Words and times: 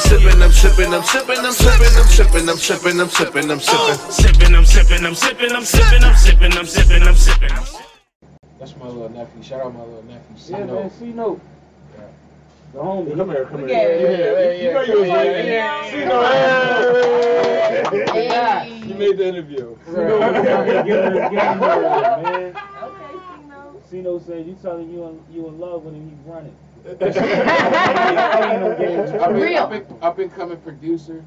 sipping, 0.00 0.42
I'm 0.42 0.52
sipping, 0.52 0.92
I'm 0.94 1.02
sipping, 1.02 1.38
I'm 1.38 1.52
sipping, 1.52 1.96
I'm 1.96 2.08
sipping, 2.08 2.48
I'm 2.48 2.58
sipping, 2.58 3.00
I'm 3.00 3.08
sipping, 3.08 3.50
I'm 3.50 3.60
sipping. 3.60 3.98
I'm 4.00 4.12
sipping, 4.12 4.54
I'm 4.54 4.64
sipping, 4.64 5.04
I'm 5.04 5.14
sipping, 5.14 5.52
I'm 5.52 5.64
sipping, 5.64 6.02
I'm 6.02 6.14
sipping, 6.14 6.52
I'm 6.56 6.66
sipping, 6.66 7.02
I'm 7.02 7.14
sipping. 7.16 7.52
I'm 7.52 7.64
sipping. 7.64 7.86
That's 8.58 8.76
my 8.76 8.86
little 8.86 9.08
nephew. 9.08 9.42
Shout 9.42 9.60
out 9.62 9.74
my 9.74 9.80
little 9.84 10.02
nephew. 10.02 10.36
C 10.36 10.52
Yeah, 10.52 10.58
man, 10.58 10.66
Note. 10.68 10.92
C 10.98 11.04
note. 11.06 11.40
The 12.72 12.78
homie. 12.78 13.16
Come 13.16 13.30
here, 13.30 13.44
come 13.46 13.60
here. 13.60 13.68
Yeah, 13.68 13.88
yeah, 13.98 14.52
yeah. 14.52 14.62
You 14.62 14.72
know 14.74 14.82
you 14.82 15.00
was 15.00 15.08
Yeah. 15.08 15.42
yeah. 15.42 15.90
See 15.90 16.04
no 16.04 16.22
Hey. 18.12 18.82
You 18.86 18.94
made 18.94 19.16
the 19.18 19.26
interview. 19.26 19.76
C 19.86 19.92
note 19.92 20.20
was 20.20 20.44
get 20.44 21.04
in 21.04 21.14
man. 21.34 22.56
Okay, 22.82 23.12
Sino. 23.34 23.82
C 23.90 24.00
note 24.02 24.26
said 24.26 24.46
you 24.46 24.54
telling 24.62 24.90
you 24.90 25.04
in, 25.08 25.20
you 25.32 25.48
in 25.48 25.58
love 25.58 25.84
when 25.84 25.94
he's 25.94 26.26
running. 26.26 26.56
Up 26.90 27.00
and, 29.30 29.36
Real. 29.36 29.62
up 29.62 29.72
and, 29.72 29.86
up 30.02 30.18
and 30.18 30.34
coming 30.34 30.56
producer. 30.58 31.24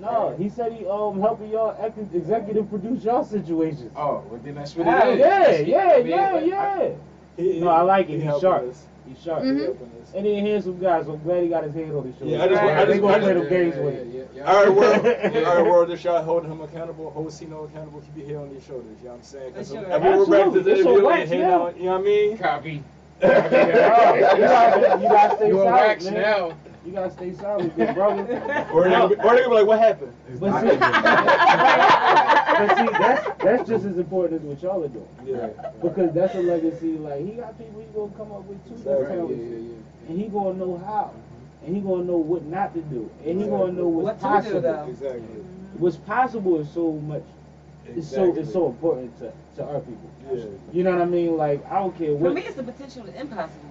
No, 0.00 0.34
he 0.38 0.48
said 0.48 0.72
he 0.72 0.86
um 0.86 1.20
helping 1.20 1.50
y'all 1.50 1.76
ex- 1.80 1.98
executive 2.14 2.68
produce 2.70 3.02
y'all 3.04 3.24
situations. 3.24 3.90
Oh, 3.96 4.22
well 4.30 4.40
then 4.44 4.54
that's 4.54 4.74
what 4.76 4.86
Ah, 4.86 5.08
it 5.08 5.18
is. 5.20 5.68
yeah, 5.68 5.78
yeah, 5.78 5.92
I 5.94 5.98
mean, 5.98 6.06
yeah, 6.08 6.32
I- 6.34 6.40
yeah. 6.40 6.90
He- 7.36 7.60
No, 7.60 7.68
I 7.68 7.82
like 7.82 8.08
it. 8.08 8.20
he 8.20 8.26
He's 8.26 8.40
sharp. 8.40 8.64
us. 8.70 8.86
He's 9.06 9.20
sharp. 9.22 9.42
Mhm. 9.42 9.56
He 9.58 9.64
helping 9.64 9.90
us. 10.02 10.12
And 10.14 10.24
he 10.26 10.36
handsome 10.38 10.78
guy, 10.78 11.02
so 11.02 11.12
I'm 11.12 11.22
glad 11.22 11.42
he 11.42 11.48
got 11.48 11.64
his 11.64 11.74
head 11.74 11.90
on 11.94 12.04
his 12.04 12.16
shoulder. 12.18 12.36
Yeah, 12.36 12.44
I 12.44 12.48
just 12.48 12.62
want- 12.62 12.76
I 12.78 12.84
just 12.86 13.00
want- 13.02 13.22
gonna 13.22 13.24
play 13.24 13.34
them 13.34 13.48
games 13.48 13.74
yeah, 13.76 13.82
with 13.84 13.94
yeah, 13.94 14.00
him. 14.00 14.12
yeah, 14.12 14.22
yeah. 14.34 14.52
All 14.52 14.64
right, 14.64 14.74
world. 14.74 15.04
Yeah. 15.04 15.40
All 15.48 15.56
right, 15.56 15.64
world. 15.70 15.88
Just 15.88 16.04
y'all 16.04 16.22
holding 16.22 16.50
him 16.52 16.60
accountable, 16.60 17.10
hold 17.10 17.32
Cino 17.32 17.64
accountable, 17.64 18.00
keep 18.00 18.16
your 18.16 18.26
head 18.26 18.36
on 18.46 18.52
your 18.52 18.60
shoulders. 18.62 18.86
You 19.00 19.04
know 19.06 19.10
what 19.10 19.16
I'm 19.18 19.22
saying? 19.24 19.52
Because 19.52 19.68
Sure. 19.68 19.84
every 19.86 20.10
we're 20.10 20.26
back 20.26 20.28
to 20.28 20.34
Absolutely. 20.58 20.62
this 20.62 20.80
interview, 20.80 21.06
wax, 21.06 21.30
yeah. 21.30 21.58
on. 21.58 21.76
You 21.76 21.82
know 21.84 21.92
what 21.92 22.00
I 22.00 22.04
mean? 22.04 22.38
Copy. 22.38 22.82
You, 23.20 23.28
gotta, 23.28 24.98
you 25.02 25.08
gotta 25.08 25.36
stay 25.36 25.48
You 25.48 25.60
a 25.60 25.64
solid, 25.64 25.72
wax 25.72 26.04
man. 26.04 26.14
now. 26.14 26.56
You 26.86 26.92
gotta 26.92 27.10
stay 27.12 27.34
solid, 27.34 27.76
big 27.76 27.94
brother. 27.94 28.22
Or 28.72 28.84
they 28.84 28.90
gonna 28.90 29.08
be- 29.08 29.14
or 29.16 29.34
they 29.34 29.42
gonna 29.42 29.48
be 29.48 29.54
like, 29.54 29.66
what 29.66 29.78
happened? 29.80 30.12
But 30.40 30.60
see, 30.60 30.76
but 30.78 32.76
see, 32.78 32.88
that's 32.98 33.42
that's 33.42 33.68
just 33.68 33.84
as 33.84 33.98
important 33.98 34.40
as 34.40 34.46
what 34.46 34.62
y'all 34.62 34.84
are 34.84 34.88
doing. 34.88 35.08
Yeah. 35.26 35.48
Because 35.82 36.12
that's 36.14 36.34
a 36.34 36.40
legacy. 36.40 36.92
Like 36.96 37.24
he 37.24 37.32
got 37.32 37.58
people 37.58 37.80
he 37.80 37.86
gonna 37.94 38.12
come 38.16 38.32
up 38.32 38.44
with 38.44 38.62
too. 38.64 38.74
That's 38.76 39.02
Exactly. 39.02 39.16
Yeah, 39.16 39.16
talented. 39.16 39.62
yeah, 39.64 39.68
yeah. 39.68 40.08
and 40.08 40.18
he 40.20 40.28
gonna 40.28 40.54
know 40.54 40.76
how, 40.78 41.12
and 41.66 41.74
he 41.74 41.80
gonna 41.82 42.04
know 42.04 42.16
what 42.16 42.44
not 42.46 42.72
to 42.74 42.80
do, 42.82 43.10
and 43.24 43.38
he 43.38 43.44
Exactly. 43.44 43.58
gonna 43.58 43.72
know 43.72 43.88
what's 43.88 44.22
What 44.22 44.42
to 44.42 44.50
do, 44.50 44.52
possible. 44.62 44.88
Exactly. 44.90 45.20
what's 45.78 45.96
possible 45.96 46.60
is 46.60 46.70
so 46.70 46.92
much. 46.92 47.24
It's 47.96 48.08
so 48.08 48.34
it's 48.34 48.52
so 48.52 48.66
important 48.66 49.16
to, 49.18 49.32
to 49.56 49.64
our 49.64 49.80
people. 49.80 50.10
Yeah. 50.32 50.44
You 50.72 50.82
know 50.84 50.92
what 50.92 51.02
I 51.02 51.06
mean? 51.06 51.36
Like 51.36 51.64
I 51.70 51.76
don't 51.80 51.96
care 51.96 52.12
what. 52.14 52.30
For 52.30 52.34
me, 52.34 52.42
it's 52.42 52.56
the 52.56 52.62
potential 52.62 53.06
is 53.06 53.14
impossible. 53.14 53.70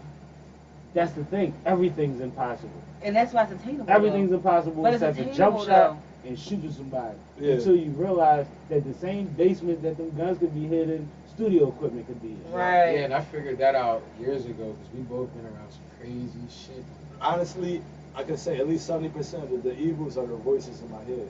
That's 0.94 1.12
the 1.12 1.26
thing. 1.26 1.54
Everything's 1.66 2.22
impossible. 2.22 2.82
And 3.04 3.16
that's 3.16 3.34
why 3.34 3.44
it's 3.44 3.52
attainable. 3.52 3.90
Everything's 3.90 4.32
impossible 4.32 4.82
But 4.82 4.95
it's 4.95 5.04
except 5.04 5.18
a 5.20 5.30
attainable, 5.32 5.38
jump 5.38 5.70
shot 5.70 6.00
though. 6.23 6.30
and 6.30 6.40
shooting 6.40 6.72
somebody. 6.72 7.16
Yeah. 7.40 7.54
Until 7.54 7.76
you 7.76 7.92
realize 7.92 8.48
that 8.70 8.84
the 8.84 8.94
same 9.00 9.28
basement 9.28 9.84
that 9.84 9.98
them 9.98 10.10
guns 10.18 10.40
could 10.40 10.56
be 10.56 10.66
hidden, 10.66 11.08
studio 11.36 11.68
equipment 11.70 12.08
could 12.08 12.22
be 12.22 12.30
in. 12.30 12.52
Right. 12.52 12.94
Yeah, 12.94 13.00
and 13.06 13.14
I 13.14 13.22
figured 13.22 13.60
that 13.60 13.76
out 13.76 14.02
years 14.20 14.45
ago 14.45 14.73
because 14.73 14.94
we 14.94 15.02
both 15.04 15.32
been 15.36 15.45
around 15.45 15.70
some 15.72 15.82
crazy 16.00 16.32
shit. 16.50 16.84
Honestly, 17.22 17.84
I 18.16 18.23
can 18.23 18.38
say 18.38 18.58
at 18.58 18.68
least 18.68 18.88
seventy 18.88 19.10
percent 19.10 19.44
of 19.54 19.62
the 19.62 19.78
evils 19.80 20.18
are 20.18 20.26
the 20.26 20.36
voices 20.38 20.82
in 20.82 20.90
my 20.90 21.04
head. 21.04 21.30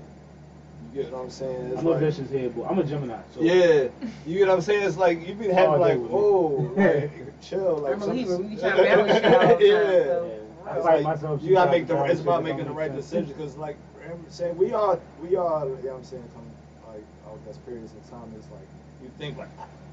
You 0.97 1.03
get 1.03 1.13
what 1.13 1.21
I'm 1.25 1.29
saying? 1.29 1.67
It's 1.67 1.79
I'm 1.79 1.85
a 1.85 1.89
like, 1.91 1.99
vicious 1.99 2.31
head 2.31 2.55
boy. 2.55 2.65
I'm 2.65 2.79
a 2.79 2.83
Gemini. 2.83 3.19
So 3.31 3.41
Yeah, 3.41 3.89
you 4.25 4.39
get 4.39 4.47
what 4.47 4.55
I'm 4.55 4.61
saying? 4.61 4.83
It's 4.83 4.97
like 4.97 5.27
you 5.27 5.35
be 5.35 5.47
having 5.47 5.79
like, 5.79 5.99
with 5.99 6.09
me. 6.09 6.17
oh, 6.17 6.73
like, 6.75 7.41
chill, 7.41 7.77
like 7.77 7.93
I'm 7.93 8.01
a 8.01 8.05
Libra. 8.07 8.37
We 8.37 8.47
be 8.47 8.55
trying 8.57 8.77
to 8.77 8.83
balance 8.83 9.11
shit 9.13 9.25
all 9.25 9.41
the 9.41 9.47
time, 9.47 9.61
yeah. 9.61 10.03
so- 10.03 10.43
I 10.65 10.77
like, 10.79 11.03
myself. 11.03 11.41
you 11.43 11.53
gotta 11.53 11.71
make 11.71 11.87
the. 11.87 11.93
trying 11.93 12.11
It's 12.11 12.19
to 12.21 12.27
about 12.27 12.43
making 12.43 12.65
the 12.65 12.71
right 12.71 12.91
make 12.91 12.99
decision 12.99 13.27
because, 13.27 13.55
like, 13.57 13.77
I'm 14.09 14.25
saying 14.29 14.57
we 14.57 14.73
are, 14.73 14.99
we 15.21 15.35
are. 15.35 15.65
You 15.65 15.75
know 15.75 15.75
what 15.75 15.93
I'm 15.93 16.03
saying? 16.03 16.23
Come 16.33 16.43
like, 16.91 17.05
oh, 17.27 17.37
that's 17.45 17.59
periods 17.59 17.93
of 17.93 18.09
time. 18.09 18.33
It's 18.35 18.49
like 18.51 18.67
you 19.03 19.11
think 19.19 19.37
like, 19.37 19.49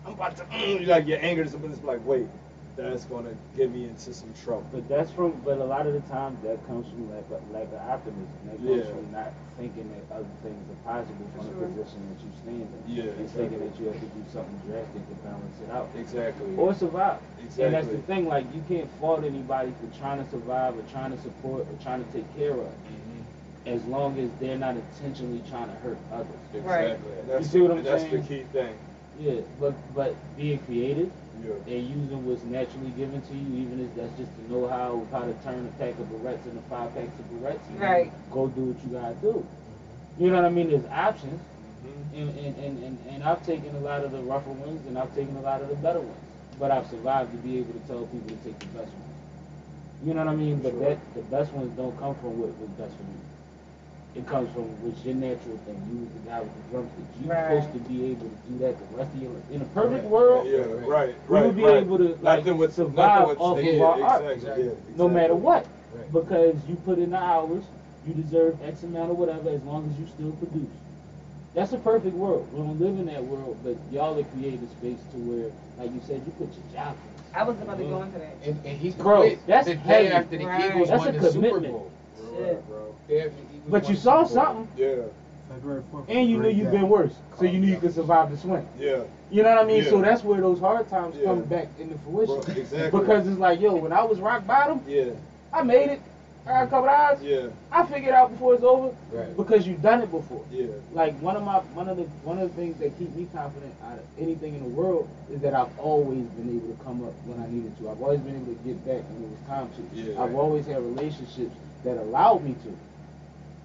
I'm 0.06 0.14
about 0.14 0.36
to. 0.38 0.44
Mm, 0.44 0.80
you 0.80 0.86
like 0.86 1.06
get 1.06 1.22
angry, 1.22 1.44
but 1.44 1.70
it's 1.70 1.84
like, 1.84 2.04
wait, 2.06 2.26
that's 2.76 3.04
gonna 3.04 3.34
get 3.56 3.70
me 3.70 3.84
into 3.84 4.12
some 4.12 4.32
trouble. 4.44 4.66
But 4.72 4.88
that's 4.88 5.10
from, 5.12 5.32
but 5.44 5.58
a 5.58 5.64
lot 5.64 5.86
of 5.86 5.92
the 5.94 6.00
time 6.12 6.36
that 6.42 6.64
comes 6.66 6.86
from 6.88 7.10
lack 7.14 7.24
of, 7.30 7.50
lack 7.52 7.68
of 7.72 7.80
optimism. 7.88 8.26
That 8.46 8.56
comes 8.56 8.68
Yeah. 8.86 8.92
from 8.92 9.12
not 9.12 9.32
thinking 9.58 9.88
that 9.94 10.16
other 10.16 10.26
things 10.42 10.58
are 10.70 10.82
possible 10.92 11.26
from 11.36 11.44
Sure. 11.46 11.54
the 11.60 11.66
position 11.82 12.00
that 12.10 12.18
you 12.24 12.30
stand 12.42 12.66
in. 12.66 12.82
Yeah, 12.94 13.12
And 13.14 13.30
thinking 13.30 13.58
that 13.60 13.78
you 13.78 13.86
have 13.86 14.00
to 14.00 14.06
do 14.06 14.22
something 14.32 14.58
drastic 14.66 15.08
to 15.08 15.14
balance 15.22 15.56
it 15.62 15.70
out. 15.70 15.88
Exactly. 15.96 16.56
Or 16.56 16.74
survive. 16.74 17.18
Exactly. 17.38 17.64
And 17.64 17.74
that's 17.74 17.88
the 17.88 17.98
thing, 17.98 18.26
like 18.26 18.46
you 18.54 18.62
can't 18.68 18.90
fault 19.00 19.22
anybody 19.24 19.72
for 19.80 19.98
trying 19.98 20.24
to 20.24 20.28
survive 20.30 20.76
or 20.76 20.82
trying 20.90 21.12
to 21.12 21.18
support 21.22 21.62
or 21.70 21.82
trying 21.82 22.04
to 22.04 22.10
take 22.12 22.26
care 22.36 22.52
of. 22.52 22.58
Mm-hmm. 22.58 23.68
As 23.68 23.84
long 23.86 24.18
as 24.18 24.28
they're 24.40 24.58
not 24.58 24.74
intentionally 24.76 25.42
trying 25.48 25.68
to 25.68 25.74
hurt 25.76 25.96
others. 26.12 26.26
Right. 26.64 26.90
Exactly. 26.90 27.12
And 27.20 27.28
That's, 27.30 27.44
You 27.46 27.50
see 27.50 27.60
what 27.62 27.70
I'm 27.78 27.84
that's 27.84 28.02
saying? 28.02 28.16
the 28.22 28.28
key 28.28 28.42
thing. 28.52 28.74
Yeah, 29.20 29.40
but 29.60 29.74
but 29.94 30.14
being 30.36 30.58
creative 30.60 31.10
Yeah. 31.44 31.52
and 31.74 31.86
using 31.88 32.26
what's 32.26 32.42
naturally 32.44 32.90
given 32.96 33.20
to 33.22 33.34
you, 33.34 33.62
even 33.62 33.80
if 33.84 33.94
that's 33.94 34.12
just 34.18 34.30
to 34.36 34.52
know 34.52 34.66
how 34.66 35.02
of 35.02 35.10
how 35.10 35.24
to 35.26 35.34
turn 35.44 35.66
a 35.66 35.72
pack 35.78 35.98
of 35.98 36.06
barrettes 36.10 36.44
into 36.46 36.60
five 36.68 36.92
packs 36.94 37.12
of 37.18 37.26
barrettes. 37.30 37.62
and 37.70 37.80
Right. 37.80 38.10
Go 38.30 38.48
do 38.48 38.62
what 38.72 38.78
you 38.84 38.90
gotta 38.98 39.14
do. 39.16 39.44
You 40.18 40.30
know 40.30 40.36
what 40.36 40.44
I 40.46 40.50
mean? 40.50 40.68
There's 40.70 40.86
options, 40.90 41.40
Mhm. 41.84 42.18
and 42.20 42.28
and, 42.38 42.56
and, 42.58 42.84
and 42.84 42.98
and 43.10 43.22
I've 43.24 43.44
taken 43.46 43.74
a 43.76 43.80
lot 43.80 44.04
of 44.04 44.12
the 44.12 44.22
rougher 44.22 44.50
ones, 44.52 44.80
and 44.88 44.98
I've 44.98 45.14
taken 45.14 45.36
a 45.36 45.40
lot 45.42 45.60
of 45.62 45.68
the 45.68 45.76
better 45.76 46.00
ones. 46.00 46.22
But 46.58 46.70
I've 46.70 46.86
survived 46.88 47.32
to 47.32 47.38
be 47.38 47.58
able 47.58 47.72
to 47.74 47.80
tell 47.86 48.06
people 48.06 48.30
to 48.30 48.40
take 48.44 48.58
the 48.58 48.66
best 48.78 48.90
ones. 48.92 49.14
You 50.04 50.14
know 50.14 50.24
what 50.24 50.32
I 50.32 50.36
mean? 50.36 50.58
But 50.60 50.72
Sure. 50.72 50.80
that 50.90 50.98
the 51.14 51.22
best 51.22 51.52
ones 51.52 51.70
don't 51.76 51.96
come 51.98 52.14
from 52.16 52.38
what 52.38 52.50
was 52.60 52.70
best 52.78 52.94
for 52.96 53.02
you. 53.02 53.20
It 54.16 54.26
comes 54.28 54.48
from 54.54 54.62
what's 54.82 55.04
your 55.04 55.14
natural 55.16 55.56
thing. 55.66 55.74
You 55.90 56.06
was 56.06 56.10
the 56.14 56.30
guy 56.30 56.40
with 56.40 56.54
the 56.54 56.62
drumsticks. 56.70 57.08
You're 57.20 57.34
Right. 57.34 57.62
supposed 57.62 57.72
to 57.74 57.90
be 57.90 58.04
able 58.12 58.28
to 58.30 58.38
do 58.48 58.58
that 58.62 58.74
the 58.78 58.96
rest 58.96 59.10
of 59.14 59.22
your 59.22 59.32
life. 59.32 59.50
In 59.50 59.60
a 59.62 59.64
perfect 59.74 60.04
world, 60.04 60.46
Yeah, 60.46 60.58
right, 60.86 61.14
we 61.28 61.34
right. 61.34 61.46
would 61.46 61.56
be 61.56 61.64
right. 61.64 61.76
able 61.82 61.98
to 61.98 62.08
like 62.22 62.38
Nothing 62.46 62.58
with- 62.58 62.74
survive 62.74 63.28
nothing 63.28 63.42
off 63.42 63.58
of 63.58 63.80
our 63.80 64.02
art, 64.08 64.32
exactly, 64.32 64.64
yeah, 64.66 64.70
no 64.96 65.08
matter 65.08 65.34
what, 65.34 65.66
Right. 65.96 66.12
because 66.12 66.54
you 66.68 66.76
put 66.86 66.98
in 66.98 67.10
the 67.10 67.18
hours, 67.18 67.64
you 68.06 68.14
deserve 68.14 68.56
X 68.64 68.84
amount 68.84 69.10
or 69.10 69.14
whatever, 69.14 69.50
as 69.50 69.62
long 69.64 69.90
as 69.90 69.98
you 69.98 70.06
still 70.06 70.30
produce. 70.32 70.70
That's 71.54 71.72
a 71.72 71.78
perfect 71.78 72.14
world. 72.14 72.46
We 72.52 72.58
don't 72.62 72.78
live 72.80 72.98
in 72.98 73.06
that 73.06 73.24
world, 73.24 73.56
but 73.64 73.76
y'all 73.90 74.14
have 74.14 74.30
created 74.32 74.60
a 74.62 74.68
space 74.78 74.98
to 75.12 75.16
where, 75.18 75.50
like 75.78 75.92
you 75.92 76.00
said, 76.06 76.22
you 76.26 76.32
put 76.38 76.48
your 76.54 76.66
job 76.72 76.94
first. 76.94 77.34
I 77.36 77.42
was 77.42 77.56
about 77.60 77.78
to 77.78 77.84
go 77.84 77.90
mm-hmm. 77.98 78.04
into 78.14 78.18
that. 78.20 78.34
And, 78.44 78.60
and 78.64 78.78
he 78.78 78.90
Bro, 78.90 79.20
quit 79.22 79.46
that's 79.46 79.66
the 79.66 79.74
heavy. 79.74 80.08
after 80.08 80.36
the 80.36 80.46
Right. 80.46 80.70
Eagles 80.70 80.88
That's 80.88 81.04
won 81.04 81.14
a 81.14 81.18
the 81.18 81.32
Super 81.32 81.48
commitment. 81.48 81.72
Bowl. 81.74 81.90
Shit. 82.16 82.66
bro. 82.68 82.94
Day 83.08 83.20
after 83.20 83.30
the 83.30 83.42
Eagles 83.56 83.70
But 83.70 83.88
you 83.88 83.96
saw 83.96 84.24
something, 84.24 84.68
Yeah, 84.76 84.96
February 85.48 85.82
4th. 85.92 86.04
and 86.08 86.28
you 86.30 86.38
knew 86.38 86.48
you've 86.48 86.70
day. 86.70 86.78
been 86.78 86.88
worse, 86.88 87.12
so 87.38 87.44
you 87.44 87.58
oh, 87.58 87.60
knew 87.60 87.68
you 87.72 87.78
could 87.78 87.94
survive 87.94 88.30
the 88.30 88.36
swing. 88.36 88.66
yeah. 88.78 89.02
You 89.30 89.42
know 89.42 89.50
what 89.50 89.58
I 89.58 89.64
mean? 89.64 89.84
So 89.84 90.00
that's 90.00 90.22
where 90.22 90.40
those 90.40 90.60
hard 90.60 90.88
times 90.88 91.16
Yeah. 91.18 91.24
come 91.26 91.42
back 91.44 91.68
into 91.80 91.96
fruition. 91.98 92.40
Bro, 92.40 92.54
exactly. 92.54 93.00
Because 93.00 93.26
it's 93.26 93.38
like, 93.38 93.60
yo, 93.60 93.74
when 93.76 93.92
I 93.92 94.02
was 94.04 94.20
rock 94.20 94.46
bottom, 94.46 94.80
Yeah, 94.86 95.10
I 95.52 95.62
made 95.62 95.90
it. 95.90 96.00
I 96.46 96.50
got 96.50 96.62
a 96.64 96.66
couple 96.66 96.88
of 96.90 96.94
hours. 96.94 97.22
yeah, 97.22 97.46
I 97.72 97.86
figured 97.86 98.12
out 98.14 98.30
before 98.30 98.52
it's 98.54 98.62
over 98.62 98.94
Right. 99.10 99.34
because 99.34 99.66
you've 99.66 99.80
done 99.80 100.02
it 100.02 100.10
before. 100.10 100.44
yeah. 100.52 100.66
Like 100.92 101.18
one 101.22 101.36
of 101.36 101.42
my 101.42 101.60
one 101.72 101.88
of 101.88 101.96
the 101.96 102.02
one 102.22 102.38
of 102.38 102.50
the 102.50 102.54
things 102.54 102.76
that 102.80 102.96
keep 102.98 103.16
me 103.16 103.26
confident 103.34 103.72
out 103.82 103.94
of 103.98 104.04
anything 104.20 104.54
in 104.54 104.62
the 104.62 104.68
world 104.68 105.08
is 105.32 105.40
that 105.40 105.54
I've 105.54 105.70
always 105.78 106.22
been 106.36 106.50
able 106.54 106.68
to 106.76 106.84
come 106.84 107.02
up 107.02 107.14
when 107.24 107.40
I 107.42 107.48
needed 107.50 107.72
to. 107.78 107.88
I've 107.88 108.02
always 108.02 108.20
been 108.20 108.36
able 108.36 108.52
to 108.52 108.60
get 108.62 108.76
back 108.84 109.02
when 109.08 109.24
it 109.24 109.30
was 109.30 109.40
time 109.48 109.70
to. 109.72 109.82
Yeah. 109.96 110.22
I've 110.22 110.34
always 110.34 110.66
had 110.66 110.82
relationships 110.82 111.56
that 111.84 111.96
allowed 111.98 112.42
me 112.44 112.54
to. 112.64 112.76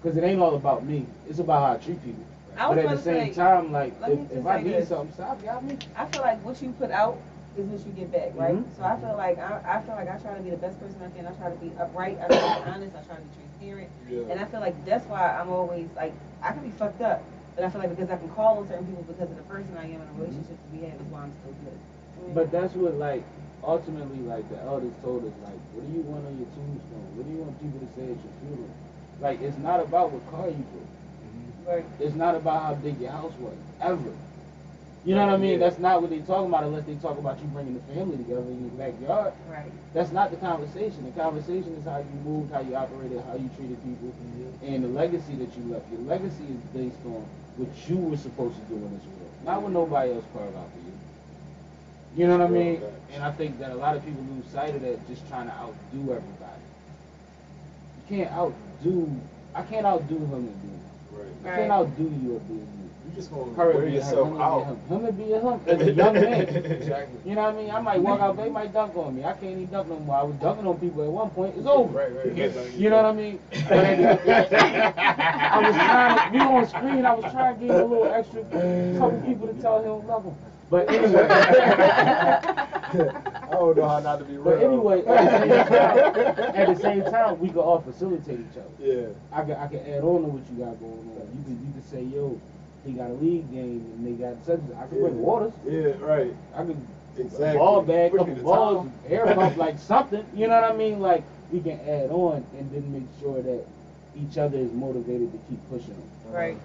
Cause 0.02 0.16
it 0.16 0.24
ain't 0.24 0.40
all 0.40 0.54
about 0.54 0.84
me. 0.84 1.06
It's 1.28 1.40
about 1.40 1.66
how 1.66 1.72
I 1.74 1.76
treat 1.76 2.02
people. 2.04 2.24
I 2.56 2.68
But 2.68 2.78
at 2.78 2.88
the 2.90 2.98
same 3.02 3.28
say, 3.28 3.34
time, 3.34 3.70
like 3.72 3.94
if, 4.06 4.30
if 4.32 4.46
I 4.46 4.62
need 4.62 4.72
this. 4.72 4.88
something, 4.88 5.12
stop 5.14 5.42
got 5.42 5.62
me. 5.64 5.76
I 5.96 6.06
feel 6.06 6.22
like 6.22 6.42
what 6.44 6.60
you 6.62 6.72
put 6.78 6.90
out 6.90 7.18
is 7.56 7.66
what 7.66 7.84
you 7.86 7.92
get 7.92 8.10
back, 8.12 8.32
right? 8.34 8.54
Mhm. 8.54 8.64
So 8.76 8.82
I 8.84 8.96
feel 8.98 9.14
like 9.16 9.38
I, 9.38 9.60
I 9.66 9.80
feel 9.82 9.94
like 9.94 10.08
I 10.08 10.16
try 10.18 10.34
to 10.34 10.40
be 10.42 10.50
the 10.50 10.56
best 10.56 10.80
person 10.80 10.96
I 11.02 11.10
can. 11.16 11.26
I 11.26 11.32
try 11.32 11.50
to 11.50 11.56
be 11.56 11.70
upright. 11.78 12.18
I 12.22 12.26
try 12.28 12.36
to 12.36 12.64
be 12.64 12.70
honest. 12.70 12.96
I 12.96 13.02
try 13.02 13.16
to 13.16 13.22
be 13.22 13.28
transparent. 13.36 13.90
Yeah. 14.08 14.32
And 14.32 14.40
I 14.40 14.44
feel 14.46 14.60
like 14.60 14.74
that's 14.86 15.06
why 15.06 15.36
I'm 15.36 15.50
always 15.50 15.88
like 15.96 16.12
I 16.42 16.52
can 16.52 16.62
be 16.62 16.70
fucked 16.70 17.02
up, 17.02 17.22
but 17.56 17.64
I 17.64 17.70
feel 17.70 17.80
like 17.80 17.90
because 17.90 18.10
I 18.10 18.16
can 18.16 18.28
call 18.30 18.58
on 18.58 18.68
certain 18.68 18.86
people 18.86 19.02
because 19.04 19.30
of 19.30 19.36
the 19.36 19.42
person 19.44 19.76
I 19.76 19.84
am 19.84 20.00
and 20.00 20.08
the 20.16 20.22
relationships 20.22 20.60
we 20.72 20.80
have 20.88 20.94
is 21.00 21.06
why 21.12 21.22
I'm 21.22 21.32
still 21.44 21.54
good. 21.64 22.34
But 22.34 22.50
that's 22.50 22.74
what 22.74 22.94
like 22.96 23.22
ultimately 23.64 24.18
like 24.24 24.48
the 24.48 24.58
elders 24.62 24.92
told 25.02 25.24
us 25.24 25.32
like 25.44 25.60
what 25.72 25.86
do 25.86 25.92
you 25.92 26.02
want 26.02 26.26
on 26.26 26.36
your 26.38 26.48
tombstone? 26.56 27.08
What 27.16 27.26
do 27.26 27.32
you 27.32 27.42
want 27.44 27.60
people 27.60 27.80
to 27.80 27.90
say 27.94 28.04
at 28.08 28.18
your 28.20 28.34
funeral? 28.40 28.74
Like 29.20 29.40
it's 29.42 29.58
not 29.58 29.80
about 29.80 30.12
what 30.12 30.24
car 30.30 30.48
you 30.48 30.64
drove. 30.72 30.90
Mm-hmm. 30.90 31.68
Right. 31.68 31.84
It's 32.00 32.14
not 32.14 32.34
about 32.34 32.62
how 32.62 32.74
big 32.74 33.00
your 33.00 33.12
house 33.12 33.34
was, 33.38 33.56
ever. 33.80 34.12
You 35.04 35.14
know 35.14 35.24
what 35.24 35.34
I 35.34 35.38
mean? 35.38 35.60
Yeah. 35.60 35.68
That's 35.68 35.78
not 35.78 36.02
what 36.02 36.10
they 36.10 36.20
talking 36.20 36.48
about 36.48 36.64
unless 36.64 36.84
they 36.84 36.94
talk 36.96 37.16
about 37.16 37.40
you 37.40 37.48
bringing 37.48 37.72
the 37.74 37.80
family 37.94 38.18
together 38.18 38.44
in 38.44 38.60
your 38.68 38.76
backyard. 38.76 39.32
Right. 39.48 39.72
That's 39.94 40.12
not 40.12 40.30
the 40.30 40.36
conversation. 40.36 41.04
The 41.04 41.16
conversation 41.16 41.72
is 41.76 41.84
how 41.84 41.98
you 42.04 42.16
moved, 42.24 42.52
how 42.52 42.60
you 42.60 42.76
operated, 42.76 43.24
how 43.24 43.36
you 43.36 43.48
treated 43.56 43.80
people, 43.80 44.12
mm-hmm. 44.12 44.66
and 44.66 44.84
the 44.84 44.88
legacy 44.88 45.36
that 45.36 45.56
you 45.56 45.72
left. 45.72 45.90
Your 45.90 46.02
legacy 46.02 46.44
is 46.44 46.60
based 46.76 47.00
on 47.06 47.24
what 47.56 47.68
you 47.88 47.96
were 47.96 48.16
supposed 48.16 48.56
to 48.56 48.64
do 48.68 48.76
in 48.76 48.92
this 48.92 49.04
world, 49.04 49.32
not 49.44 49.62
what 49.62 49.72
nobody 49.72 50.12
else 50.12 50.24
carved 50.32 50.56
out 50.56 50.68
for 50.68 50.80
you. 50.84 50.89
You 52.16 52.26
know 52.26 52.38
what 52.38 52.46
I 52.48 52.50
mean? 52.50 52.82
And 53.14 53.22
I 53.22 53.30
think 53.32 53.58
that 53.60 53.70
a 53.70 53.74
lot 53.74 53.96
of 53.96 54.04
people 54.04 54.22
lose 54.34 54.46
sight 54.52 54.74
of 54.74 54.82
that 54.82 55.06
just 55.08 55.26
trying 55.28 55.46
to 55.46 55.52
outdo 55.54 56.00
everybody. 56.00 56.62
You 58.10 58.16
can't 58.16 58.32
outdo 58.32 59.10
I 59.54 59.62
can't 59.62 59.86
outdo 59.86 60.16
him 60.16 60.32
and 60.34 60.62
be 60.62 60.68
him. 60.68 60.80
Right. 61.44 61.52
I 61.52 61.56
can't 61.56 61.72
outdo 61.72 62.02
you 62.04 62.36
or 62.36 62.40
be 62.40 62.54
me. 62.54 62.60
You 63.08 63.16
just 63.16 63.30
gonna 63.32 63.52
Her 63.54 63.72
wear 63.72 63.82
and 63.82 63.90
be 63.90 63.96
yourself 63.96 64.28
him, 64.28 64.40
out. 64.40 64.64
him, 64.66 64.76
him 64.88 65.04
and 65.06 65.18
be 65.18 65.24
him 65.24 65.60
as 65.66 65.80
a 65.88 65.92
young 65.92 66.14
man. 66.14 66.48
Exactly. 66.80 67.18
You 67.24 67.34
know 67.34 67.42
what 67.42 67.54
I 67.54 67.56
mean? 67.56 67.70
I 67.70 67.80
might 67.80 68.00
walk 68.00 68.20
out, 68.20 68.36
they 68.36 68.48
might 68.48 68.72
dunk 68.72 68.96
on 68.96 69.16
me. 69.16 69.24
I 69.24 69.32
can't 69.32 69.44
even 69.44 69.66
dunk 69.66 69.88
no 69.88 69.98
more. 70.00 70.16
I 70.16 70.22
was 70.22 70.36
dunking 70.36 70.66
on 70.66 70.78
people 70.78 71.02
at 71.02 71.10
one 71.10 71.30
point. 71.30 71.54
It's 71.56 71.66
over. 71.66 71.96
Right, 71.98 72.14
right, 72.14 72.54
right. 72.56 72.70
You 72.76 72.90
know 72.90 72.96
what 72.96 73.06
I 73.06 73.12
mean? 73.12 73.38
But 73.68 73.72
at 73.84 74.24
the- 74.24 75.00
I 75.00 75.58
was 75.66 75.74
trying 75.74 76.32
to, 76.32 76.38
we 76.38 76.40
on 76.44 76.68
screen, 76.68 77.06
I 77.06 77.14
was 77.14 77.32
trying 77.32 77.54
to 77.58 77.60
give 77.66 77.70
a 77.74 77.84
little 77.84 78.04
extra 78.06 78.42
couple 78.98 79.20
people 79.26 79.46
to 79.48 79.54
tell 79.54 79.82
him 79.82 80.06
love 80.06 80.24
him. 80.24 80.34
But 80.70 80.88
anyway. 80.94 81.26
I 81.28 83.48
don't 83.52 83.76
know 83.76 83.88
how 83.88 83.98
not 84.00 84.18
to 84.20 84.24
be 84.24 84.32
real. 84.34 84.44
But 84.44 84.62
anyway, 84.62 85.04
at 85.06 85.26
the 85.26 85.40
same 85.40 85.66
time, 85.66 86.56
at 86.56 86.66
the 86.68 86.76
same 86.82 87.02
time, 87.04 87.38
we 87.40 87.48
can 87.48 87.58
all 87.58 87.80
facilitate 87.80 88.40
each 88.40 88.56
other. 88.56 88.70
yeah. 88.78 89.06
I 89.32 89.42
can 89.44 89.56
I 89.56 89.66
can 89.68 89.80
add 89.80 90.02
on 90.02 90.22
to 90.22 90.28
what 90.28 90.42
you 90.50 90.64
got 90.64 90.78
going 90.80 90.92
on. 90.92 91.28
You 91.36 91.42
can 91.44 91.58
you 91.66 91.72
can 91.72 91.82
say, 91.90 92.02
yo, 92.02 92.40
he 92.84 92.92
got 92.92 93.10
a 93.10 93.14
league 93.14 93.50
game 93.52 93.84
and 93.96 94.06
they 94.06 94.12
got 94.12 94.36
such. 94.46 94.60
I 94.78 94.86
can 94.86 95.00
bring 95.00 95.18
waters. 95.18 95.52
Yeah, 95.66 95.92
right. 96.00 96.32
I 96.54 96.64
can 96.64 96.86
Exactly. 97.18 97.58
ball 97.58 97.82
bag, 97.82 98.12
Push 98.12 98.20
me 98.20 98.26
couple 98.28 98.42
balls, 98.44 98.86
town. 98.86 98.92
air 99.08 99.34
pump, 99.34 99.56
like 99.56 99.78
something. 99.78 100.24
You 100.34 100.46
know 100.46 100.60
what 100.60 100.70
I 100.72 100.76
mean? 100.76 101.00
Like 101.00 101.24
we 101.52 101.60
can 101.60 101.80
add 101.80 102.10
on 102.10 102.44
and 102.56 102.70
then 102.72 102.92
make 102.92 103.02
sure 103.20 103.42
that 103.42 103.66
each 104.16 104.38
other 104.38 104.58
is 104.58 104.72
motivated 104.72 105.32
to 105.32 105.38
keep 105.48 105.58
pushing 105.68 105.94
them. 105.94 106.08
Right. 106.32 106.56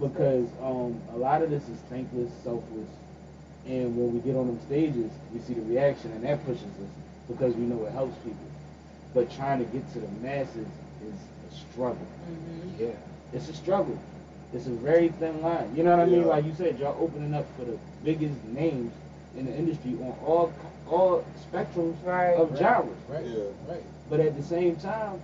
Because 0.00 0.48
um, 0.62 1.00
a 1.14 1.16
lot 1.16 1.42
of 1.42 1.50
this 1.50 1.62
is 1.68 1.78
thankless, 1.88 2.30
selfless, 2.42 2.88
and 3.66 3.96
when 3.96 4.14
we 4.14 4.20
get 4.20 4.36
on 4.36 4.46
them 4.46 4.60
stages, 4.66 5.10
we 5.32 5.40
see 5.40 5.54
the 5.54 5.62
reaction, 5.62 6.10
and 6.12 6.24
that 6.24 6.44
pushes 6.46 6.62
us 6.64 6.90
because 7.28 7.54
we 7.54 7.62
know 7.62 7.84
it 7.84 7.92
helps 7.92 8.16
people. 8.18 8.36
But 9.14 9.30
trying 9.32 9.58
to 9.58 9.64
get 9.66 9.90
to 9.92 10.00
the 10.00 10.08
masses 10.22 10.66
is 11.04 11.14
a 11.50 11.54
struggle. 11.72 12.06
Mm-hmm. 12.30 12.84
Yeah. 12.84 12.90
It's 13.32 13.48
a 13.48 13.54
struggle. 13.54 13.98
It's 14.52 14.66
a 14.66 14.70
very 14.70 15.08
thin 15.08 15.40
line. 15.42 15.72
You 15.76 15.84
know 15.84 15.96
what 15.96 16.00
I 16.08 16.10
mean? 16.10 16.26
Like 16.26 16.44
you 16.44 16.54
said, 16.56 16.78
y'all 16.78 16.96
opening 17.00 17.34
up 17.34 17.46
for 17.56 17.64
the 17.64 17.78
biggest 18.04 18.34
names 18.46 18.92
in 19.36 19.46
the 19.46 19.54
industry 19.56 19.92
on 20.00 20.16
all 20.24 20.52
all 20.88 21.24
spectrums 21.52 21.94
Right. 22.04 22.34
of 22.34 22.58
genres. 22.58 22.96
Right. 23.08 23.24
Yeah. 23.24 23.44
Right. 23.68 23.82
But 24.08 24.18
at 24.20 24.36
the 24.36 24.42
same 24.42 24.74
time, 24.76 25.20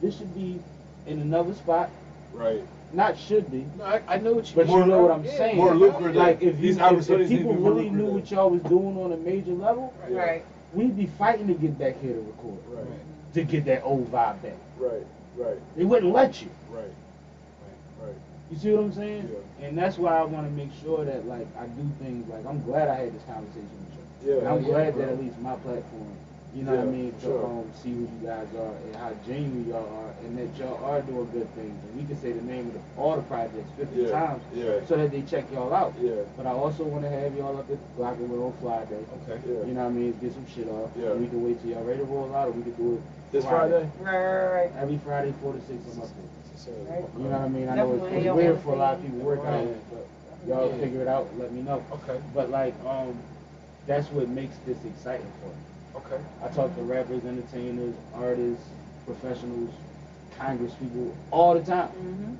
this 0.00 0.18
should 0.18 0.34
be 0.34 0.58
in 1.06 1.20
another 1.20 1.54
spot. 1.54 1.88
Right. 2.32 2.62
Not 2.92 3.16
should 3.18 3.50
be, 3.50 3.66
No, 3.78 3.84
I, 3.84 4.02
I 4.08 4.16
know 4.18 4.32
what 4.32 4.48
you 4.50 4.56
but 4.56 4.66
mean. 4.66 4.78
you 4.78 4.86
know 4.86 5.02
what 5.02 5.10
I'm 5.12 5.24
Yeah, 5.24 5.36
saying. 5.36 5.56
More 5.56 5.74
lucrative. 5.74 6.16
Like 6.16 6.42
if, 6.42 6.56
you, 6.56 6.62
These 6.62 6.76
if, 6.76 6.82
opportunities 6.82 7.30
if 7.30 7.30
need 7.30 7.36
to 7.44 7.48
people 7.50 7.54
be 7.54 7.62
really 7.62 7.90
knew 7.90 8.06
what 8.06 8.30
y'all 8.30 8.50
was 8.50 8.62
doing 8.62 8.96
on 8.98 9.12
a 9.12 9.16
major 9.16 9.52
level, 9.52 9.94
Yeah. 10.10 10.16
Right. 10.18 10.44
we'd 10.74 10.96
be 10.96 11.06
fighting 11.06 11.46
to 11.48 11.54
get 11.54 11.78
back 11.78 12.00
here 12.00 12.14
to 12.14 12.20
record, 12.20 12.58
Right. 12.68 12.86
to 13.34 13.44
get 13.44 13.64
that 13.66 13.82
old 13.84 14.10
vibe 14.10 14.42
back. 14.42 14.56
Right. 14.76 15.06
Right. 15.36 15.58
They 15.76 15.84
wouldn't 15.84 16.12
let 16.12 16.42
you. 16.42 16.48
Right. 16.68 16.82
Right. 16.82 18.06
Right. 18.08 18.14
You 18.50 18.58
see 18.58 18.72
what 18.72 18.82
I'm 18.82 18.92
saying? 18.92 19.30
Yeah. 19.60 19.66
And 19.68 19.78
that's 19.78 19.96
why 19.96 20.18
I 20.18 20.24
want 20.24 20.46
to 20.48 20.52
make 20.52 20.70
sure 20.82 21.04
that 21.04 21.26
like 21.28 21.46
I 21.56 21.66
do 21.66 21.88
things 22.02 22.28
like 22.28 22.44
I'm 22.44 22.60
glad 22.64 22.88
I 22.88 22.94
had 22.96 23.14
this 23.14 23.22
conversation 23.22 23.68
with 23.70 24.26
you. 24.26 24.32
Yeah. 24.32 24.38
And 24.40 24.48
I'm 24.48 24.54
oh, 24.54 24.58
yeah, 24.58 24.66
glad 24.66 24.94
bro. 24.94 25.02
that 25.06 25.12
at 25.12 25.20
least 25.22 25.38
my 25.38 25.54
platform, 25.56 26.16
you 26.54 26.62
know 26.64 26.74
what 26.74 26.80
I 26.82 26.90
mean, 26.90 27.12
to 27.14 27.20
sure. 27.20 27.46
um, 27.46 27.64
see 27.80 27.90
who 27.94 28.00
you 28.10 28.20
guys 28.26 28.46
are 28.58 28.74
and 28.74 28.96
how 28.96 29.12
genuine 29.24 29.68
y'all 29.68 29.86
are, 29.86 30.10
and 30.26 30.36
that 30.36 30.50
y'all 30.58 30.82
are 30.84 31.00
doing 31.02 31.30
good 31.30 31.46
things. 31.54 31.78
And 31.84 31.94
we 31.94 32.04
can 32.06 32.20
say 32.20 32.32
the 32.32 32.42
name 32.42 32.66
of 32.66 32.74
the, 32.74 32.80
all 32.98 33.14
the 33.16 33.22
projects 33.22 33.70
50 33.78 33.94
Yeah. 34.02 34.10
times 34.10 34.42
Yeah. 34.52 34.80
so 34.88 34.96
that 34.96 35.12
they 35.12 35.22
check 35.22 35.44
y'all 35.52 35.72
out. 35.72 35.94
Yeah. 36.00 36.26
But 36.36 36.46
I 36.46 36.50
also 36.50 36.82
want 36.82 37.04
to 37.04 37.10
have 37.10 37.36
y'all 37.36 37.56
up 37.56 37.70
at 37.70 37.78
Glocawear 37.96 38.46
on 38.50 38.54
Friday. 38.60 38.98
Okay. 39.22 39.38
Yeah. 39.46 39.62
You 39.64 39.74
know 39.74 39.84
what 39.84 39.94
I 39.94 39.94
mean? 39.94 40.18
Get 40.20 40.34
some 40.34 40.46
shit 40.52 40.66
off. 40.68 40.90
Yeah. 40.98 41.12
We 41.14 41.28
can 41.28 41.44
wait 41.44 41.60
till 41.62 41.70
y'all 41.70 41.84
ready 41.84 42.00
to 42.00 42.04
roll 42.04 42.34
out, 42.34 42.48
or 42.48 42.52
we 42.52 42.62
can 42.62 42.72
do 42.74 42.94
it 42.96 43.02
This 43.30 43.44
Friday. 43.44 43.88
Right, 44.00 44.10
right, 44.18 44.46
right. 44.66 44.72
every 44.76 44.98
Friday, 45.06 45.32
four 45.40 45.52
to 45.52 45.60
six. 45.70 45.78
I'm 45.94 46.02
up. 46.02 46.08
Right. 46.90 47.04
You 47.16 47.24
know 47.24 47.30
what 47.30 47.40
I 47.40 47.48
mean? 47.48 47.68
I 47.68 47.74
know 47.76 47.94
it's, 47.94 48.02
Definitely 48.02 48.28
it's 48.28 48.36
weird 48.36 48.60
for 48.60 48.74
a 48.74 48.76
lot 48.76 48.94
of 48.94 49.02
people 49.02 49.18
working 49.20 49.46
on 49.46 49.68
it, 49.68 49.82
but 49.90 50.06
y'all 50.46 50.68
Yeah. 50.70 50.78
figure 50.82 51.00
it 51.02 51.08
out. 51.08 51.26
Let 51.38 51.52
me 51.52 51.62
know. 51.62 51.82
Okay. 51.92 52.20
But 52.34 52.50
like, 52.50 52.74
um, 52.84 53.14
that's 53.86 54.08
what 54.10 54.28
makes 54.28 54.56
this 54.66 54.76
exciting 54.84 55.30
for 55.40 55.48
me. 55.48 55.54
Okay. 55.96 56.20
I 56.42 56.48
talk 56.48 56.74
to 56.76 56.82
rappers, 56.82 57.24
entertainers, 57.24 57.94
artists, 58.14 58.64
professionals, 59.06 59.70
Congress 60.38 60.72
people 60.74 61.14
all 61.30 61.54
the 61.54 61.64
time. 61.64 61.88
Mm-hmm. 61.88 62.34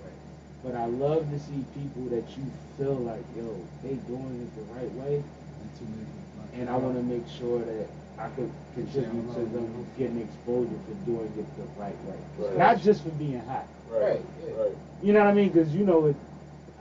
But 0.64 0.75
I 0.76 0.87
love 0.87 1.29
to 1.31 1.38
see 1.41 1.64
people 1.75 2.05
that 2.11 2.25
you 2.37 2.44
feel 2.76 2.94
like, 2.97 3.25
yo, 3.37 3.56
they 3.82 3.94
doing 4.08 4.47
it 4.47 4.56
the 4.56 4.62
right 4.75 4.93
way, 4.93 5.25
and 6.55 6.69
I 6.69 6.76
want 6.76 6.97
to 6.97 7.02
make 7.02 7.25
sure 7.38 7.61
that 7.64 7.88
I 8.19 8.29
could 8.37 8.50
contribute 8.75 9.32
to 9.35 9.41
them 9.41 9.87
getting 9.97 10.20
exposure 10.20 10.76
for 10.87 10.94
doing 11.06 11.32
it 11.38 11.47
the 11.56 11.81
right 11.81 11.97
way, 12.05 12.19
Right. 12.38 12.58
not 12.58 12.81
just 12.82 13.02
for 13.02 13.08
being 13.11 13.41
hot. 13.47 13.67
Right. 13.91 14.20
Right, 14.44 14.76
You 15.02 15.12
know 15.14 15.20
what 15.20 15.29
I 15.29 15.35
mean? 15.35 15.49
Because 15.49 15.75
you 15.75 15.85
know 15.85 16.06
it. 16.06 16.17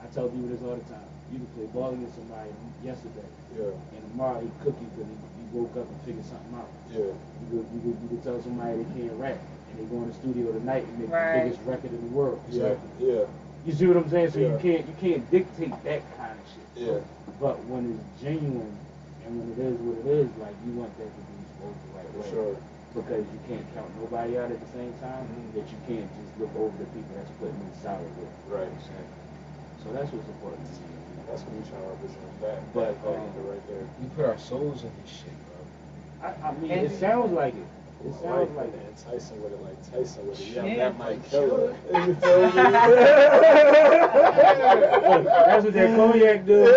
I 0.02 0.06
tell 0.14 0.28
people 0.28 0.48
this 0.48 0.60
all 0.62 0.76
the 0.76 0.84
time. 0.92 1.00
You 1.32 1.38
can 1.38 1.46
play 1.56 1.66
ball 1.72 1.92
against 1.94 2.16
somebody 2.16 2.50
yesterday, 2.84 3.24
Yeah. 3.56 3.64
and 3.96 4.10
tomorrow 4.12 4.40
he 4.40 4.50
cook 4.62 4.76
you 4.80 4.86
because 4.92 5.08
he, 5.08 5.16
he 5.39 5.39
woke 5.52 5.76
up 5.76 5.86
and 5.88 6.00
figured 6.06 6.24
something 6.26 6.54
out. 6.56 6.68
Yeah. 6.92 6.98
You 6.98 7.46
could, 7.50 7.66
you 7.74 7.80
could, 7.84 7.96
you 8.02 8.08
could 8.10 8.22
tell 8.24 8.40
somebody 8.42 8.82
they 8.82 8.88
can't 9.00 9.16
rap, 9.18 9.38
and 9.38 9.74
they 9.78 9.84
go 9.90 10.02
in 10.02 10.08
the 10.08 10.14
studio 10.14 10.52
tonight 10.52 10.84
and 10.86 10.98
make 10.98 11.10
Right. 11.10 11.44
the 11.44 11.50
biggest 11.50 11.62
record 11.66 11.90
in 11.92 12.00
the 12.00 12.12
world. 12.14 12.40
Yeah. 12.50 12.74
Yeah. 12.98 13.24
You 13.66 13.72
see 13.72 13.86
what 13.86 13.96
I'm 13.98 14.08
saying? 14.10 14.30
So 14.32 14.38
you 14.40 14.56
can't 14.62 14.86
you 14.88 14.94
can't 15.00 15.24
dictate 15.30 15.74
that 15.84 16.00
kind 16.16 16.32
of 16.38 16.44
shit. 16.48 16.68
Yeah. 16.86 17.00
But 17.40 17.60
when 17.68 17.92
it's 17.92 18.22
genuine 18.22 18.72
and 19.26 19.30
when 19.36 19.46
it 19.52 19.58
is 19.60 19.76
what 19.84 19.96
it 20.00 20.08
is, 20.08 20.28
like 20.40 20.56
you 20.64 20.72
want 20.80 20.92
that 20.96 21.10
to 21.12 21.20
be 21.28 21.36
spoken 21.60 21.76
the 21.76 21.92
right 21.98 22.08
For 22.16 22.20
way. 22.24 22.30
sure. 22.32 22.56
Because 22.90 23.22
you 23.22 23.38
can't 23.46 23.62
count 23.76 23.86
nobody 24.00 24.34
out 24.40 24.50
at 24.50 24.58
the 24.58 24.70
same 24.74 24.90
time. 24.98 25.22
Mhm. 25.28 25.60
That 25.60 25.66
you 25.70 25.78
can't 25.86 26.08
just 26.08 26.32
look 26.40 26.50
over 26.56 26.72
the 26.80 26.88
people 26.90 27.12
that's 27.14 27.30
putting 27.38 27.54
in 27.60 27.70
solid 27.84 28.08
work. 28.16 28.34
Right. 28.48 28.72
So 29.84 29.92
that's 29.92 30.08
what's 30.10 30.26
important 30.26 30.64
to 30.66 30.80
me. 30.88 30.96
That's 31.30 31.42
what 31.42 31.52
we 31.54 31.60
trying 31.70 31.82
to 31.82 31.88
represent. 31.88 32.40
That. 32.42 32.58
But, 32.74 33.02
that 33.02 33.08
um, 33.08 33.48
right 33.48 33.68
there. 33.68 33.84
We 34.00 34.06
put 34.16 34.24
our 34.24 34.38
souls 34.38 34.82
in 34.82 34.90
this 35.02 35.12
shit, 35.12 35.36
bro. 35.46 36.28
I, 36.28 36.30
I 36.48 36.50
mean, 36.58 36.70
And- 36.70 36.86
it 36.86 36.92
sounds 36.98 37.32
like 37.32 37.54
it. 37.54 37.66
It 38.02 38.14
sounds 38.22 38.48
like 38.56 38.56
like 38.56 38.72
it. 38.74 38.80
it. 38.80 38.96
Tyson 39.10 39.36
with 39.42 39.52
it, 39.52 39.60
like 39.62 39.78
Tyson 39.92 40.26
with 40.26 40.40
it. 40.40 40.46
Yeah, 40.48 40.64
Yeah. 40.64 40.76
that 40.76 40.96
might 40.98 41.22
kill 41.28 41.48
Kill 41.50 41.68
it. 41.68 41.76
You 42.08 42.14
feel 42.14 42.46
me? 42.46 42.52
That's 44.30 45.64
what 45.64 45.72
that 45.74 45.96
cognac 45.96 46.46
do. 46.46 46.64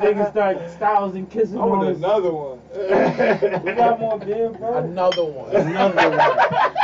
They 0.00 0.14
can 0.14 0.30
start 0.30 0.70
styles 0.70 1.14
and 1.14 1.30
kissing 1.30 1.58
I 1.58 1.64
want 1.64 1.82
on 1.86 1.92
us. 1.92 1.96
another 1.98 2.32
one. 2.32 2.58
We 3.64 3.72
got 3.72 4.00
more 4.00 4.18
beer, 4.18 4.50
bro. 4.50 4.78
Another 4.78 5.24
one. 5.24 5.54
Another 5.56 6.10
one. 6.10 6.74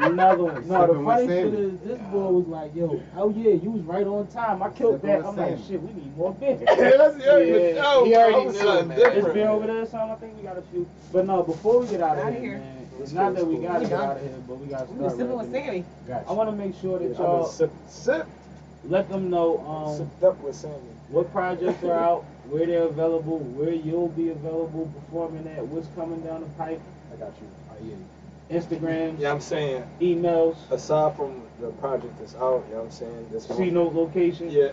Another 0.00 0.44
one. 0.44 0.68
No, 0.68 0.86
the 0.92 1.04
funny 1.04 1.26
shit 1.26 1.54
is, 1.54 1.78
this 1.80 1.98
boy 2.10 2.28
was 2.30 2.46
like, 2.46 2.74
yo, 2.74 3.00
oh 3.16 3.30
yeah, 3.30 3.52
you 3.52 3.70
was 3.70 3.82
right 3.82 4.06
on 4.06 4.26
time. 4.28 4.62
I 4.62 4.70
killed 4.70 5.00
Sipping 5.00 5.10
that. 5.22 5.24
I'm 5.26 5.36
like, 5.36 5.58
shit, 5.66 5.80
we 5.82 5.92
need 5.92 6.16
more 6.16 6.34
beer. 6.34 6.56
That's 6.66 7.18
yeah, 7.18 7.38
Yeah, 7.38 7.82
yo, 7.82 8.04
he 8.04 8.14
already 8.16 8.34
I 8.34 8.38
was 8.38 8.54
knew, 8.54 8.60
something 8.62 8.88
man. 8.88 8.98
different. 8.98 9.26
It's 9.26 9.34
beer 9.34 9.48
over 9.48 9.66
there, 9.66 9.86
son. 9.86 10.10
I 10.10 10.14
think 10.16 10.36
we 10.36 10.42
got 10.42 10.58
a 10.58 10.62
few. 10.62 10.88
But 11.12 11.26
no, 11.26 11.42
before 11.42 11.80
we 11.80 11.88
get 11.88 12.00
out 12.00 12.18
of 12.18 12.24
Outta 12.24 12.32
here, 12.32 12.42
here. 12.42 12.58
man, 12.58 12.86
it's 13.00 13.00
Let's 13.00 13.12
not 13.12 13.34
that 13.34 13.46
we 13.46 13.56
let's 13.56 13.66
gotta 13.66 13.84
get 13.88 13.92
out 14.00 14.16
of 14.16 14.22
here, 14.22 14.38
but 14.48 14.54
we 14.58 14.66
gotta 14.66 14.84
We 14.86 14.96
start. 14.96 15.02
was 15.02 15.12
sipping 15.14 15.36
with 15.38 15.52
wrapping 15.54 15.80
it. 15.80 15.84
Sammy. 16.06 16.24
I 16.28 16.32
want 16.32 16.50
to 16.50 16.56
make 16.56 16.74
sure 16.80 16.98
that 16.98 17.04
Yeah, 17.06 17.10
I've 17.12 17.18
y'all 17.18 17.42
been 17.42 17.50
sip, 17.52 17.70
sip, 17.88 18.26
let 18.84 19.08
them 19.08 19.30
know 19.30 19.58
um, 19.66 19.96
sipped 19.96 20.22
up 20.24 20.40
with 20.40 20.54
Sammy. 20.56 20.74
what 21.08 21.30
projects 21.32 21.82
are 21.84 21.92
out, 21.92 22.24
where 22.48 22.66
they're 22.66 22.82
available, 22.84 23.38
where 23.38 23.72
you'll 23.72 24.08
be 24.08 24.28
available 24.30 24.90
performing 24.94 25.46
at, 25.56 25.66
what's 25.66 25.88
coming 25.94 26.20
down 26.20 26.40
the 26.42 26.46
pipe, 26.58 26.80
I 27.12 27.16
got 27.16 27.32
you. 27.40 27.48
Oh, 27.70 27.74
yeah. 27.84 27.94
Instagrams, 28.50 29.18
Yeah, 29.18 29.32
I'm 29.32 29.40
saying, 29.40 29.84
emails, 30.00 30.56
aside 30.70 31.16
from 31.16 31.42
the 31.60 31.68
project 31.72 32.18
that's 32.18 32.34
out, 32.34 32.64
you 32.68 32.74
know 32.74 32.82
what 32.82 32.84
I'm 32.86 32.90
saying? 32.90 33.28
This 33.32 33.46
C 33.46 33.70
note 33.70 33.94
location. 33.94 34.50
Yeah. 34.50 34.66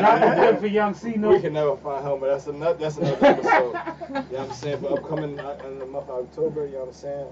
Not 0.00 0.36
good 0.36 0.58
for 0.60 0.66
young 0.80 0.92
C 0.94 1.12
We 1.12 1.16
note. 1.16 1.40
can 1.42 1.54
never 1.54 1.76
find 1.78 2.04
home, 2.04 2.20
but 2.20 2.26
that's 2.28 2.46
another 2.48 2.78
that's 2.78 2.98
another 2.98 3.16
episode. 3.26 3.52
you 3.52 4.14
know 4.14 4.20
what 4.20 4.40
I'm 4.40 4.52
saying? 4.52 4.80
But 4.82 4.92
upcoming 4.92 5.40
uh, 5.40 5.56
in 5.66 5.78
the 5.78 5.86
month 5.86 6.08
of 6.10 6.26
October, 6.26 6.66
you 6.66 6.72
know 6.74 6.78
what 6.80 6.88
I'm 6.88 6.94
saying? 6.94 7.26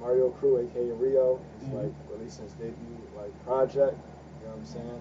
Mario 0.00 0.30
Crew, 0.30 0.58
aka 0.58 0.84
Rio, 0.92 1.40
is 1.60 1.68
Mhm. 1.68 1.82
like 1.82 1.92
releasing 2.16 2.44
his 2.44 2.52
debut 2.54 2.74
like 3.16 3.32
project. 3.44 3.96
You 4.40 4.46
know 4.46 4.52
what 4.52 4.58
I'm 4.58 4.66
saying? 4.66 5.00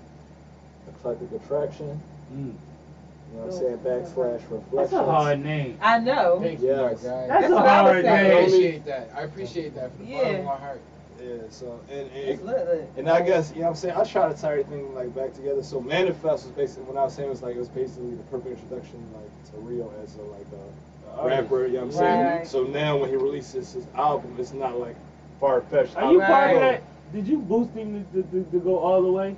Eclectic 0.90 1.32
Attraction. 1.44 2.02
Mm. 2.34 2.54
You 3.34 3.40
know 3.40 3.46
what 3.46 3.54
I'm 3.56 3.60
saying? 3.60 3.78
Backslash 3.80 4.42
Reflections. 4.52 4.72
That's 4.74 4.94
a 4.94 5.04
hard 5.04 5.40
name. 5.44 5.78
I 5.82 6.00
know. 6.00 6.40
Thank 6.42 6.62
you, 6.62 6.68
my 6.68 6.92
Yes. 6.92 7.04
guy. 7.04 7.28
That's, 7.28 7.42
That's 7.42 7.52
a 7.52 7.56
what 7.56 7.66
I 7.66 7.82
was 7.82 8.06
I 8.06 8.20
appreciate 8.22 8.86
that. 8.86 9.10
I 9.16 9.22
appreciate 9.22 9.76
that 9.76 9.96
from 9.96 10.06
the 10.06 10.14
bottom 10.14 10.36
of 10.36 10.46
my 10.46 10.56
heart. 10.58 10.82
Yeah. 11.22 11.30
So 11.50 11.80
and, 11.90 12.00
and 12.12 12.30
It's 12.30 12.44
lit, 12.44 12.68
lit. 12.68 12.90
And 12.98 13.10
I 13.10 13.22
guess, 13.22 13.52
you 13.52 13.58
know 13.62 13.64
what 13.64 13.70
I'm 13.72 13.76
saying, 13.78 13.96
I 13.98 14.04
try 14.04 14.32
to 14.32 14.40
tie 14.40 14.52
everything 14.52 14.94
like 14.94 15.16
back 15.16 15.34
together. 15.34 15.64
So 15.64 15.82
Manifest 15.82 16.46
was 16.46 16.52
basically 16.56 16.84
when 16.84 16.98
I 16.98 17.04
was 17.06 17.16
saying 17.16 17.28
it 17.28 17.32
was 17.32 17.42
like 17.42 17.56
it 17.56 17.60
was 17.60 17.70
basically 17.70 18.16
the 18.16 18.24
perfect 18.24 18.60
introduction 18.62 19.04
like 19.14 19.52
to 19.52 19.58
Rio 19.58 19.92
as 20.04 20.16
a 20.18 20.22
like 20.22 20.46
a 20.54 21.28
rapper, 21.28 21.66
you 21.66 21.74
know 21.74 21.80
what 21.80 21.86
I'm 21.86 21.92
saying? 21.92 22.26
Right. 22.26 22.48
So 22.48 22.64
now 22.64 22.98
when 22.98 23.10
he 23.10 23.16
releases 23.16 23.74
his 23.74 23.86
album, 23.96 24.36
it's 24.38 24.54
not 24.54 24.80
like 24.80 24.96
far 25.40 25.62
fetched. 25.62 25.96
Are 25.98 26.12
you 26.12 26.20
part 26.20 26.52
of 26.56 26.62
Right. 26.62 26.82
that? 26.82 27.14
Did 27.14 27.28
you 27.28 27.40
boost 27.40 27.72
him 27.74 28.06
to, 28.14 28.24
to, 28.24 28.44
to 28.52 28.60
go 28.60 28.78
all 28.80 29.02
the 29.02 29.12
way? 29.12 29.36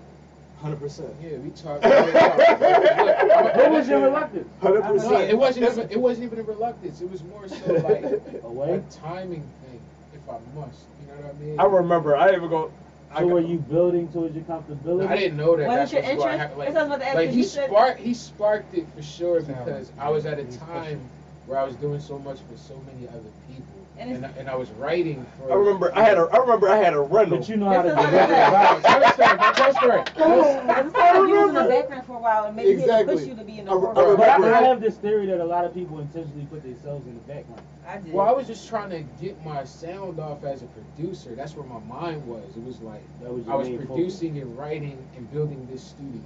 Hundred 0.61 0.79
percent. 0.79 1.09
Yeah, 1.21 1.37
we 1.37 1.49
talked. 1.51 1.83
Look, 1.83 3.55
What 3.55 3.71
was 3.71 3.87
your 3.87 4.01
reluctance? 4.01 4.47
Hundred 4.61 4.81
percent. 4.83 5.29
it 5.29 5.37
wasn't 5.37 5.69
even 5.71 5.89
it 5.91 5.99
wasn't 5.99 6.25
even 6.25 6.39
a 6.39 6.43
reluctance. 6.43 7.01
It 7.01 7.09
was 7.11 7.23
more 7.23 7.47
so 7.47 7.73
like 7.73 8.03
Away? 8.43 8.73
a 8.75 8.79
timing 8.91 9.41
thing. 9.67 9.79
If 10.13 10.21
if 10.21 10.29
I 10.29 10.37
must. 10.59 10.79
You 11.01 11.07
know 11.07 11.21
what 11.21 11.35
I 11.35 11.39
mean? 11.45 11.59
I 11.59 11.65
remember. 11.65 12.15
I 12.15 12.31
even 12.33 12.49
go. 12.49 12.71
I 13.11 13.19
So 13.19 13.27
go- 13.27 13.33
were 13.35 13.39
you 13.41 13.57
building 13.59 14.07
towards 14.11 14.35
your 14.35 14.43
comfortability? 14.45 15.07
I 15.07 15.15
didn't 15.17 15.37
know 15.37 15.55
that. 15.55 15.67
Wasn't 15.67 15.91
that's 15.91 15.93
your 15.93 16.01
what's 16.01 16.15
going 16.15 16.17
to 16.17 16.33
interest? 16.33 16.39
happen. 16.39 16.57
Like, 16.57 16.73
That's 16.73 16.75
what 16.75 16.81
I 16.81 16.87
was 16.87 16.95
about 16.97 17.11
to 17.11 17.17
like 17.25 17.29
he 17.29 17.43
sparked, 17.43 17.99
he 17.99 18.13
sparked 18.13 18.75
it 18.75 18.87
for 18.95 19.01
sure 19.03 19.41
because 19.41 19.91
I 19.99 20.09
was 20.09 20.25
at 20.25 20.39
a 20.39 20.45
time 20.57 20.99
where 21.45 21.59
I 21.59 21.63
was 21.63 21.75
doing 21.75 21.99
so 21.99 22.17
much 22.19 22.39
for 22.49 22.57
so 22.57 22.75
many 22.87 23.07
other 23.07 23.29
people, 23.47 23.74
And 23.97 24.11
and, 24.11 24.25
I, 24.25 24.29
and 24.37 24.49
I 24.49 24.55
was 24.55 24.69
writing 24.71 25.25
for. 25.37 25.51
I 25.51 25.55
remember. 25.55 25.91
I 25.95 26.03
had 26.03 26.17
a. 26.17 26.21
I 26.31 26.37
remember. 26.37 26.67
I 26.69 26.75
had 26.77 26.93
a 26.93 26.99
rental. 26.99 27.37
But 27.37 27.47
you 27.47 27.55
know 27.55 27.69
how 27.69 27.81
to 27.81 27.89
This 27.89 28.03
is 28.03 28.11
direct 28.11 29.17
what 29.17 29.31
it. 29.31 29.41
I'm 29.41 29.53
Tell 29.53 29.73
story, 29.73 30.03
tell 30.05 30.43
story. 30.43 30.61
Because 30.65 30.85
it's 30.85 30.95
like 30.95 31.13
you 31.15 31.29
was 31.39 31.49
in 31.49 31.53
the 31.55 31.63
background 31.69 32.05
for 32.05 32.15
a 32.17 32.19
while 32.19 32.45
and 32.45 32.55
maybe 32.57 32.69
he 32.69 32.81
Exactly. 32.81 33.15
push 33.15 33.25
you 33.25 33.35
to 33.35 33.43
be 33.45 33.59
in 33.59 33.65
the 33.65 33.71
I- 33.71 33.75
I 33.75 33.79
forefront. 33.79 34.17
But 34.17 34.53
I, 34.53 34.59
I 34.59 34.63
have 34.63 34.81
this 34.81 34.97
theory 34.97 35.25
that 35.27 35.39
a 35.39 35.45
lot 35.45 35.63
of 35.63 35.73
people 35.73 35.99
intentionally 35.99 36.45
put 36.51 36.63
themselves 36.63 37.07
in 37.07 37.13
the 37.13 37.21
background. 37.21 37.61
I 37.87 37.97
did. 37.99 38.11
Well, 38.13 38.27
I 38.27 38.31
was 38.33 38.47
just 38.47 38.67
trying 38.67 38.89
to 38.89 39.01
get 39.23 39.41
my 39.45 39.63
sound 39.63 40.19
off 40.19 40.43
as 40.43 40.61
a 40.61 40.65
producer. 40.67 41.33
That's 41.35 41.55
where 41.55 41.65
my 41.65 41.79
mind 41.87 42.25
was. 42.27 42.43
It 42.57 42.63
was 42.63 42.81
like 42.81 43.01
That 43.21 43.31
was 43.33 43.47
I 43.47 43.55
was 43.55 43.67
main 43.69 43.77
focus. 43.77 43.93
producing 43.95 44.37
and 44.39 44.57
writing 44.57 44.97
and 45.15 45.31
building 45.31 45.65
this 45.71 45.81
studio. 45.83 46.21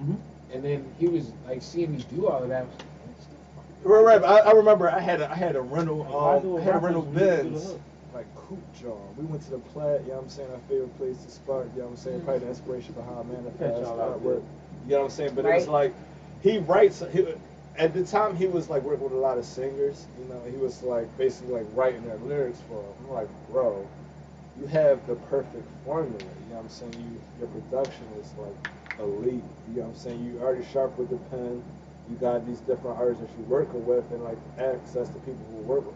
Mhm. 0.00 0.16
And 0.52 0.64
then 0.64 0.84
he 0.98 1.08
was 1.08 1.32
like 1.48 1.60
seeing 1.62 1.96
me 1.96 2.04
do 2.14 2.28
all 2.28 2.42
of 2.42 2.48
that. 2.50 2.66
Right, 3.82 4.20
right. 4.20 4.22
I, 4.22 4.38
I 4.38 4.52
remember. 4.52 4.90
I 4.90 5.00
had. 5.00 5.20
A, 5.20 5.30
I 5.30 5.34
had 5.34 5.56
a 5.56 5.60
rental. 5.60 6.04
Why 6.04 6.36
Um, 6.36 6.46
a 6.46 6.56
I 6.56 6.60
had 6.60 6.74
a 6.76 6.78
rental 6.78 7.02
when 7.02 7.14
you 7.14 7.20
do 7.20 7.26
the 7.26 7.42
Benz. 7.42 7.74
Like 8.14 8.34
coupe 8.34 8.58
John. 8.80 9.14
We 9.16 9.24
went 9.24 9.42
to 9.44 9.50
the 9.50 9.58
plat. 9.58 10.02
You 10.02 10.08
know 10.08 10.14
what 10.16 10.24
I'm 10.24 10.28
saying? 10.28 10.50
Our 10.50 10.58
favorite 10.68 10.98
place 10.98 11.16
to 11.24 11.30
spark. 11.30 11.68
You 11.74 11.80
know 11.82 11.86
what 11.86 11.90
I'm 11.92 11.96
saying? 11.96 12.20
Probably 12.22 12.40
the 12.40 12.48
inspiration 12.48 12.92
behind 12.94 13.30
Catch 13.30 13.44
manifest 13.44 13.80
y'all 13.82 14.00
out 14.00 14.22
artwork. 14.22 14.42
You 14.86 14.90
know 14.90 14.98
what 14.98 15.04
I'm 15.04 15.10
saying? 15.10 15.34
But 15.34 15.44
it 15.46 15.54
was 15.54 15.68
like 15.68 15.94
he 16.42 16.58
writes. 16.58 17.02
He, 17.12 17.26
at 17.78 17.94
the 17.94 18.04
time, 18.04 18.36
he 18.36 18.46
was 18.46 18.68
like 18.68 18.82
working 18.82 19.04
with 19.04 19.12
a 19.12 19.16
lot 19.16 19.38
of 19.38 19.44
singers. 19.44 20.06
You 20.18 20.26
know, 20.28 20.42
he 20.50 20.56
was 20.56 20.82
like 20.82 21.06
basically 21.16 21.54
like 21.54 21.66
writing 21.74 22.04
their 22.04 22.16
lyrics 22.18 22.60
for 22.68 22.82
them. 22.82 22.92
I'm 23.08 23.14
like, 23.14 23.28
bro, 23.50 23.88
you 24.60 24.66
have 24.66 25.06
the 25.06 25.14
perfect 25.14 25.66
formula. 25.84 26.18
You 26.18 26.50
know 26.50 26.56
what 26.56 26.64
I'm 26.64 26.68
saying? 26.68 26.92
You 26.94 27.20
your 27.38 27.48
production 27.48 28.04
is 28.20 28.30
like 28.36 28.56
elite. 28.98 29.42
You 29.72 29.76
know 29.76 29.82
what 29.82 29.88
I'm 29.88 29.96
saying? 29.96 30.24
You 30.24 30.40
already 30.40 30.66
sharp 30.72 30.98
with 30.98 31.10
the 31.10 31.16
pen. 31.30 31.62
You 32.10 32.16
got 32.16 32.46
these 32.46 32.58
different 32.60 32.98
artists 32.98 33.22
that 33.22 33.30
you're 33.38 33.46
working 33.46 33.86
with, 33.86 34.04
and 34.10 34.24
like 34.24 34.38
access 34.58 35.08
to 35.08 35.18
people 35.20 35.46
who 35.52 35.58
work 35.58 35.86
with, 35.86 35.94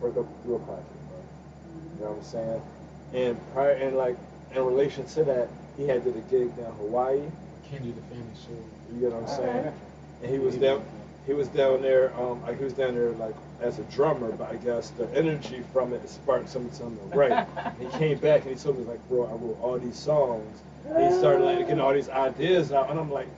work 0.00 0.16
up 0.16 0.42
through 0.44 0.56
a 0.56 0.58
project, 0.60 1.08
bro. 1.08 1.18
You 1.98 2.04
know 2.04 2.10
what 2.12 2.18
I'm 2.18 2.24
saying? 2.24 2.62
And 3.14 3.52
prior, 3.52 3.72
and 3.72 3.96
like 3.96 4.16
in 4.54 4.64
relation 4.64 5.04
to 5.06 5.24
that, 5.24 5.48
he 5.76 5.86
had 5.86 6.04
did 6.04 6.16
a 6.16 6.20
gig 6.30 6.56
down 6.56 6.72
Hawaii. 6.74 7.20
Can 7.68 7.82
do 7.82 7.92
the 7.92 8.02
family 8.02 8.34
soul. 8.46 8.64
You 8.92 9.00
get 9.00 9.12
what 9.12 9.22
I'm 9.22 9.36
saying? 9.36 9.72
And 10.22 10.30
he 10.30 10.38
was 10.38 10.56
down, 10.56 10.84
he 11.26 11.32
was 11.32 11.48
down 11.48 11.82
there, 11.82 12.14
um, 12.20 12.42
like 12.42 12.58
he 12.58 12.64
was 12.64 12.74
down 12.74 12.94
there 12.94 13.10
like 13.12 13.34
as 13.60 13.78
a 13.78 13.82
drummer, 13.84 14.30
but 14.32 14.50
I 14.50 14.56
guess 14.56 14.90
the 14.90 15.08
energy 15.14 15.62
from 15.72 15.92
it 15.92 16.08
sparked 16.08 16.48
something 16.50 16.72
something 16.72 17.10
to 17.10 17.16
write. 17.16 17.46
he 17.80 17.86
came 17.98 18.18
back 18.18 18.42
and 18.42 18.56
he 18.56 18.62
told 18.62 18.78
me 18.78 18.84
like, 18.84 19.06
bro, 19.08 19.24
I 19.24 19.32
wrote 19.32 19.58
all 19.62 19.78
these 19.78 19.98
songs. 19.98 20.60
And 20.88 21.12
he 21.12 21.18
started 21.18 21.44
like 21.44 21.58
getting 21.60 21.80
all 21.80 21.94
these 21.94 22.08
ideas 22.08 22.72
out, 22.72 22.90
and 22.90 22.98
I'm 22.98 23.10
like, 23.10 23.28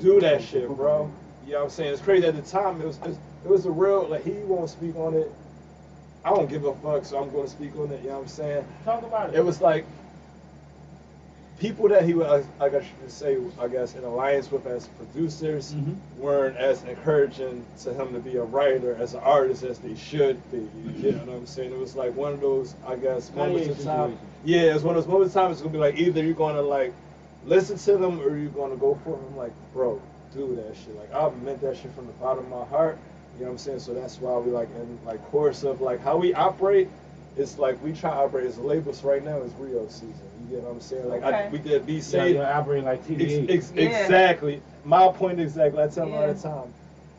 do 0.00 0.20
that 0.20 0.42
shit, 0.42 0.68
bro. 0.68 1.10
You 1.46 1.52
know 1.52 1.58
what 1.58 1.64
I'm 1.64 1.70
saying? 1.70 1.92
It's 1.92 2.02
crazy 2.02 2.26
at 2.26 2.34
the 2.34 2.42
time. 2.42 2.80
It 2.80 2.86
was 2.86 2.96
it 2.98 3.06
was, 3.06 3.18
it 3.44 3.50
was 3.50 3.66
a 3.66 3.70
real 3.70 4.06
like 4.08 4.24
he 4.24 4.32
won't 4.32 4.68
speak 4.68 4.96
on 4.96 5.14
it. 5.14 5.30
I 6.24 6.30
don't 6.30 6.50
give 6.50 6.64
a 6.64 6.74
fuck, 6.76 7.04
so 7.04 7.22
I'm 7.22 7.30
going 7.30 7.44
to 7.44 7.50
speak 7.50 7.76
on 7.78 7.90
it. 7.92 8.02
You 8.02 8.08
know 8.08 8.14
what 8.16 8.22
I'm 8.22 8.28
saying? 8.28 8.64
Talk 8.84 9.04
about 9.04 9.28
it. 9.30 9.36
It 9.36 9.44
was 9.44 9.60
like 9.60 9.86
people 11.60 11.88
that 11.88 12.04
he 12.04 12.14
was, 12.14 12.44
I 12.60 12.68
guess 12.68 12.82
you 12.82 12.90
could 13.00 13.10
say, 13.12 13.38
I 13.60 13.68
guess, 13.68 13.94
in 13.94 14.02
alliance 14.02 14.50
with 14.50 14.66
as 14.66 14.88
producers 14.88 15.72
Mhm. 15.72 15.94
weren't 16.18 16.56
as 16.56 16.82
encouraging 16.82 17.64
to 17.84 17.94
him 17.94 18.12
to 18.12 18.18
be 18.18 18.36
a 18.36 18.42
writer 18.42 18.94
as 19.00 19.14
an 19.14 19.20
artist 19.20 19.62
as 19.62 19.78
they 19.78 19.94
should 19.94 20.36
be. 20.50 20.68
You 21.00 21.12
know 21.12 21.18
what 21.18 21.28
I'm 21.36 21.46
saying? 21.46 21.70
It 21.72 21.78
was 21.78 21.94
like 21.94 22.14
one 22.16 22.32
of 22.32 22.40
those, 22.40 22.74
I 22.86 22.96
guess, 22.96 23.32
moments 23.32 23.68
of 23.68 23.84
time. 23.84 24.18
Yeah, 24.44 24.74
it's 24.74 24.82
one 24.82 24.96
of 24.96 25.04
those 25.04 25.10
moments 25.12 25.34
of 25.36 25.42
time. 25.42 25.52
It's 25.52 25.60
gonna 25.60 25.72
be 25.72 25.78
like 25.78 25.96
either 25.96 26.22
you're 26.24 26.34
gonna 26.34 26.60
like 26.60 26.92
listen 27.46 27.78
to 27.78 27.96
them 27.96 28.20
or 28.20 28.36
you're 28.36 28.50
gonna 28.50 28.76
go 28.76 28.98
for 29.04 29.10
them. 29.16 29.36
Like, 29.36 29.52
bro, 29.72 30.02
do 30.36 30.54
that 30.56 30.76
shit. 30.76 30.96
Like, 30.96 31.12
I 31.14 31.30
meant 31.44 31.60
that 31.62 31.76
shit 31.76 31.92
from 31.94 32.06
the 32.06 32.12
bottom 32.14 32.44
of 32.44 32.50
my 32.50 32.64
heart. 32.66 32.98
You 33.34 33.40
know 33.40 33.46
what 33.46 33.52
I'm 33.52 33.58
saying? 33.58 33.80
So 33.80 33.94
that's 33.94 34.20
why 34.20 34.36
we 34.38 34.50
like 34.50 34.68
in 34.76 34.98
like 35.04 35.22
course 35.30 35.62
of 35.64 35.80
like 35.80 36.00
how 36.00 36.16
we 36.16 36.32
operate. 36.34 36.88
It's 37.36 37.58
like 37.58 37.82
we 37.84 37.92
try 37.92 38.10
to 38.10 38.16
operate 38.16 38.46
as 38.46 38.58
labels 38.58 39.02
right 39.04 39.22
now 39.22 39.42
is 39.42 39.52
Rio 39.58 39.86
season. 39.88 40.14
You 40.48 40.56
get 40.56 40.64
what 40.64 40.70
I'm 40.72 40.80
saying? 40.80 41.06
Like 41.08 41.22
I, 41.22 41.48
we 41.50 41.58
did 41.58 41.84
be 41.84 41.94
Yeah, 41.94 42.00
safe. 42.00 42.34
you're 42.36 42.46
operating 42.46 42.86
like 42.86 43.00
Ex- 43.10 43.50
ex- 43.50 43.72
Yeah. 43.76 43.82
Exactly. 43.82 44.62
My 44.84 45.08
point 45.08 45.38
exactly. 45.38 45.82
I 45.82 45.88
tell 45.88 46.06
them 46.06 46.14
all 46.14 46.20
Yeah. 46.26 46.32
the 46.32 46.40
time. 46.40 46.72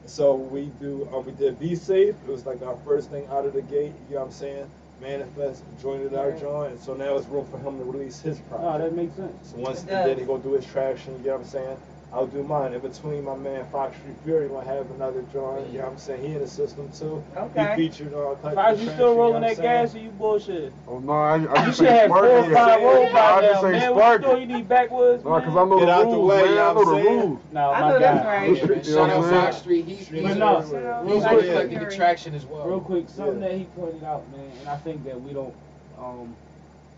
So 0.07 0.33
we 0.35 0.71
do. 0.79 1.07
Um, 1.13 1.25
we 1.25 1.33
did 1.33 1.59
be 1.59 1.75
safe. 1.75 2.15
It 2.27 2.31
was 2.31 2.45
like 2.47 2.63
our 2.63 2.77
first 2.85 3.11
thing 3.11 3.27
out 3.29 3.45
of 3.45 3.53
the 3.53 3.61
gate. 3.61 3.91
You 4.09 4.15
know 4.15 4.21
what 4.21 4.27
I'm 4.27 4.31
saying? 4.31 4.71
Manifest 5.01 5.63
joined 5.79 6.15
our 6.15 6.31
joint, 6.31 6.81
so 6.81 6.95
now 6.95 7.15
it's 7.17 7.27
room 7.27 7.45
for 7.51 7.59
him 7.59 7.77
to 7.77 7.83
release 7.83 8.19
his 8.19 8.41
Oh, 8.51 8.79
that 8.79 8.95
makes 8.95 9.13
sense. 9.13 9.51
So 9.51 9.57
once 9.57 9.83
It 9.83 9.89
and 9.91 10.07
then 10.09 10.17
he 10.17 10.25
gonna 10.25 10.41
do 10.41 10.53
his 10.53 10.65
traction, 10.65 11.13
you 11.19 11.27
know 11.27 11.33
what 11.33 11.41
I'm 11.41 11.47
saying? 11.47 11.77
I'll 12.13 12.25
do 12.25 12.41
mine. 12.41 12.73
In 12.73 12.79
between 12.79 13.25
my 13.25 13.35
man 13.35 13.65
Fox 13.69 13.95
Street 13.97 14.15
Fury 14.23 14.47
gonna 14.47 14.65
have 14.65 14.89
another 14.91 15.23
joint, 15.33 15.67
you 15.71 15.79
know 15.79 15.83
what 15.85 15.91
I'm 15.93 15.97
saying? 15.97 16.21
He 16.25 16.27
in 16.35 16.39
the 16.39 16.47
system 16.47 16.89
too. 16.97 17.21
Okay. 17.35 17.75
He 17.75 17.89
featured 17.89 18.13
on 18.13 18.37
Cut 18.37 18.55
Fox, 18.55 18.77
the 18.77 18.83
you 18.83 18.85
Trash, 18.85 18.95
still 18.95 19.09
you 19.09 19.15
know 19.15 19.21
rolling 19.21 19.41
that 19.41 19.57
saying? 19.57 19.61
gas 19.85 19.95
or 19.95 19.99
you 19.99 20.09
bullshit? 20.11 20.73
Oh 20.87 20.99
no, 20.99 21.11
I, 21.11 21.33
I 21.33 21.35
You 21.37 21.47
just 21.65 21.77
should 21.79 21.87
have 21.87 22.07
four 22.07 22.25
or 22.25 22.43
five 22.53 22.81
rolls 22.81 23.11
by 23.11 23.19
I 23.19 23.41
now, 23.41 23.47
just 23.51 23.63
man. 23.63 23.95
What 23.95 24.19
you? 24.21 24.25
Sparky. 24.25 24.39
You 24.41 24.47
need 24.47 24.69
backwoods, 24.69 25.23
No, 25.25 25.29
cause 25.41 25.47
I 25.49 25.65
know 25.65 25.79
Get 25.79 25.85
the 25.87 25.91
out 25.91 25.99
the 26.09 26.15
rules, 26.15 26.29
way, 26.29 26.41
man. 26.43 26.49
you 26.49 26.55
know 26.55 26.69
I 26.69 26.73
know 26.73 26.85
the 26.85 27.03
saying? 27.03 27.19
rules. 27.19 27.39
No, 27.51 27.71
I 27.71 27.81
my 27.81 27.89
know 27.89 27.99
that's 27.99 28.25
right. 28.25 28.85
Shout 28.85 29.09
out 29.09 29.25
Fox 29.29 29.57
Street. 29.57 29.85
He's, 29.85 30.07
But 30.07 30.25
uh, 30.31 30.33
no, 30.35 30.61
real 31.03 31.23
actually 31.25 31.41
quick, 31.41 31.51
collecting 31.51 31.79
the 31.79 31.91
traction 31.95 32.35
as 32.35 32.45
well. 32.45 32.65
real 32.67 32.79
quick, 32.79 33.09
something 33.09 33.41
that 33.41 33.51
he 33.51 33.65
pointed 33.75 34.03
out, 34.05 34.23
man, 34.31 34.49
and 34.61 34.69
I 34.69 34.77
think 34.77 35.03
that 35.03 35.21
we 35.21 35.33
don't 35.33 35.53
um, 35.99 36.33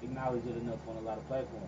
acknowledge 0.04 0.46
it 0.46 0.56
enough 0.62 0.80
on 0.88 0.98
a 0.98 1.02
lot 1.02 1.18
of 1.18 1.28
platforms. 1.28 1.66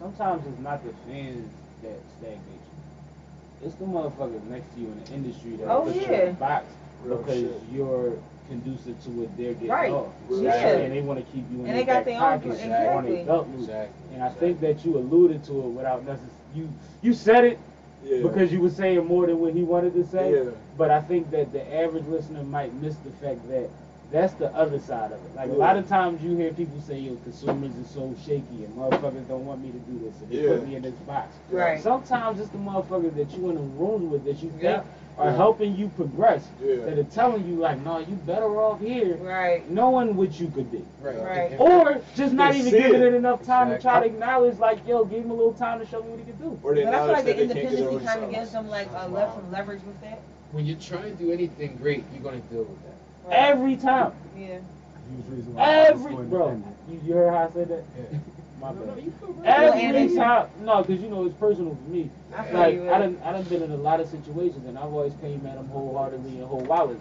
Sometimes 0.00 0.44
it's 0.48 0.58
not 0.58 0.84
the 0.84 0.92
fans 1.06 1.48
that 1.84 1.98
stagnate 2.18 2.40
you. 2.40 3.66
It's 3.66 3.74
the 3.76 3.84
motherfuckers 3.84 4.44
next 4.50 4.72
to 4.74 4.80
you 4.80 4.86
in 4.88 5.04
the 5.04 5.12
industry 5.12 5.56
that 5.56 5.68
Oh, 5.68 5.82
put 5.82 5.94
you 5.94 6.02
in 6.02 6.10
yeah. 6.10 6.16
a 6.18 6.32
box 6.34 6.66
Real 7.04 7.18
because 7.18 7.40
shit. 7.40 7.62
you're 7.72 8.12
conducive 8.48 9.02
to 9.04 9.10
what 9.10 9.34
they're 9.38 9.54
getting 9.54 9.68
Right. 9.70 9.90
off. 9.90 10.08
Real 10.28 10.42
Yeah. 10.42 10.52
And 10.68 10.92
they 10.92 11.00
want 11.00 11.18
to 11.24 11.32
keep 11.32 11.44
you 11.50 11.60
in 11.60 11.66
And 11.66 11.68
their 11.68 11.74
they 11.76 11.84
got 11.84 11.94
back 11.94 12.04
their 12.04 12.14
own- 12.16 12.20
pocket 12.20 12.46
on 12.46 12.52
exactly. 12.52 13.14
their 13.16 13.24
belt 13.24 13.46
loop. 13.48 13.60
Exactly. 13.60 14.14
And 14.14 14.22
I 14.22 14.28
think 14.28 14.60
that 14.60 14.84
you 14.84 14.98
alluded 14.98 15.44
to 15.44 15.52
it 15.60 15.68
without 15.70 16.00
necessarily 16.04 16.30
you 16.54 16.68
you 17.02 17.12
said 17.14 17.44
it 17.44 17.58
Yeah. 18.04 18.20
because 18.22 18.52
you 18.52 18.60
were 18.60 18.68
saying 18.70 19.04
more 19.06 19.26
than 19.26 19.40
what 19.40 19.54
he 19.54 19.62
wanted 19.62 19.94
to 19.94 20.04
say. 20.06 20.32
Yeah. 20.34 20.50
But 20.76 20.90
I 20.90 21.00
think 21.00 21.30
that 21.30 21.52
the 21.52 21.62
average 21.74 22.06
listener 22.06 22.42
might 22.44 22.72
miss 22.82 22.96
the 22.96 23.10
fact 23.10 23.48
that 23.48 23.68
that's 24.14 24.34
the 24.34 24.46
other 24.54 24.78
side 24.78 25.10
of 25.10 25.18
it. 25.24 25.34
Like 25.34 25.50
a 25.50 25.54
lot 25.54 25.76
of 25.76 25.88
times 25.88 26.22
you 26.22 26.36
hear 26.36 26.52
people 26.52 26.80
say, 26.80 26.98
"Yo, 27.00 27.16
consumers 27.24 27.72
are 27.72 27.88
so 27.92 28.14
shaky 28.24 28.64
and 28.64 28.72
motherfuckers 28.76 29.26
don't 29.26 29.44
want 29.44 29.60
me 29.60 29.72
to 29.72 29.78
do 29.78 29.98
this 29.98 30.14
and 30.20 30.30
they 30.30 30.42
Yeah. 30.48 30.58
put 30.58 30.68
me 30.68 30.76
in 30.76 30.82
this 30.82 30.94
box." 31.06 31.34
Right. 31.50 31.80
Sometimes 31.82 32.38
it's 32.38 32.50
the 32.50 32.58
motherfuckers 32.58 33.14
that 33.16 33.36
you 33.36 33.50
in 33.50 33.56
the 33.56 33.60
rooms 33.76 34.12
with 34.12 34.24
that 34.24 34.40
you 34.40 34.50
think 34.50 34.84
are 35.18 35.26
Yeah. 35.26 35.36
helping 35.36 35.74
you 35.76 35.88
progress 35.96 36.46
Yeah. 36.64 36.76
that 36.84 36.96
are 36.98 37.02
telling 37.04 37.44
you 37.48 37.56
like, 37.56 37.84
"No, 37.84 37.98
you 37.98 38.14
better 38.24 38.60
off 38.60 38.80
here." 38.80 39.16
Right. 39.16 39.68
Knowing 39.68 40.14
what 40.16 40.38
you 40.38 40.46
could 40.46 40.70
be. 40.70 40.84
Right. 41.02 41.20
Right. 41.20 41.56
Or 41.60 41.98
just 42.14 42.34
not 42.34 42.54
even 42.54 42.70
giving 42.70 43.00
it. 43.00 43.02
it 43.02 43.14
enough 43.14 43.42
time 43.42 43.70
to 43.70 43.80
try 43.80 43.98
to 43.98 44.06
acknowledge, 44.06 44.58
like, 44.60 44.78
yo, 44.86 45.04
give 45.04 45.24
him 45.24 45.32
a 45.32 45.34
little 45.34 45.54
time 45.54 45.80
to 45.80 45.86
show 45.86 46.02
me 46.04 46.10
what 46.10 46.20
he 46.20 46.24
can 46.24 46.36
do. 46.36 46.56
Or 46.62 46.72
they 46.74 46.84
But 46.84 46.94
I 46.94 46.98
feel 46.98 47.12
like 47.12 47.24
the 47.24 47.32
they 47.32 47.38
can't 47.38 47.48
get 47.48 47.56
independency 47.58 47.96
over 47.96 48.04
kind 48.04 48.24
of 48.24 48.30
gives 48.30 48.52
them 48.52 48.68
like 48.68 48.88
a 48.96 49.08
left 49.08 49.34
some 49.34 49.50
leverage 49.50 49.82
with 49.84 50.00
that. 50.02 50.20
when 50.52 50.66
you're 50.66 50.76
trying 50.78 51.02
to 51.16 51.24
do 51.24 51.32
anything 51.32 51.76
great, 51.82 52.04
you're 52.12 52.22
gonna 52.22 52.38
deal 52.52 52.60
with 52.60 52.80
that. 52.84 52.94
Right. 53.24 53.34
Every 53.34 53.76
time. 53.76 54.12
Yeah. 54.36 54.46
Huge 54.46 55.26
reason 55.30 55.54
why 55.54 55.62
I 55.62 55.90
was 55.92 56.00
Every 56.00 56.12
going 56.12 56.28
bro, 56.28 56.62
you, 56.90 57.00
you 57.04 57.12
heard 57.14 57.30
how 57.32 57.48
I 57.48 57.52
said 57.52 57.68
that? 57.68 57.84
Yeah. 57.96 58.18
My 58.60 58.72
No, 58.72 58.84
no, 58.84 58.96
you 58.96 59.12
feel 59.20 59.42
Every 59.44 60.14
time, 60.14 60.48
no, 60.60 60.82
because 60.82 61.02
you 61.02 61.08
know 61.08 61.24
it's 61.26 61.34
personal 61.36 61.74
for 61.74 61.90
me. 61.90 62.10
I 62.34 62.44
feel 62.44 62.58
Like. 62.58 62.80
I 62.80 62.98
done, 62.98 63.18
I 63.24 63.32
done 63.32 63.42
been 63.44 63.62
in 63.62 63.72
a 63.72 63.76
lot 63.76 64.00
of 64.00 64.08
situations, 64.08 64.66
and 64.66 64.78
I've 64.78 64.92
always 64.92 65.12
came 65.20 65.44
at 65.46 65.56
them 65.56 65.68
wholeheartedly 65.68 66.38
and 66.38 66.46
wholeheartedly. 66.46 67.00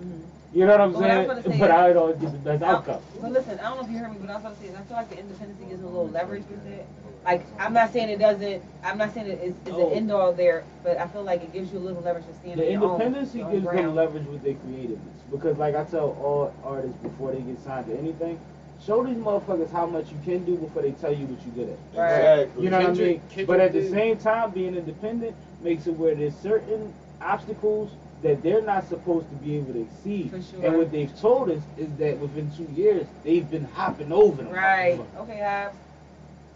Mhm. 0.00 0.22
You 0.54 0.64
know 0.64 0.72
what 0.72 0.80
I'm 0.80 0.92
Well, 0.92 1.02
what 1.02 1.10
I 1.10 1.14
saying? 1.42 1.42
say 1.52 1.58
But 1.58 1.70
is- 1.70 1.76
I 1.76 1.88
would 1.88 1.96
always 1.96 2.16
get 2.16 2.32
the 2.32 2.38
best 2.38 2.62
outcome. 2.62 3.00
But 3.20 3.32
listen, 3.32 3.58
I 3.58 3.62
don't 3.68 3.76
know 3.78 3.84
if 3.84 3.90
you 3.90 3.98
heard 3.98 4.10
me, 4.12 4.18
but 4.20 4.30
I 4.30 4.34
was 4.36 4.40
about 4.44 4.54
to 4.56 4.62
say, 4.62 4.68
is 4.68 4.74
I 4.76 4.80
feel 4.82 4.96
like 4.96 5.10
the 5.10 5.18
independence 5.18 5.58
gives 5.60 5.70
them 5.82 5.84
a 5.84 5.86
little 5.88 6.08
leverage 6.08 6.44
with 6.50 6.66
it. 6.66 6.86
Like, 7.24 7.44
I'm 7.58 7.74
not 7.74 7.92
saying 7.92 8.08
it 8.08 8.18
doesn't, 8.18 8.62
I'm 8.82 8.96
not 8.96 9.12
saying 9.12 9.26
it 9.26 9.40
is, 9.42 9.54
is 9.66 9.72
No. 9.72 9.88
an 9.90 9.92
end 9.92 10.10
all 10.12 10.32
there, 10.32 10.64
but 10.82 10.96
I 10.96 11.06
feel 11.08 11.22
like 11.22 11.42
it 11.42 11.52
gives 11.52 11.70
you 11.72 11.78
a 11.78 11.80
little 11.80 12.00
leverage 12.00 12.24
to 12.26 12.34
stand 12.34 12.58
The 12.60 12.66
on 12.66 12.72
your 12.72 12.84
own. 12.84 12.90
independency 13.02 13.38
your 13.38 13.46
own 13.48 13.52
gives 13.52 13.64
them 13.66 13.74
ground. 13.76 13.96
leverage 13.96 14.26
with 14.28 14.42
their 14.42 14.54
creativeness. 14.54 14.98
Because 15.30 15.58
like 15.58 15.74
I 15.74 15.84
tell 15.84 16.16
all 16.22 16.54
artists 16.64 16.96
before 17.02 17.32
they 17.32 17.40
get 17.42 17.62
signed 17.62 17.86
to 17.86 17.98
anything, 17.98 18.40
show 18.86 19.04
these 19.04 19.16
motherfuckers 19.18 19.70
how 19.70 19.84
much 19.84 20.06
you 20.10 20.16
can 20.24 20.44
do 20.46 20.56
before 20.56 20.80
they 20.80 20.92
tell 20.92 21.12
you 21.12 21.26
what 21.26 21.38
you're 21.44 21.66
good 21.66 21.76
at. 21.94 22.00
Right. 22.00 22.38
Exactly. 22.40 22.64
You 22.64 22.70
know 22.70 22.78
what 22.78 22.86
I 22.86 22.92
mean? 22.94 23.20
Kendrick 23.28 23.46
but 23.46 23.60
at 23.60 23.72
the 23.74 23.80
did- 23.82 23.90
same 23.90 24.16
time, 24.16 24.50
being 24.52 24.74
independent 24.76 25.36
makes 25.62 25.86
it 25.86 25.90
where 25.98 26.14
there's 26.14 26.34
certain 26.36 26.94
obstacles 27.20 27.90
that 28.22 28.42
they're 28.42 28.62
not 28.62 28.88
supposed 28.88 29.28
to 29.30 29.36
be 29.36 29.56
able 29.56 29.72
to 29.74 29.82
exceed. 29.82 30.30
For 30.30 30.42
sure. 30.42 30.64
And 30.66 30.76
what 30.78 30.90
they've 30.90 31.14
told 31.20 31.50
us 31.50 31.62
is 31.76 31.88
that 31.98 32.18
within 32.18 32.50
two 32.56 32.68
years, 32.74 33.06
they've 33.24 33.48
been 33.50 33.64
hopping 33.64 34.12
over 34.12 34.42
them. 34.42 34.52
Right. 34.52 34.98
Okay, 35.18 35.40
Hobbs. 35.40 35.76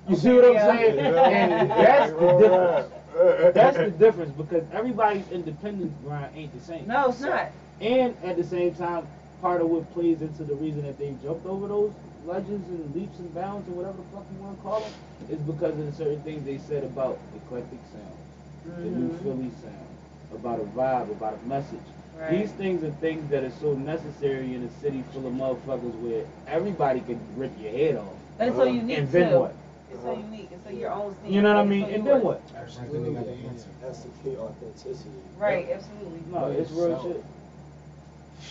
You 0.09 0.17
see 0.17 0.33
what 0.33 0.45
I'm 0.45 0.55
Yeah. 0.55 0.67
saying? 0.67 0.99
And 1.15 1.71
that's 1.71 2.11
the 2.13 2.39
difference. 2.39 3.55
That's 3.55 3.77
the 3.77 3.91
difference 3.91 4.33
because 4.33 4.65
everybody's 4.73 5.29
independence 5.31 5.93
grind 6.05 6.37
ain't 6.37 6.53
the 6.59 6.65
same. 6.65 6.87
No, 6.87 7.11
it's 7.11 7.21
not. 7.21 7.51
And 7.81 8.17
at 8.25 8.37
the 8.37 8.45
same 8.45 8.75
time, 8.75 9.07
part 9.41 9.61
of 9.61 9.69
what 9.69 9.93
plays 9.95 10.21
into 10.23 10.45
the 10.45 10.55
reason 10.55 10.83
that 10.83 10.99
they 10.99 11.15
jumped 11.23 11.47
over 11.47 11.69
those 11.69 11.93
legends 12.27 12.69
and 12.69 12.95
leaps 12.95 13.19
and 13.19 13.33
bounds 13.35 13.67
and 13.69 13.77
whatever 13.77 13.97
the 13.99 14.17
fuck 14.17 14.25
you 14.35 14.43
want 14.43 14.57
to 14.57 14.63
call 14.63 14.81
them 14.81 14.93
is 15.31 15.39
because 15.41 15.73
of 15.79 15.87
the 15.87 15.93
certain 15.93 16.21
things 16.23 16.45
they 16.45 16.59
said 16.59 16.85
about 16.85 17.19
eclectic 17.37 17.79
sounds, 17.93 18.79
the 18.83 18.91
new 18.91 19.09
Mhm. 19.11 19.19
Philly 19.23 19.51
sound, 19.63 19.92
about 20.35 20.61
a 20.61 20.65
vibe, 20.65 21.11
about 21.11 21.39
a 21.43 21.49
message. 21.49 21.79
Right. 22.19 22.31
These 22.41 22.53
things 22.53 22.85
are 22.85 22.91
things 23.01 23.29
that 23.31 23.43
are 23.45 23.53
so 23.61 23.73
necessary 23.75 24.55
in 24.55 24.63
a 24.65 24.71
city 24.81 25.03
full 25.13 25.27
of 25.27 25.33
motherfuckers 25.33 25.95
where 26.01 26.25
everybody 26.47 27.01
can 27.01 27.19
rip 27.37 27.51
your 27.61 27.73
head 27.73 27.97
off. 27.97 28.13
But 28.39 28.49
it's 28.49 28.57
so 28.57 28.65
unique 28.65 28.99
and 28.99 29.11
then 29.11 29.31
too. 29.33 29.39
what? 29.41 29.55
It's 29.91 30.03
so 30.03 30.13
unique. 30.17 30.49
It's 30.53 30.65
so 30.65 30.71
your 30.71 30.93
own 30.93 31.15
stamp. 31.17 31.33
You 31.33 31.43
know 31.43 31.55
what 31.55 31.63
I 31.63 31.69
mean? 31.69 31.85
so 31.87 31.91
And 31.95 32.07
then 32.07 32.23
what? 32.23 32.43
Absolutely. 32.57 33.15
got 33.15 33.25
the 33.27 33.33
answer. 33.33 33.69
That's 33.83 34.01
the 34.01 34.09
key 34.23 34.37
authenticity. 34.37 35.11
Right. 35.39 35.69
Absolutely. 35.73 36.21
No, 36.31 36.47
it's 36.51 36.71
real 36.71 36.89
Yourself. 36.91 37.03
shit. 37.13 37.25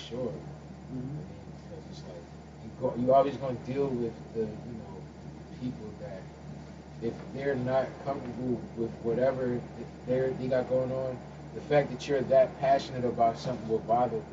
Sure. 0.10 0.20
Mhm. 0.20 0.34
I 0.92 0.94
mean, 0.96 1.26
because 1.70 1.84
it's 1.92 2.04
like 2.04 2.24
you 2.64 2.72
go, 2.82 2.94
you 3.00 3.14
always 3.14 3.38
going 3.38 3.58
to 3.58 3.72
deal 3.74 3.88
with 3.88 4.14
the 4.34 4.42
you 4.42 4.46
know 4.46 4.96
people 5.62 5.88
that 6.02 6.22
if 7.02 7.14
they're 7.34 7.56
not 7.56 7.88
comfortable 8.06 8.60
with 8.78 8.92
whatever 9.04 9.60
they 10.08 10.30
they 10.40 10.48
got 10.48 10.70
going 10.70 10.92
on, 10.92 11.18
the 11.56 11.62
fact 11.62 11.92
that 11.92 12.08
you're 12.08 12.22
that 12.22 12.60
passionate 12.60 13.06
about 13.06 13.38
something 13.38 13.68
will 13.68 13.80
bother. 13.80 14.18
them. 14.18 14.26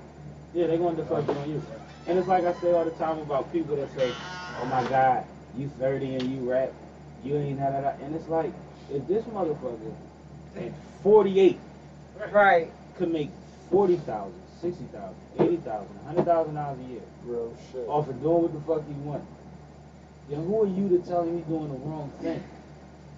Yeah, 0.55 0.67
they're 0.69 0.79
gonna 0.79 0.97
deflect 0.97 1.29
it 1.29 1.37
on 1.37 1.51
you. 1.51 1.63
And 2.07 2.19
it's 2.19 2.29
like 2.29 2.45
I 2.45 2.53
say 2.61 2.73
all 2.73 2.85
the 2.85 2.91
time 2.93 3.19
about 3.19 3.53
people 3.53 3.77
that 3.77 3.95
say, 3.95 4.13
"Oh 4.61 4.65
my 4.67 4.83
God, 4.89 5.25
you 5.57 5.69
30 5.79 6.15
and 6.15 6.23
you 6.23 6.51
rap, 6.51 6.73
you 7.25 7.37
ain't 7.37 7.59
da 7.59 7.71
da 7.71 7.81
da." 7.83 7.89
And 8.03 8.15
it's 8.15 8.29
like, 8.29 8.53
if 8.93 9.07
this 9.07 9.25
motherfucker 9.25 9.93
at 10.57 10.73
48 11.03 11.59
Right. 12.33 12.71
could 12.97 13.13
make 13.13 13.31
40,000, 13.71 14.33
60,000, 14.61 15.15
80,000, 15.39 15.87
100,000 16.05 16.55
dollars 16.55 16.79
a 16.81 16.91
year 16.91 17.01
Real 17.25 17.53
shit. 17.71 17.87
off 17.89 18.09
of 18.09 18.21
doing 18.23 18.43
what 18.43 18.53
the 18.55 18.61
fuck 18.61 18.87
he 18.89 18.95
want, 19.09 19.23
then 20.31 20.45
who 20.47 20.63
are 20.63 20.67
you 20.67 20.89
to 20.89 20.99
tell 21.07 21.23
him 21.23 21.37
he's 21.37 21.47
doing 21.47 21.69
the 21.69 21.79
wrong 21.87 22.11
thing? 22.21 22.43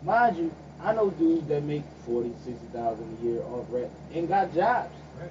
Mind 0.02 0.36
you, 0.36 0.50
I 0.82 0.94
know 0.94 1.10
dudes 1.10 1.46
that 1.48 1.62
make 1.64 1.82
40, 2.06 2.32
60,000 2.44 3.18
a 3.20 3.24
year 3.24 3.42
off 3.42 3.66
rap 3.70 3.90
and 4.14 4.28
got 4.28 4.54
jobs. 4.54 4.92
Right. 5.20 5.30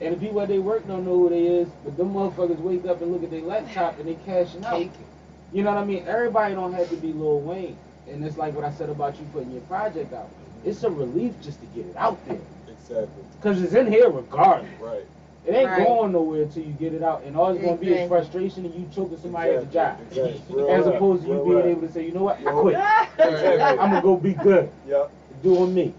And 0.00 0.16
the 0.16 0.18
people 0.18 0.40
at 0.40 0.48
they 0.48 0.58
work 0.58 0.86
don't 0.86 1.04
know 1.04 1.18
who 1.18 1.28
they 1.28 1.46
is, 1.46 1.68
but 1.84 1.96
them 1.96 2.14
motherfuckers 2.14 2.58
wake 2.58 2.86
up 2.86 3.02
and 3.02 3.12
look 3.12 3.22
at 3.22 3.30
their 3.30 3.42
laptop 3.42 3.98
and 3.98 4.08
they 4.08 4.14
cashing 4.24 4.64
out. 4.64 4.78
Take 4.78 4.88
it. 4.88 5.06
You 5.52 5.62
know 5.62 5.70
what 5.70 5.78
I 5.78 5.84
mean? 5.84 6.04
Everybody 6.06 6.54
don't 6.54 6.72
have 6.72 6.88
to 6.90 6.96
be 6.96 7.12
Lil 7.12 7.40
Wayne. 7.40 7.76
And 8.08 8.24
it's 8.24 8.38
like 8.38 8.54
what 8.54 8.64
I 8.64 8.72
said 8.72 8.88
about 8.88 9.18
you 9.18 9.26
putting 9.32 9.50
your 9.52 9.60
project 9.62 10.12
out. 10.14 10.26
Mm-hmm. 10.26 10.70
It's 10.70 10.82
a 10.84 10.90
relief 10.90 11.34
just 11.42 11.60
to 11.60 11.66
get 11.66 11.86
it 11.86 11.96
out 11.96 12.18
there. 12.26 12.40
Exactly. 12.68 13.24
Cause 13.42 13.60
it's 13.60 13.74
in 13.74 13.90
here 13.92 14.08
regardless. 14.08 14.70
Right. 14.80 15.04
It 15.48 15.54
ain't 15.54 15.70
Right. 15.70 15.86
going 15.86 16.12
nowhere 16.12 16.44
till 16.44 16.62
you 16.62 16.72
get 16.74 16.92
it 16.92 17.02
out. 17.02 17.22
And 17.24 17.34
all 17.34 17.48
it's 17.48 17.64
gonna 17.64 17.76
be 17.78 17.94
is 17.94 18.06
frustration 18.06 18.66
and 18.66 18.74
you 18.74 18.86
choking 18.94 19.16
somebody 19.16 19.52
at 19.52 19.60
the 19.60 19.66
job. 19.72 19.96
Exactly. 20.08 20.30
Exactly. 20.32 20.70
As 20.70 20.86
opposed 20.86 21.22
to 21.22 21.28
you 21.28 21.42
being 21.42 21.70
able 21.70 21.80
to 21.86 21.92
say, 21.92 22.04
you 22.04 22.12
know 22.12 22.24
what, 22.24 22.38
I 22.38 22.52
quit. 22.52 22.74
Exactly. 22.74 23.62
I'm 23.62 23.90
gonna 23.90 24.02
go 24.02 24.16
be 24.16 24.34
good. 24.34 24.68
Yep. 24.86 25.10
Doing 25.42 25.74
me. 25.74 25.94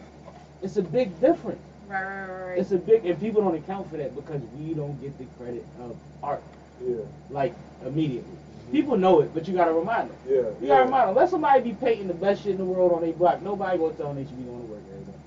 It's 0.62 0.78
a 0.78 0.84
big 0.84 1.20
difference. 1.20 1.62
Right. 1.90 2.04
Right. 2.04 2.50
Right. 2.50 2.58
It's 2.60 2.72
a 2.74 2.78
big 2.78 3.08
and 3.08 3.20
people 3.20 3.42
don't 3.42 3.56
account 3.56 3.90
for 3.90 3.98
that 3.98 4.16
because 4.16 4.40
we 4.60 4.76
don't 4.76 5.02
get 5.02 5.18
the 5.18 5.26
credit 5.44 5.66
of 5.82 5.96
art. 6.22 6.44
Yeah. 6.86 6.98
like 7.32 7.56
immediately. 7.86 8.30
Mm-hmm. 8.30 8.72
People 8.72 8.98
know 8.98 9.20
it, 9.22 9.34
but 9.34 9.48
you 9.48 9.56
gotta 9.56 9.74
remind 9.74 10.12
them. 10.12 10.18
Yeah. 10.28 10.36
You 10.36 10.56
yeah. 10.62 10.68
gotta 10.68 10.86
remind 10.86 11.10
them. 11.10 11.16
Let 11.16 11.30
somebody 11.30 11.62
be 11.62 11.74
painting 11.74 12.08
the 12.08 12.14
best 12.14 12.44
shit 12.44 12.52
in 12.52 12.58
the 12.58 12.66
world 12.66 12.92
on 12.92 13.02
their 13.02 13.14
block. 13.14 13.42
Nobody 13.42 13.80
gonna 13.80 13.94
tell 13.94 14.14
them 14.14 14.18
they 14.18 14.30
should 14.30 14.38
be 14.38 14.44
going 14.44 14.62
to 14.62 14.68
work 14.68 14.82
every 14.94 15.06
day. 15.06 15.20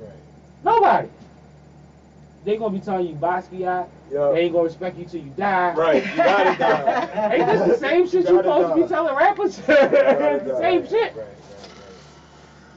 Right. 0.00 0.64
Nobody. 0.64 1.08
They 2.44 2.58
gonna 2.58 2.76
be 2.76 2.80
telling 2.80 3.06
you 3.06 3.14
Basquiat. 3.14 3.88
Yeah. 4.12 4.30
They 4.32 4.40
ain't 4.40 4.52
gonna 4.52 4.64
respect 4.64 4.98
you 4.98 5.06
till 5.06 5.22
you 5.22 5.30
die. 5.30 5.72
Right. 5.74 6.04
You 6.04 6.16
gotta 6.16 6.58
die. 6.58 7.34
Ain't 7.34 7.46
this 7.46 7.68
the 7.68 7.78
same 7.78 8.06
shit 8.06 8.28
you 8.28 8.36
gotta 8.36 8.48
supposed 8.48 8.76
to 8.76 8.82
be 8.82 8.88
telling 8.88 9.14
rappers? 9.16 9.58
gotta 9.60 10.34
it's 10.34 10.44
the 10.44 10.52
die. 10.52 10.60
same 10.60 10.80
Right, 10.82 10.90
shit. 10.90 11.16
Right. 11.16 11.26
Right. 11.26 11.28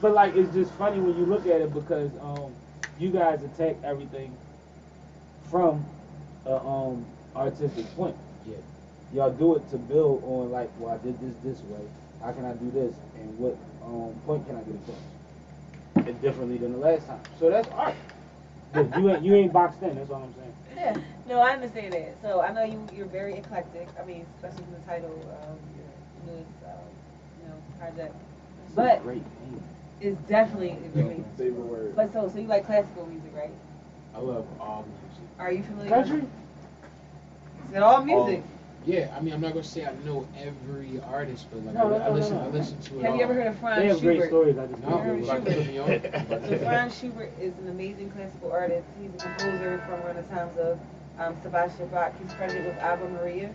But 0.00 0.14
like, 0.14 0.36
it's 0.36 0.52
just 0.54 0.72
funny 0.72 1.00
when 1.00 1.18
you 1.18 1.26
look 1.26 1.46
at 1.46 1.60
it 1.60 1.74
because 1.74 2.10
um, 2.22 2.52
you 2.98 3.10
guys 3.10 3.42
attack 3.42 3.76
everything 3.84 4.34
from 5.50 5.84
a 6.46 6.56
um 6.56 7.04
artistic 7.36 7.84
point. 7.94 8.16
Yeah. 8.46 8.56
Y'all 9.12 9.30
do 9.30 9.56
it 9.56 9.68
to 9.70 9.76
build 9.76 10.22
on 10.24 10.50
like, 10.50 10.70
well, 10.78 10.94
I 10.94 10.98
did 11.04 11.20
this 11.20 11.34
this 11.44 11.62
way. 11.68 11.84
How 12.22 12.32
can 12.32 12.44
I 12.46 12.52
do 12.54 12.70
this? 12.70 12.94
And 13.16 13.38
what 13.38 13.56
um 13.84 14.14
point 14.24 14.46
can 14.46 14.56
I 14.56 14.60
get 14.60 14.74
across? 14.76 16.06
And 16.08 16.22
differently 16.22 16.56
than 16.56 16.72
the 16.72 16.78
last 16.78 17.06
time. 17.06 17.20
So 17.38 17.50
that's 17.50 17.68
art. 17.70 17.94
But 18.72 18.98
you 18.98 19.10
ain't 19.10 19.22
you 19.24 19.34
ain't 19.34 19.52
boxed 19.52 19.82
in. 19.82 19.94
That's 19.96 20.10
all 20.10 20.22
I'm 20.22 20.34
saying. 20.34 20.54
Yeah. 20.76 21.02
No, 21.28 21.40
I 21.40 21.50
understand 21.50 21.92
that. 21.92 22.16
So 22.22 22.40
I 22.40 22.50
know 22.52 22.62
you. 22.64 22.86
You're 22.96 23.04
very 23.04 23.34
eclectic. 23.34 23.86
I 24.00 24.04
mean, 24.06 24.24
especially 24.36 24.64
from 24.64 24.72
the 24.80 24.86
title 24.86 25.10
of 25.42 25.58
your 25.76 26.34
newest, 26.34 26.48
um, 26.64 26.88
you 27.42 27.48
know, 27.50 27.54
project. 27.78 28.14
That's 28.14 28.72
a 28.72 28.74
But 28.74 29.02
great 29.02 29.22
name. 29.42 29.62
it's 30.00 30.16
definitely 30.22 30.70
a 30.70 30.88
great. 30.88 31.22
Favorite 31.36 31.66
word. 31.66 31.94
But 31.94 32.14
so, 32.14 32.30
so 32.32 32.38
you 32.38 32.46
like 32.46 32.64
classical 32.64 33.04
music, 33.04 33.30
right? 33.36 33.50
I 34.14 34.20
love 34.20 34.46
all 34.58 34.86
music. 34.88 35.28
Are 35.38 35.52
you 35.52 35.62
familiar? 35.64 35.94
With 35.98 36.08
Country? 36.08 36.28
Is 37.68 37.74
it 37.74 37.82
all 37.82 38.02
music? 38.02 38.42
Yeah, 38.88 39.14
I 39.14 39.20
mean, 39.20 39.34
I'm 39.34 39.40
not 39.42 39.52
gonna 39.52 39.62
say 39.64 39.84
I 39.84 39.92
know 40.06 40.26
every 40.40 40.98
artist, 41.12 41.46
but 41.52 41.62
like 41.62 41.74
No, 41.74 41.94
I, 41.94 41.98
no, 41.98 42.04
I 42.04 42.08
listen, 42.08 42.36
no. 42.36 42.42
I 42.44 42.48
listen 42.48 42.80
to 42.80 42.98
it. 43.00 43.02
Have 43.04 43.14
you 43.16 43.20
all. 43.20 43.22
ever 43.30 43.34
heard 43.34 43.46
of 43.48 43.58
franz 43.58 43.76
They 43.76 43.88
Franz 43.88 43.92
have 43.92 44.00
great 44.00 44.16
Schubert? 44.16 44.28
stories. 44.30 44.58
I 44.58 44.66
just 44.66 44.80
No, 44.82 44.88
can't 44.88 45.02
Franz 45.04 45.26
get 45.26 45.28
like 45.28 45.46
it. 45.46 45.56
put 45.58 45.66
me 45.66 45.78
on. 45.78 46.48
So 46.48 46.58
Franz 46.64 46.98
Schubert 46.98 47.32
is 47.38 47.52
an 47.58 47.68
amazing 47.68 48.10
classical 48.12 48.50
artist. 48.50 48.86
He's 48.98 49.10
a 49.14 49.18
composer 49.18 49.78
from 49.84 50.00
around 50.00 50.16
the 50.16 50.22
times 50.34 50.56
of 50.56 50.78
um, 51.18 51.36
Sebastian 51.42 51.88
Bach. 51.88 52.14
He's 52.22 52.32
credited 52.32 52.64
with 52.64 52.78
Ave 52.80 53.06
Maria, 53.10 53.54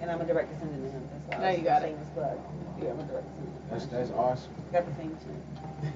and 0.00 0.10
I'm 0.10 0.20
a 0.22 0.24
direct 0.24 0.50
descendant 0.54 0.86
of 0.86 0.92
him. 0.92 1.02
That's 1.28 1.38
why 1.38 1.44
Now 1.44 1.50
you 1.58 1.64
got 1.64 1.82
it. 1.82 1.86
shameless 1.88 2.08
plug. 2.14 2.38
Yeah, 2.80 2.90
I'm 2.92 3.00
a 3.00 3.04
direct 3.04 3.26
descendant. 3.28 3.70
That's 3.70 3.86
that's 3.86 4.10
awesome. 4.12 4.52
Got 4.72 4.86
the 4.88 4.94
same 4.96 5.16
chin. 5.20 5.42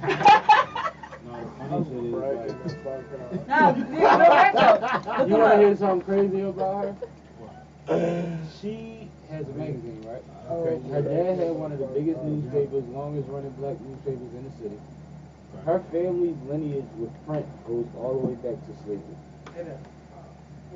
No, 1.26 1.32
the 1.40 1.50
funny 1.58 1.84
shit 1.84 2.04
is 2.04 2.12
like. 2.12 2.50
in 2.50 2.58
the 2.68 2.74
background. 2.84 3.48
No, 3.48 3.98
you're 3.98 4.06
right 4.18 4.52
though. 4.54 5.18
Look 5.18 5.28
You 5.28 5.34
wanna 5.38 5.56
hear 5.58 5.76
something 5.76 6.02
crazy 6.02 6.40
about 6.42 6.84
her? 6.84 6.96
She 8.61 9.09
has 9.31 9.46
a 9.46 9.53
magazine, 9.53 10.03
right? 10.07 10.22
Oh, 10.49 10.64
okay. 10.64 10.88
Her 10.88 11.03
dad 11.03 11.38
had 11.38 11.51
one 11.55 11.72
of 11.72 11.79
the 11.79 11.87
biggest 11.87 12.20
newspapers, 12.22 12.85
longest 12.88 13.29
running 13.29 13.51
black 13.53 13.81
newspapers 13.81 14.33
in 14.35 14.44
the 14.44 14.57
city. 14.62 14.79
Her 15.64 15.83
family's 15.92 16.37
lineage 16.49 16.85
with 16.99 17.11
print 17.27 17.46
goes 17.66 17.87
all 17.99 18.12
the 18.20 18.27
way 18.27 18.35
back 18.35 18.59
to 18.66 18.72
slavery. 18.85 19.77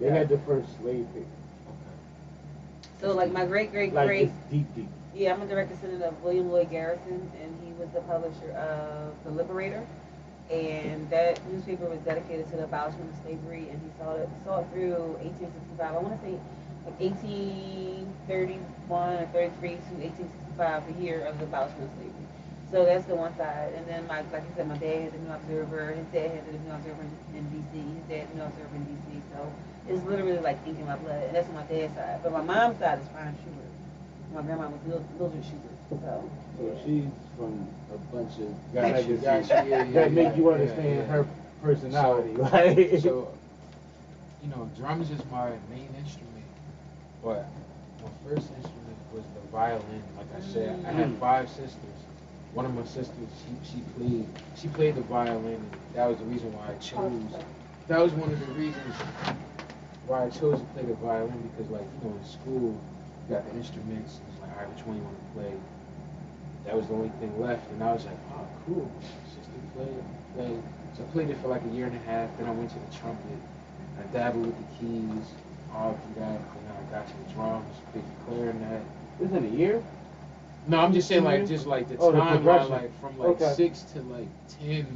They 0.01 0.09
had 0.11 0.29
the 0.29 0.39
first 0.39 0.69
slave 0.81 1.07
paper. 1.13 1.27
So 3.01 3.13
like 3.13 3.33
my 3.33 3.45
great 3.47 3.73
great 3.73 3.93
Like 3.93 4.07
great 4.07 4.23
it's 4.29 4.33
deep, 4.51 4.67
deep. 4.75 4.89
yeah, 5.15 5.33
I'm 5.33 5.43
a 5.43 5.47
direct 5.47 5.71
descendant 5.71 6.03
of 6.03 6.23
William 6.23 6.51
Lloyd 6.51 6.71
Garrison, 6.71 7.31
and 7.43 7.57
he 7.65 7.73
was 7.73 7.89
the 7.91 8.01
publisher 8.03 8.53
of 8.53 9.15
The 9.25 9.31
Liberator, 9.31 9.87
and 10.51 11.09
that 11.11 11.41
newspaper 11.51 11.87
was 11.87 11.99
dedicated 12.01 12.49
to 12.51 12.57
the 12.57 12.65
abolishment 12.65 13.11
of 13.11 13.17
slavery, 13.25 13.69
and 13.71 13.81
he 13.81 13.89
saw 13.99 14.15
it 14.15 14.29
saw 14.45 14.61
it 14.61 14.67
through 14.73 15.17
1865. 15.25 15.81
I 15.81 15.99
want 15.99 16.21
to 16.21 16.27
say 16.27 16.39
like 16.87 16.99
1831 17.01 19.23
or 19.23 19.27
33 19.33 19.69
to 19.69 19.75
1865, 20.01 20.87
the 20.87 20.93
year 21.03 21.21
of 21.27 21.39
the 21.39 21.45
abolishment 21.45 21.91
of 21.91 21.97
slavery. 21.97 22.15
So 22.71 22.85
that's 22.85 23.05
the 23.07 23.17
one 23.17 23.35
side, 23.37 23.73
and 23.75 23.85
then 23.87 24.07
my 24.07 24.21
like 24.33 24.45
I 24.47 24.55
said, 24.57 24.69
my 24.69 24.77
dad 24.79 25.03
had 25.03 25.13
the 25.13 25.19
New 25.19 25.33
Observer, 25.35 25.91
his 25.93 26.07
dad 26.15 26.31
had 26.31 26.47
the 26.47 26.53
New 26.53 26.71
Observer 26.73 27.03
in, 27.03 27.11
in 27.39 27.45
D.C., 27.51 27.79
his 27.83 28.05
dad 28.09 28.21
had 28.21 28.31
the 28.31 28.35
New 28.39 28.45
Observer 28.47 28.77
in 28.77 28.85
D.C. 28.85 29.21
So 29.35 29.53
it's 29.89 30.03
literally 30.07 30.39
like 30.39 30.57
ink 30.67 30.79
in 30.79 30.87
my 30.87 30.97
blood, 30.97 31.23
and 31.25 31.35
that's 31.35 31.49
on 31.49 31.55
my 31.55 31.65
dad's 31.65 31.95
side. 31.95 32.21
But 32.23 32.33
my 32.33 32.43
mom's 32.43 32.79
side 32.79 33.01
is 33.01 33.09
Franz 33.09 33.37
Schubert. 33.43 33.73
My 34.35 34.43
grandma 34.43 34.69
was 34.71 34.81
Mil- 34.87 35.05
Mildred 35.19 35.45
Schubert. 35.45 35.77
So 35.91 36.31
So 36.59 36.79
she's 36.87 37.05
from 37.37 37.67
a 37.93 37.99
bunch 38.15 38.39
of 38.39 38.55
Gotcha, 38.73 38.93
legacies 38.95 39.21
gotcha, 39.23 39.67
yeah, 39.69 39.83
yeah, 39.83 39.91
that 39.91 40.13
make 40.13 40.37
you 40.37 40.51
understand 40.53 40.97
yeah. 40.99 41.05
her 41.11 41.27
personality. 41.63 42.37
like, 42.37 43.01
So, 43.03 43.35
you 44.43 44.49
know, 44.51 44.71
drums 44.77 45.11
is 45.11 45.21
my 45.31 45.51
main 45.69 45.89
instrument, 45.99 46.47
but 47.23 47.47
my 48.03 48.09
first 48.29 48.49
instrument 48.57 48.97
was 49.13 49.25
the 49.35 49.41
violin. 49.53 50.03
Like 50.17 50.27
I 50.37 50.41
said, 50.41 50.85
I 50.87 50.91
had 50.93 51.09
Mm. 51.11 51.19
five 51.19 51.49
sisters. 51.49 51.77
One 52.55 52.67
of 52.67 52.75
my 52.75 52.85
sisters, 52.85 53.29
she, 53.45 53.53
she 53.77 53.81
played, 53.97 54.27
she 54.57 54.69
played 54.69 54.95
the 54.97 55.03
violin, 55.03 55.55
and 55.55 55.71
that 55.95 56.07
was 56.09 56.19
the 56.19 56.25
reason 56.25 56.53
why 56.53 56.71
I 56.71 56.75
chose. 56.79 57.13
That 57.89 58.01
was 58.01 58.13
one 58.13 58.33
of 58.33 58.41
the 58.41 58.53
reasons 58.55 58.95
why 60.07 60.25
I 60.25 60.31
chose 60.31 60.59
to 60.59 60.65
play 60.75 60.83
the 60.83 60.95
violin 60.95 61.39
because, 61.55 61.71
like, 61.71 61.87
you 62.03 62.09
know, 62.11 62.17
in 62.17 62.25
school, 62.25 62.75
you 63.29 63.35
got 63.35 63.45
the 63.51 63.57
instruments. 63.57 64.19
It's 64.29 64.41
like, 64.41 64.51
all 64.51 64.59
right, 64.65 64.69
which 64.75 64.85
one 64.87 64.97
you 64.97 65.03
want 65.03 65.17
to 65.17 65.27
play? 65.39 65.53
That 66.67 66.77
was 66.77 66.87
the 66.89 66.95
only 66.95 67.11
thing 67.21 67.39
left, 67.41 67.71
and 67.71 67.83
I 67.83 67.93
was 67.93 68.05
like, 68.05 68.19
oh, 68.35 68.47
cool. 68.67 68.91
Sister 69.31 69.59
played, 69.75 70.03
played. 70.35 70.63
So 70.97 71.05
I 71.05 71.07
played 71.13 71.31
it 71.31 71.39
for 71.41 71.49
like 71.49 71.63
a 71.65 71.69
year 71.69 71.87
and 71.87 71.95
a 71.95 72.05
half. 72.11 72.29
Then 72.39 72.49
I 72.49 72.53
went 72.53 72.71
to 72.71 72.79
the 72.79 72.93
trumpet. 72.99 73.39
I 73.99 74.03
dabbled 74.13 74.47
with 74.47 74.57
the 74.59 74.69
keys, 74.79 75.25
all 75.75 75.93
through 75.95 76.23
that. 76.23 76.41
And 76.41 76.67
then 76.67 76.77
I 76.77 76.93
got 76.93 77.07
to 77.07 77.13
the 77.27 77.33
drums, 77.35 77.77
played 77.93 78.05
the 78.05 78.25
clarinet. 78.25 78.83
This 79.19 79.31
in 79.33 79.45
a 79.45 79.49
year? 79.49 79.83
No, 80.67 80.79
I'm 80.79 80.93
just 80.93 81.09
saying, 81.09 81.25
like, 81.25 81.47
just 81.47 81.67
like 81.67 81.89
the 81.89 81.97
Oh, 81.99 82.13
the 82.13 82.19
like 82.19 83.01
from 83.01 83.19
like 83.19 83.29
Okay. 83.31 83.55
six 83.55 83.83
to 83.95 84.01
like 84.03 84.29
ten. 84.61 84.87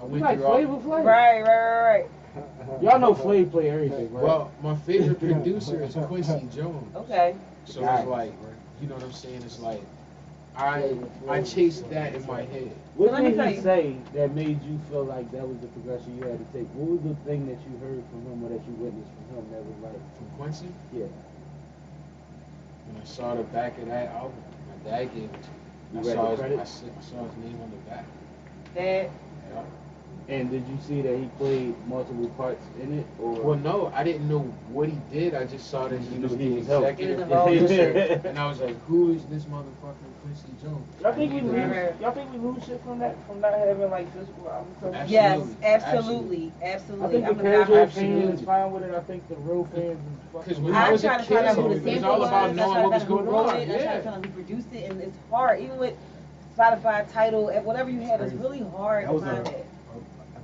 I 0.00 0.04
went 0.04 0.22
like 0.22 0.38
through 0.38 0.46
all. 0.46 0.54
Flavor 0.54 0.76
Flav? 0.76 1.04
right, 1.04 1.42
right, 1.42 1.44
right, 1.44 2.06
right. 2.36 2.82
Y'all 2.82 2.98
know 2.98 3.14
Flav 3.14 3.50
play 3.50 3.70
everything, 3.70 4.12
right? 4.12 4.22
Well, 4.22 4.50
my 4.62 4.74
favorite 4.76 5.18
producer 5.20 5.82
is 5.82 5.94
Quincy 5.94 6.48
Jones. 6.54 6.94
Okay. 6.96 7.34
So 7.64 7.80
it's 7.88 8.06
like, 8.06 8.32
you 8.80 8.88
know 8.88 8.94
what 8.94 9.04
I'm 9.04 9.12
saying? 9.12 9.42
It's 9.42 9.60
like, 9.60 9.80
I 10.56 10.96
I 11.28 11.42
chased 11.42 11.88
that 11.90 12.14
in 12.14 12.26
my 12.26 12.42
head. 12.42 12.72
What 12.96 13.12
Let 13.12 13.22
did 13.22 13.48
he 13.48 13.56
you. 13.56 13.60
say 13.62 13.96
that 14.14 14.34
made 14.34 14.62
you 14.64 14.78
feel 14.90 15.04
like 15.04 15.30
that 15.32 15.46
was 15.46 15.58
the 15.60 15.66
progression 15.68 16.16
you 16.18 16.24
had 16.26 16.38
to 16.38 16.46
take? 16.58 16.66
What 16.74 17.02
was 17.02 17.02
the 17.02 17.14
thing 17.28 17.46
that 17.46 17.58
you 17.68 17.76
heard 17.78 18.02
from 18.10 18.22
him 18.26 18.44
or 18.44 18.48
that 18.48 18.64
you 18.66 18.72
witnessed 18.74 19.10
from 19.28 19.36
him 19.36 19.50
that 19.52 19.62
was 19.64 19.76
like, 19.82 20.00
From 20.16 20.28
Quincy, 20.38 20.68
yeah, 20.92 21.06
when 22.86 23.00
I 23.00 23.04
saw 23.04 23.34
the 23.34 23.42
back 23.44 23.78
of 23.78 23.86
that 23.88 24.08
album, 24.14 24.42
my 24.68 24.90
dad 24.90 25.14
gave 25.14 25.24
it 25.24 25.42
to 25.42 25.50
me. 25.50 25.56
You 25.92 26.00
I 26.00 26.02
read 26.02 26.14
saw, 26.14 26.36
the 26.36 26.44
his, 26.44 26.58
I, 26.58 26.64
saw, 26.64 26.86
I 26.86 27.02
saw 27.02 27.24
his 27.24 27.36
name 27.36 27.60
on 27.62 27.70
the 27.70 27.76
back. 27.90 28.06
That 28.74 29.10
Yeah. 29.52 29.62
And 30.28 30.50
did 30.50 30.66
you 30.68 30.76
see 30.80 31.02
that 31.02 31.16
he 31.16 31.26
played 31.38 31.74
multiple 31.86 32.28
parts 32.36 32.64
in 32.80 32.98
it? 32.98 33.06
Or 33.20 33.32
Well, 33.42 33.58
no, 33.58 33.92
I 33.94 34.02
didn't 34.02 34.28
know 34.28 34.40
what 34.72 34.88
he 34.88 34.98
did. 35.12 35.34
I 35.34 35.44
just 35.44 35.70
saw 35.70 35.86
that 35.88 36.00
he 36.00 36.16
You 36.16 36.22
was 36.22 36.32
knew 36.32 36.38
he 36.38 36.48
the 36.50 36.58
executive 36.58 36.98
He 36.98 37.14
was 37.14 37.22
involved. 37.22 37.58
producer, 37.58 38.20
and 38.28 38.38
I 38.38 38.46
was 38.48 38.60
like, 38.60 38.76
"Who 38.86 39.12
is 39.12 39.24
this 39.26 39.44
motherfucker, 39.44 40.10
Quincy 40.22 40.48
Jones?" 40.62 40.84
Y'all 41.00 41.12
think 41.12 41.32
we 41.32 41.38
I 41.38 41.42
lose? 41.42 42.00
Y'all 42.00 42.10
think 42.12 42.32
we 42.32 42.38
lose 42.38 42.64
shit 42.64 42.82
from 42.82 42.98
that? 42.98 43.14
From 43.28 43.40
not 43.40 43.54
having 43.54 43.90
like 43.90 44.12
physical 44.12 44.50
albums? 44.50 45.10
yes, 45.10 45.46
Absolutely, 45.62 46.52
absolutely, 46.62 47.06
I 47.06 47.10
think 47.10 47.26
I'm 47.28 47.36
the 47.38 47.40
a 47.40 47.58
casual 47.58 47.76
diehard 47.76 47.82
Absolutely. 47.82 48.22
fan 48.26 48.34
is 48.34 48.40
fine 48.42 48.72
with 48.72 48.82
it. 48.82 48.94
I 48.94 49.00
think 49.00 49.28
the 49.28 49.36
real 49.36 49.64
fans 49.66 49.90
is 49.92 49.96
Because 50.32 50.46
fucking. 50.48 50.64
when 50.64 50.74
I 50.74 50.86
I 50.88 50.90
was 50.92 51.04
a 51.04 51.06
try 51.06 51.18
to 51.18 51.24
find 51.24 51.46
out 51.46 51.54
kid, 51.56 51.62
who 51.62 51.68
the 51.68 51.74
it 51.76 51.84
was 51.84 51.84
sample 51.94 52.10
all 52.10 52.18
was. 52.20 52.28
about 52.28 52.50
I 52.50 52.52
knowing 52.52 52.72
try 52.72 52.82
to 52.82 52.88
what 52.88 52.92
was 52.92 53.02
find 53.02 53.02
out 53.02 53.06
who 53.08 53.14
going 53.14 53.26
wrote 53.26 53.46
on. 53.46 53.56
it. 53.56 53.62
I 53.62 53.64
try 53.66 53.76
to 53.76 53.82
Yeah. 53.84 54.00
find 54.10 54.26
who 54.26 54.32
produced 54.32 54.68
it, 54.72 54.90
and 54.90 55.00
it's 55.00 55.18
hard. 55.30 55.60
Even 55.60 55.78
with 55.78 55.94
Spotify 56.58 57.12
title, 57.12 57.48
and 57.48 57.64
whatever 57.64 57.90
you 57.90 58.00
have, 58.00 58.20
it's 58.22 58.32
really 58.34 58.60
hard 58.76 59.06
to 59.08 59.20
find 59.20 59.46
it. 59.48 59.66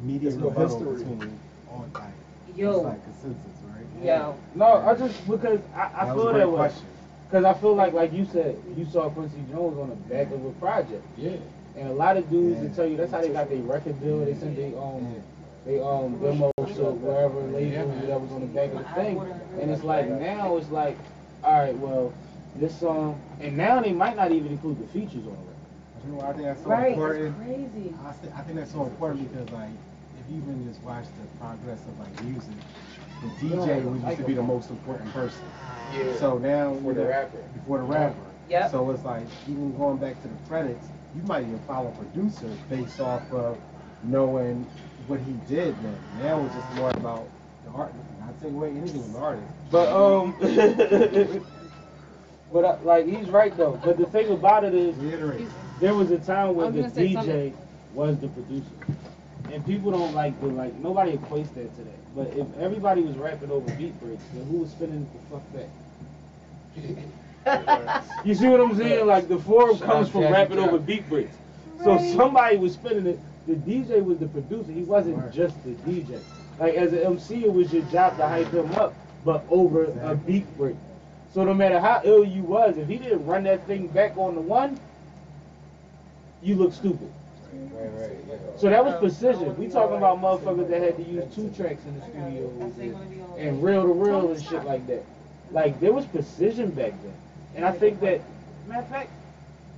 Immediate 0.02 0.30
There's 0.30 0.36
no 0.42 0.48
rebuttal 0.48 0.78
history. 0.78 0.96
between 1.14 1.40
all 1.70 1.86
like 1.94 2.02
it's 2.48 2.58
Yo, 2.58 2.80
like 2.80 3.02
consensus, 3.04 3.38
right? 3.64 4.04
yo. 4.04 4.36
No, 4.54 4.66
I 4.86 4.94
just 4.94 5.28
because 5.28 5.60
I, 5.74 5.90
I 5.94 6.04
That 6.06 6.14
was 6.16 6.22
feel 6.22 6.28
a 6.28 6.32
great 6.32 6.40
that 6.40 6.48
way. 6.48 6.56
question. 6.56 6.86
Because 7.28 7.44
I 7.46 7.54
feel 7.54 7.74
like, 7.74 7.92
like 7.94 8.12
you 8.12 8.26
said, 8.26 8.56
you 8.76 8.84
saw 8.84 9.08
Quincy 9.08 9.42
Jones 9.50 9.78
on 9.78 9.88
the 9.88 9.94
back 10.12 10.30
of 10.32 10.44
a 10.44 10.50
project, 10.60 11.02
Yeah. 11.16 11.30
and 11.78 11.88
a 11.88 11.92
lot 11.94 12.16
of 12.18 12.28
dudes 12.28 12.56
Yeah. 12.60 12.68
will 12.68 12.74
tell 12.74 12.86
you 12.86 12.96
that's 12.98 13.10
how 13.12 13.22
they 13.22 13.30
got 13.30 13.48
their 13.48 13.62
record 13.62 13.98
deal. 14.02 14.22
They 14.24 14.34
send 14.34 14.54
they 14.56 14.74
um 14.76 15.16
they 15.64 15.80
um 15.80 16.18
demo 16.20 16.50
to 16.58 16.82
wherever 17.00 17.40
label 17.40 17.88
that 18.06 18.20
was 18.20 18.30
on 18.32 18.40
the 18.40 18.46
back 18.48 18.72
of 18.72 18.78
the 18.80 18.84
thing, 18.94 19.18
and 19.60 19.70
it's 19.70 19.82
like 19.84 20.08
now 20.08 20.56
it's 20.58 20.68
like, 20.70 20.98
all 21.44 21.58
right, 21.58 21.76
well, 21.78 22.12
this 22.56 22.78
song, 22.78 23.18
and 23.40 23.56
now 23.56 23.80
they 23.80 23.92
might 23.92 24.16
not 24.16 24.30
even 24.32 24.52
include 24.52 24.78
the 24.80 24.86
features 24.88 25.26
on 25.26 25.32
it. 25.32 26.06
You 26.06 26.12
know, 26.12 26.20
I 26.20 26.32
think 26.32 26.44
that's 26.44 26.62
so 26.62 26.68
Right, 26.68 26.92
important. 26.92 27.26
it's 27.28 27.36
crazy. 27.46 27.94
I, 28.04 28.08
I 28.10 28.42
think 28.42 28.58
that's 28.58 28.72
so 28.72 28.82
important 28.82 29.30
because 29.32 29.48
like 29.52 29.70
if 29.70 29.72
you 29.72 29.91
even 30.37 30.66
just 30.68 30.81
watch 30.83 31.05
the 31.05 31.38
progress 31.38 31.81
of 31.87 31.99
like 31.99 32.25
music, 32.25 32.55
the 33.23 33.29
DJ 33.47 33.85
was 33.85 34.03
used 34.03 34.16
to 34.18 34.25
be 34.25 34.35
the 34.35 34.42
most 34.42 34.71
important 34.71 35.12
person. 35.12 35.45
Yeah. 35.95 36.16
So 36.16 36.38
now 36.38 36.75
For 36.77 36.88
you 36.88 36.95
the 36.95 37.03
know, 37.05 37.09
rapper. 37.09 37.38
before 37.55 37.79
the 37.79 37.85
rapper. 37.85 38.16
Yeah. 38.49 38.68
So 38.68 38.90
it's 38.90 39.05
like 39.05 39.25
even 39.49 39.77
going 39.77 39.99
back 39.99 40.21
to 40.23 40.29
the 40.29 40.35
credits, 40.49 40.87
you 41.14 41.23
might 41.25 41.42
even 41.42 41.59
follow 41.61 41.88
a 41.88 41.92
producer 41.92 42.49
based 42.71 43.01
off 43.01 43.23
of 43.33 43.59
knowing 44.05 44.64
what 45.07 45.21
he 45.21 45.33
did. 45.49 45.75
Then 45.83 45.97
now 46.21 46.45
it's 46.45 46.55
just 46.55 46.73
more 46.75 46.90
about 46.90 47.29
the 47.64 47.71
art. 47.73 47.92
Not 48.21 48.40
taking 48.40 48.57
away 48.57 48.71
anything 48.71 49.03
from 49.03 49.12
the 49.12 49.18
artist. 49.18 49.47
But 49.71 49.88
um, 49.88 50.35
but 52.53 52.64
uh, 52.64 52.79
like 52.83 53.07
he's 53.07 53.29
right 53.29 53.57
though. 53.57 53.81
But 53.85 53.99
the 53.99 54.07
thing 54.07 54.31
about 54.31 54.64
it 54.64 54.75
is, 54.75 54.97
Reiterate. 54.97 55.49
there 55.81 55.95
was 55.95 56.11
a 56.11 56.18
time 56.18 56.49
I 56.49 56.51
when 56.53 56.73
the 56.75 56.83
DJ 56.88 57.12
something. 57.14 57.57
was 57.95 58.18
the 58.18 58.29
producer, 58.29 58.71
and 59.50 59.64
people 59.66 59.90
don't 59.90 60.14
like 60.14 60.38
the 60.40 60.46
like 60.48 60.74
nobody 60.76 61.12
equates 61.16 61.52
that 61.55 61.74
to 61.76 61.83
that. 61.85 62.14
But 62.14 62.28
if 62.37 62.46
everybody 62.59 63.00
was 63.02 63.16
rapping 63.16 63.50
over 63.50 63.70
beat 63.74 63.98
breaks, 64.00 64.22
then 64.35 64.44
who 64.46 64.59
was 64.59 64.70
spinning 64.70 65.09
the 65.14 65.37
fuck 65.37 65.52
back? 65.52 65.68
You 68.24 68.35
see 68.37 68.46
what 68.46 68.61
I'm 68.61 68.76
saying? 68.76 69.05
Like 69.07 69.26
the 69.28 69.38
forum 69.40 69.76
Shout 69.76 69.87
comes 69.88 70.09
from 70.09 70.20
Jazzy 70.22 70.33
rapping 70.33 70.57
Jeff. 70.59 70.68
over 70.68 70.78
beat 70.78 71.09
breaks. 71.09 71.35
So 71.83 71.98
somebody 72.16 72.57
was 72.57 72.74
spinning 72.74 73.07
it. 73.07 73.18
The 73.48 73.55
DJ 73.55 74.05
was 74.05 74.18
the 74.18 74.28
producer. 74.28 74.70
He 74.70 74.83
wasn't 74.83 75.16
Right. 75.16 75.33
just 75.33 75.57
the 75.64 75.70
DJ. 75.70 76.20
Like 76.61 76.74
as 76.74 76.92
an 76.92 77.00
MC, 77.00 77.44
it 77.44 77.52
was 77.52 77.72
your 77.72 77.83
job 77.87 78.16
to 78.18 78.28
hype 78.28 78.52
him 78.52 78.70
up, 78.76 78.94
but 79.24 79.44
over 79.50 79.87
a 80.02 80.14
beat 80.14 80.46
break. 80.57 80.76
So 81.35 81.42
no 81.42 81.52
matter 81.52 81.81
how 81.81 82.00
ill 82.05 82.24
you 82.24 82.42
was, 82.42 82.76
if 82.78 82.87
he 82.87 82.98
didn't 82.98 83.26
run 83.26 83.42
that 83.44 83.66
thing 83.66 83.88
back 83.88 84.16
on 84.16 84.37
the 84.37 84.40
one, 84.40 84.78
you 86.42 86.55
look 86.55 86.72
stupid. 86.72 87.11
Right, 87.52 87.90
right, 88.00 88.16
yeah. 88.28 88.36
So 88.56 88.70
that 88.70 88.84
was 88.84 88.94
precision. 88.98 89.56
We 89.58 89.68
talking 89.68 89.96
about 89.96 90.20
motherfuckers 90.20 90.68
that 90.70 90.80
had 90.80 90.96
to 90.96 91.02
use 91.02 91.24
two 91.34 91.50
tracks 91.50 91.84
in 91.84 91.98
the 91.98 92.06
studio 92.06 92.50
and, 93.38 93.62
reel 93.62 93.82
to 93.82 93.92
reel 93.92 94.30
and 94.32 94.42
shit 94.42 94.64
like 94.64 94.86
that. 94.86 95.04
Like 95.50 95.78
there 95.80 95.92
was 95.92 96.06
precision 96.06 96.70
back 96.70 96.92
then. 97.02 97.14
And 97.54 97.64
I 97.64 97.72
think 97.72 98.00
that 98.00 98.20
matter 98.66 98.80
of 98.80 98.88
fact, 98.88 99.10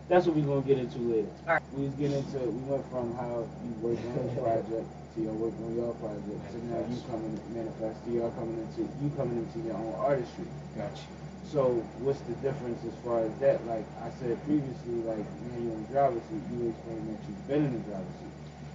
that's 0.08 0.26
what 0.26 0.36
we're 0.36 0.46
gonna 0.46 0.60
get 0.62 0.78
into 0.78 0.98
later. 0.98 1.28
We 1.72 1.84
was 1.86 1.94
getting 1.94 2.18
into 2.18 2.38
we 2.38 2.70
went 2.70 2.88
from 2.90 3.14
how 3.16 3.48
you 3.64 3.70
work 3.80 3.98
on 3.98 4.26
this 4.26 4.38
project 4.38 4.86
to 5.16 5.20
your 5.20 5.32
work 5.32 5.54
on 5.64 5.74
your 5.74 5.94
project 5.94 6.52
to 6.52 6.66
now 6.66 6.78
you 6.86 7.02
coming 7.10 7.40
manifest 7.54 8.04
to 8.04 8.10
y'all 8.12 8.30
coming 8.32 8.58
into 8.60 8.82
you 9.02 9.10
coming 9.16 9.38
into 9.38 9.66
your 9.66 9.76
own 9.76 9.94
artistry. 9.98 10.44
Got 10.76 10.94
you. 10.94 11.23
So 11.52 11.84
what's 12.00 12.20
the 12.20 12.34
difference 12.40 12.80
as 12.88 12.94
far 13.04 13.20
as 13.20 13.32
that? 13.40 13.64
Like 13.66 13.84
I 14.00 14.10
said 14.20 14.40
previously, 14.46 15.04
like 15.04 15.18
now 15.18 15.58
you're 15.60 15.72
in 15.76 15.82
the 15.84 15.92
driver's 15.92 16.22
seat, 16.32 16.42
you 16.50 16.72
explained 16.72 17.04
that 17.12 17.20
you've 17.28 17.48
been 17.48 17.64
in 17.66 17.72
the 17.72 17.84
driver's 17.90 18.16
seat. 18.18 18.34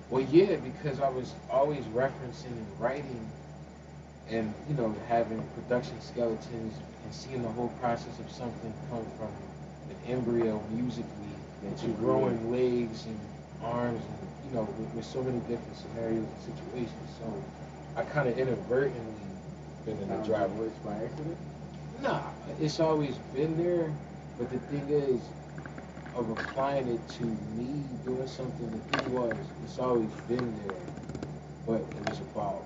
Well, 0.09 0.25
yeah, 0.29 0.55
because 0.57 0.99
I 0.99 1.09
was 1.09 1.33
always 1.51 1.83
referencing 1.93 2.53
and 2.53 2.79
writing, 2.79 3.29
and 4.29 4.53
you 4.69 4.75
know, 4.75 4.95
having 5.07 5.41
production 5.55 5.99
skeletons 6.01 6.73
and 7.03 7.13
seeing 7.13 7.41
the 7.41 7.49
whole 7.49 7.69
process 7.81 8.17
of 8.19 8.31
something 8.31 8.73
come 8.89 9.05
from 9.17 9.29
an 9.89 9.97
embryo 10.07 10.61
musically 10.71 11.33
That 11.63 11.77
to 11.79 11.87
you 11.87 11.93
mm-hmm. 11.93 12.05
growing 12.05 12.51
legs 12.51 13.05
and 13.05 13.19
arms, 13.63 14.01
and 14.01 14.29
you 14.49 14.55
know, 14.55 14.63
with, 14.77 14.93
with 14.93 15.05
so 15.05 15.21
many 15.23 15.39
different 15.41 15.75
scenarios 15.75 16.25
and 16.25 16.57
situations. 16.57 17.09
So 17.19 17.43
I 17.95 18.03
kind 18.03 18.29
of 18.29 18.37
inadvertently 18.37 19.01
been 19.85 19.97
in 19.97 20.07
the 20.09 20.25
driver's 20.25 20.71
it's 20.71 20.79
by 20.79 20.93
accident. 20.93 21.37
Nah, 22.01 22.21
it's 22.61 22.79
always 22.79 23.15
been 23.33 23.57
there, 23.57 23.93
but 24.37 24.49
the 24.49 24.59
thing 24.59 24.87
is, 24.89 25.21
of 26.15 26.29
applying 26.29 26.87
it 26.87 27.09
to 27.09 27.25
me 27.25 27.83
doing 28.05 28.27
something, 28.27 28.71
the 28.71 28.97
thing 28.97 29.13
was, 29.13 29.35
it's 29.65 29.79
always 29.79 30.09
been 30.27 30.53
there, 30.65 30.77
but 31.67 31.81
it 31.81 32.09
was 32.09 32.19
about 32.19 32.63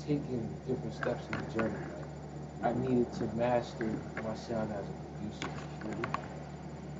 taking 0.00 0.48
different 0.66 0.94
steps 0.94 1.24
in 1.32 1.38
the 1.44 1.54
journey. 1.54 1.84
I 2.62 2.72
needed 2.74 3.12
to 3.14 3.24
master 3.36 3.92
my 4.24 4.34
sound 4.34 4.72
as 4.72 4.84
a 4.84 5.38
producer. 5.38 6.10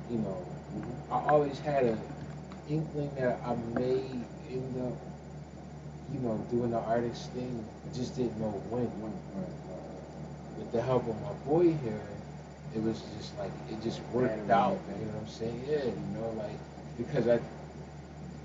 You 0.09 0.19
know, 0.19 0.45
mm-hmm. 0.75 1.13
I 1.13 1.29
always 1.29 1.59
had 1.59 1.83
an 1.83 2.01
inkling 2.69 3.11
that 3.15 3.39
I 3.45 3.55
may 3.77 3.99
end 4.49 4.81
up, 4.81 4.97
you 6.13 6.19
know, 6.19 6.37
doing 6.49 6.71
the 6.71 6.79
artist 6.79 7.31
thing, 7.31 7.65
just 7.93 8.15
didn't 8.15 8.39
know 8.39 8.51
when 8.69 8.85
when 9.01 9.11
with 10.57 10.71
the 10.71 10.81
help 10.81 11.07
of 11.07 11.15
my 11.21 11.33
boy 11.45 11.73
here, 11.83 12.01
it 12.75 12.81
was 12.81 13.01
just 13.17 13.37
like 13.37 13.51
it 13.71 13.81
just 13.81 14.01
worked 14.13 14.49
out. 14.49 14.79
You 14.99 15.05
know 15.05 15.11
what 15.13 15.21
I'm 15.23 15.27
saying? 15.27 15.63
Yeah, 15.67 15.85
you 15.85 16.19
know, 16.19 16.29
like 16.37 16.57
because 16.97 17.27
I, 17.27 17.39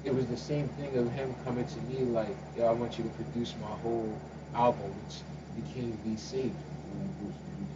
it 0.05 0.15
was 0.15 0.27
the 0.27 0.37
same 0.37 0.69
thing 0.81 0.97
of 0.97 1.11
him 1.13 1.35
coming 1.45 1.67
to 1.67 1.81
me 1.83 2.05
like, 2.05 2.37
yo, 2.57 2.67
I 2.67 2.73
want 2.73 2.99
you 2.99 3.05
to 3.05 3.11
produce 3.11 3.55
my 3.61 3.75
whole 3.83 4.13
album, 4.55 4.93
which 5.05 5.23
became 5.65 5.99
Be 6.05 6.17
Safe. 6.17 6.53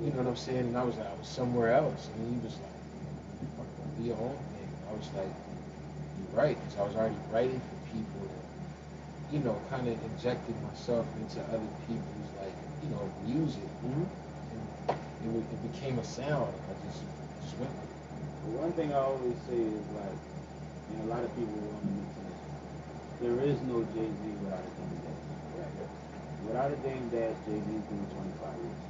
You 0.01 0.11
know 0.11 0.19
what 0.19 0.27
I'm 0.27 0.37
saying? 0.37 0.59
And 0.59 0.77
I 0.77 0.85
was 0.85 0.97
like, 0.97 1.09
I 1.09 1.15
was 1.15 1.29
somewhere 1.29 1.73
else, 1.73 2.09
and 2.15 2.35
he 2.35 2.45
was 2.45 2.55
like, 2.61 2.77
be 3.99 4.09
your 4.09 4.17
own 4.17 4.37
thing. 4.53 4.69
I 4.91 4.93
was 4.93 5.09
like, 5.17 5.33
you're 6.21 6.37
right, 6.37 6.57
because 6.61 6.79
I 6.79 6.83
was 6.85 6.97
already 6.97 7.17
writing 7.33 7.61
for 7.61 7.79
people. 7.97 8.29
And, 8.29 9.33
you 9.33 9.41
know, 9.41 9.57
kind 9.71 9.89
of 9.89 9.97
injecting 10.13 10.57
myself 10.69 11.07
into 11.21 11.41
other 11.49 11.71
people's 11.89 12.31
like, 12.41 12.53
you 12.85 12.91
know, 12.91 13.09
music. 13.25 13.65
And 13.85 14.07
it, 15.27 15.31
wa- 15.35 15.51
it 15.53 15.73
became 15.73 15.99
a 15.99 16.05
sound. 16.05 16.55
I 16.71 16.75
just 16.87 17.03
just 17.43 17.59
went 17.59 17.73
with 17.75 17.91
it. 17.91 17.99
One 18.63 18.73
thing 18.73 18.93
I 18.95 18.99
always 18.99 19.37
say 19.49 19.59
is 19.59 19.87
like, 19.91 20.19
and 20.93 21.03
a 21.03 21.07
lot 21.13 21.25
of 21.25 21.35
people 21.35 21.59
want 21.67 21.83
to 21.83 21.91
mention 21.93 22.23
this, 22.31 22.43
there 23.21 23.39
is 23.45 23.61
no 23.63 23.83
Jay 23.95 24.07
Z 24.07 24.21
without 24.43 24.63
a 24.65 24.73
Dame 24.79 24.99
Dash. 25.03 25.27
Without 26.47 26.71
a 26.71 26.77
Dame 26.77 27.09
Dash, 27.11 27.37
Jay 27.47 27.59
Z's 27.61 27.85
doing 27.91 28.07
25 28.15 28.59
years. 28.63 28.83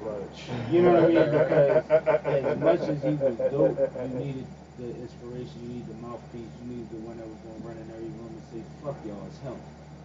Right. 0.00 0.30
You 0.72 0.82
know 0.82 0.92
what 0.94 1.04
I 1.04 1.08
mean? 1.08 1.30
Because 2.24 2.44
as 2.44 2.58
much 2.58 2.80
as 2.88 3.02
he 3.02 3.14
was 3.14 3.36
dope, 3.50 3.78
you 4.02 4.08
needed 4.18 4.46
the 4.78 4.88
inspiration, 5.00 5.62
you 5.62 5.68
needed 5.68 5.88
the 5.88 5.94
mouthpiece, 5.94 6.50
you 6.60 6.66
needed 6.66 6.90
the 6.90 6.98
one 6.98 7.16
that 7.18 7.26
was 7.28 7.38
gonna 7.46 7.62
run 7.62 7.76
in 7.78 7.90
every 7.90 8.10
room 8.18 8.32
and 8.34 8.42
say, 8.52 8.62
"Fuck 8.82 8.96
y'all, 9.06 9.26
it's 9.26 9.38
him." 9.38 9.56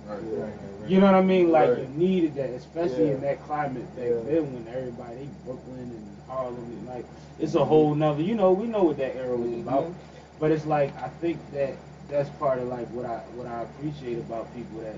Right, 0.08 0.18
right, 0.18 0.24
right, 0.24 0.54
right. 0.82 0.90
You 0.90 1.00
know 1.00 1.06
what 1.06 1.16
I 1.16 1.22
mean? 1.22 1.52
Like 1.52 1.70
you 1.70 1.88
needed 1.96 2.36
that, 2.36 2.50
especially 2.52 3.12
in 3.12 3.22
that 3.22 3.44
climate 3.46 3.86
back 3.96 4.06
Yeah. 4.06 4.22
then 4.26 4.54
when 4.54 4.68
everybody 4.74 5.30
Brooklyn 5.46 5.92
and 5.92 6.18
Harlem 6.28 6.56
and 6.56 6.88
like 6.88 7.06
it's 7.40 7.56
a 7.56 7.64
whole 7.64 7.92
mm-hmm. 7.92 8.00
nother. 8.00 8.22
You 8.22 8.36
know, 8.36 8.52
we 8.52 8.68
know 8.68 8.84
what 8.84 8.98
that 8.98 9.16
era 9.16 9.36
was 9.36 9.50
mm-hmm. 9.50 9.68
about. 9.68 9.86
Mhm. 9.86 9.94
But 10.40 10.52
it's 10.52 10.66
like 10.66 10.96
I 11.02 11.10
think 11.22 11.38
that 11.54 11.76
that's 12.10 12.30
part 12.32 12.60
of 12.60 12.68
like 12.68 12.88
what 12.88 13.06
I 13.06 13.18
what 13.36 13.48
I 13.48 13.62
appreciate 13.62 14.18
about 14.20 14.54
people 14.56 14.82
that 14.82 14.96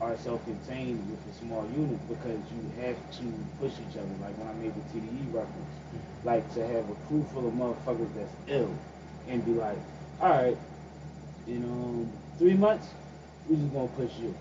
are 0.00 0.16
self-contained 0.18 0.98
with 1.08 1.20
a 1.30 1.38
small 1.38 1.66
unit 1.76 2.00
because 2.08 2.40
you 2.50 2.82
have 2.82 2.96
to 3.18 3.24
push 3.60 3.72
each 3.72 3.96
other. 3.96 4.14
Like 4.20 4.36
when 4.38 4.48
I 4.48 4.54
made 4.54 4.74
the 4.74 4.84
TDE 4.92 5.32
reference, 5.32 5.74
mm-hmm. 5.92 6.26
like 6.26 6.44
to 6.54 6.66
have 6.66 6.88
a 6.88 6.94
crew 7.06 7.24
full 7.32 7.46
of 7.46 7.54
motherfuckers 7.54 8.12
that's 8.14 8.32
ill 8.48 8.74
and 9.28 9.44
be 9.44 9.52
like, 9.52 9.78
all 10.20 10.30
right, 10.30 10.56
you 11.46 11.56
um, 11.56 11.62
know, 12.02 12.12
three 12.38 12.54
months, 12.54 12.88
we 13.48 13.56
just 13.56 13.72
gonna 13.72 13.88
push 13.88 14.12
you. 14.20 14.34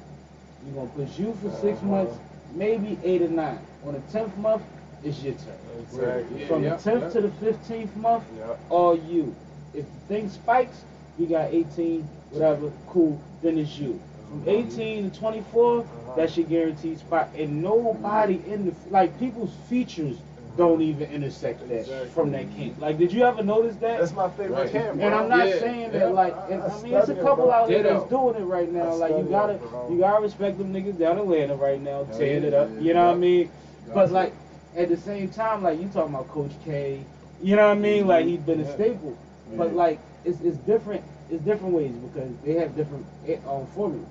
We 0.65 0.71
gonna 0.71 0.89
push 0.89 1.19
you 1.19 1.33
for 1.41 1.49
six 1.61 1.77
Uh-huh. 1.79 1.87
months, 1.87 2.17
maybe 2.55 2.97
eight 3.03 3.21
or 3.21 3.29
nine. 3.29 3.59
On 3.85 3.93
the 3.93 3.99
tenth 4.11 4.35
month, 4.37 4.63
it's 5.03 5.21
your 5.23 5.33
turn. 5.33 5.53
Exactly. 5.81 6.45
From 6.45 6.63
yeah, 6.63 6.75
the 6.75 6.83
tenth 6.83 7.03
yeah. 7.03 7.09
to 7.09 7.21
the 7.21 7.31
fifteenth 7.31 7.95
month, 7.95 8.23
Yeah. 8.37 8.55
all 8.69 8.95
you. 8.95 9.35
If 9.73 9.85
the 9.85 10.13
thing 10.13 10.29
spikes, 10.29 10.83
you 11.17 11.27
got 11.27 11.51
18, 11.51 12.07
whatever, 12.31 12.71
cool, 12.87 13.19
then 13.41 13.57
it's 13.57 13.77
you. 13.77 13.99
From 14.29 14.43
18 14.47 15.11
to 15.11 15.19
24, 15.19 15.79
Uh-huh. 15.79 16.13
that's 16.15 16.37
your 16.37 16.47
guaranteed 16.47 16.99
spot. 16.99 17.29
And 17.37 17.61
nobody 17.61 18.41
in 18.47 18.65
the, 18.65 18.73
like, 18.89 19.17
people's 19.19 19.51
features 19.69 20.17
don't 20.55 20.81
even 20.81 21.09
intersect 21.11 21.67
that 21.67 21.79
Exactly. 21.79 22.09
from 22.09 22.31
that 22.31 22.45
camp. 22.55 22.79
Like, 22.79 22.97
did 22.99 23.11
you 23.11 23.23
ever 23.23 23.43
notice 23.43 23.75
that? 23.77 23.99
That's 23.99 24.13
my 24.13 24.29
favorite 24.29 24.51
Right. 24.55 24.71
camp, 24.71 24.97
bro. 24.97 25.05
and 25.05 25.15
I'm 25.15 25.29
not 25.29 25.47
Yeah, 25.47 25.59
saying 25.59 25.81
yeah. 25.93 25.99
that 25.99 26.13
like, 26.13 26.37
I- 26.37 26.47
and, 26.51 26.61
I 26.61 26.65
I, 26.65 26.81
mean, 26.81 26.93
it's 26.93 27.03
a 27.03 27.05
study 27.05 27.19
it, 27.19 27.23
couple 27.23 27.51
out 27.51 27.67
there 27.67 27.83
that's 27.83 28.03
doing 28.09 28.35
it 28.35 28.43
right 28.45 28.71
now. 28.71 28.89
I 28.89 28.91
Like, 28.93 29.17
you 29.17 29.23
gotta, 29.23 29.53
it, 29.53 29.61
you 29.89 29.97
gotta 29.99 30.21
respect 30.21 30.57
them 30.59 30.71
niggas 30.73 30.97
down 30.99 31.13
in 31.17 31.23
Atlanta 31.23 31.55
right 31.55 31.81
now, 31.81 32.03
Hell 32.03 32.17
tearing 32.17 32.43
yeah, 32.43 32.47
it 32.49 32.53
up. 32.53 32.69
yeah, 32.75 32.81
You 32.81 32.93
know 32.93 33.05
what 33.05 33.11
I 33.11 33.13
yeah. 33.13 33.19
mean? 33.19 33.51
But 33.93 34.11
like, 34.11 34.33
at 34.75 34.89
the 34.89 34.97
same 34.97 35.29
time, 35.29 35.63
like 35.63 35.79
you 35.79 35.87
talking 35.87 36.13
about 36.13 36.29
Coach 36.29 36.51
K, 36.65 36.99
you 37.41 37.55
know 37.55 37.67
what 37.69 37.77
I 37.77 37.79
mean? 37.79 38.07
Like 38.07 38.25
he's 38.25 38.39
been 38.39 38.59
a 38.59 38.63
Yeah. 38.63 38.73
staple. 38.73 39.17
But 39.57 39.73
like, 39.73 39.99
it's 40.25 40.39
it's 40.41 40.57
different. 40.57 41.03
It's 41.29 41.43
different 41.43 41.73
ways 41.73 41.91
because 41.93 42.29
they 42.43 42.53
have 42.53 42.75
different 42.75 43.05
eh, 43.27 43.37
um, 43.47 43.65
formulas. 43.67 44.05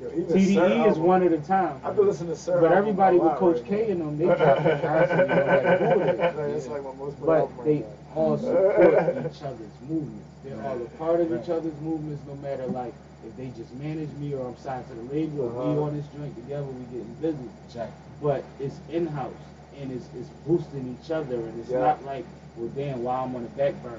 Yo, 0.00 0.10
TDE 0.10 0.54
Sir 0.54 0.88
is 0.90 0.98
one 0.98 1.22
at 1.22 1.32
a 1.32 1.38
time. 1.38 1.80
I've 1.82 1.96
been 1.96 2.06
listening 2.06 2.30
to 2.30 2.36
Sir. 2.36 2.60
But 2.60 2.72
everybody 2.72 3.18
with 3.18 3.32
Coach 3.36 3.56
right 3.58 3.66
K 3.66 3.90
and 3.90 4.00
them, 4.02 4.18
they 4.18 4.26
drop 4.26 4.60
it 4.60 4.82
constantly. 4.82 5.28
no 5.28 5.46
matter 5.46 5.94
who 5.94 6.00
it 6.00 6.56
is. 6.56 6.66
Like, 6.66 6.82
like 6.82 6.84
my 6.84 6.98
most 6.98 7.18
put 7.18 7.26
But 7.26 7.64
they 7.64 7.78
now. 7.78 7.86
all 8.14 8.36
support 8.38 8.92
each 8.92 9.42
other's 9.42 9.76
movements. 9.88 10.26
They're 10.44 10.62
all 10.62 10.76
a 10.82 10.84
part 10.98 11.20
of 11.20 11.32
each 11.32 11.48
other's 11.48 11.74
movements, 11.80 12.22
no 12.28 12.34
matter 12.36 12.66
like 12.66 12.92
if 13.26 13.34
they 13.36 13.46
just 13.56 13.72
manage 13.76 14.10
me 14.20 14.34
or 14.34 14.46
I'm 14.46 14.56
signed 14.58 14.86
to 14.88 14.94
the 14.94 15.02
label 15.14 15.40
or 15.46 15.48
we 15.48 15.72
Uh-huh. 15.72 15.82
on 15.82 15.96
this 15.96 16.06
joint 16.16 16.34
together, 16.36 16.66
we 16.66 16.84
getting 16.96 17.14
busy. 17.22 17.48
Exactly. 17.66 17.94
But 18.22 18.44
it's 18.60 18.78
in 18.90 19.06
house 19.06 19.32
and 19.80 19.90
it's 19.92 20.06
it's 20.18 20.28
boosting 20.46 20.96
each 21.02 21.10
other 21.10 21.36
and 21.36 21.60
it's 21.60 21.70
Yeah. 21.70 21.80
not 21.80 22.04
like, 22.04 22.26
well 22.58 22.68
damn, 22.76 23.02
why 23.02 23.16
I'm 23.22 23.34
on 23.34 23.42
the 23.44 23.48
back 23.50 23.82
burner. 23.82 23.96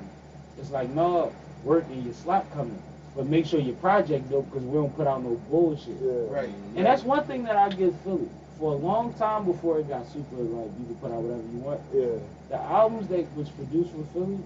It's 0.59 0.69
like 0.71 0.89
no, 0.91 1.31
work 1.63 1.85
and 1.91 2.03
your 2.05 2.13
slap 2.13 2.51
coming. 2.53 2.81
But 3.17 3.25
make 3.25 3.47
sure 3.47 3.59
your 3.59 3.75
project 3.77 4.29
dope 4.29 4.45
because 4.51 4.63
we 4.63 4.75
don't 4.77 4.95
put 4.95 5.07
out 5.07 5.23
no 5.23 5.31
bullshit. 5.49 5.97
Yeah. 5.99 6.11
Right. 6.29 6.49
Mm-hmm. 6.49 6.77
And 6.77 6.85
that's 6.85 7.01
one 7.01 7.25
thing 7.25 7.43
that 7.45 7.55
I 7.55 7.67
give 7.69 7.95
Philly. 8.01 8.29
For 8.59 8.73
a 8.73 8.75
long 8.75 9.11
time 9.15 9.45
before 9.45 9.79
it 9.79 9.89
got 9.89 10.05
super 10.07 10.35
like 10.35 10.69
you 10.79 10.85
can 10.85 10.95
put 11.01 11.11
out 11.11 11.21
whatever 11.23 11.41
you 11.51 11.59
want, 11.59 11.81
Yeah. 11.93 12.19
the 12.49 12.61
albums 12.61 13.07
that 13.09 13.25
was 13.35 13.49
produced 13.49 13.89
for 13.89 14.03
Philly 14.13 14.37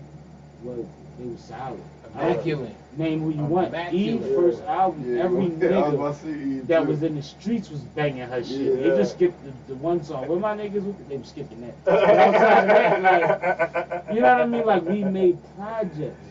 was 0.63 0.85
they 1.19 1.25
were 1.25 1.37
solid. 1.37 1.81
Immaculate. 2.15 2.75
Name 2.97 3.21
who 3.21 3.31
you 3.31 3.43
want. 3.43 3.69
Immaculate. 3.69 4.21
Eve 4.23 4.35
first 4.35 4.63
album, 4.63 5.15
Yeah, 5.15 5.23
every 5.23 5.45
I 5.45 5.47
was 5.47 5.53
nigga 5.57 5.93
about 5.93 6.15
to 6.15 6.21
say 6.23 6.29
Eve, 6.31 6.67
that 6.67 6.87
was 6.87 7.03
in 7.03 7.15
the 7.15 7.21
streets 7.21 7.69
was 7.69 7.81
banging 7.81 8.27
her 8.27 8.43
shit. 8.43 8.57
Yeah. 8.57 8.89
They 8.89 8.97
just 8.97 9.13
skipped 9.15 9.43
the, 9.45 9.51
the 9.73 9.75
one 9.75 10.01
song. 10.03 10.27
Where 10.27 10.39
my 10.39 10.55
niggas 10.55 10.83
with 10.83 11.09
they 11.09 11.17
were 11.17 11.23
skipping 11.25 11.61
that. 11.61 11.85
But 11.85 12.03
outside 12.03 12.63
of 12.63 13.01
that, 13.03 14.05
like 14.05 14.05
you 14.15 14.21
know 14.21 14.31
what 14.33 14.41
I 14.41 14.45
mean? 14.45 14.65
Like 14.65 14.83
we 14.83 15.03
made 15.03 15.37
projects. 15.57 16.30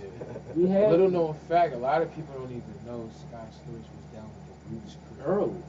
We 0.57 0.69
had 0.69 0.91
Little 0.91 1.11
known 1.11 1.37
fact, 1.49 1.75
a 1.75 1.79
lot 1.79 2.03
of 2.03 2.15
people 2.15 2.35
don't 2.35 2.51
even 2.51 2.63
know 2.87 3.09
Scott 3.29 3.47
Storch 3.53 3.87
was 3.87 4.07
down 4.15 4.29
with 4.29 4.47
the 4.69 4.75
Roots 4.77 4.97
crew. 5.23 5.33
early. 5.33 5.63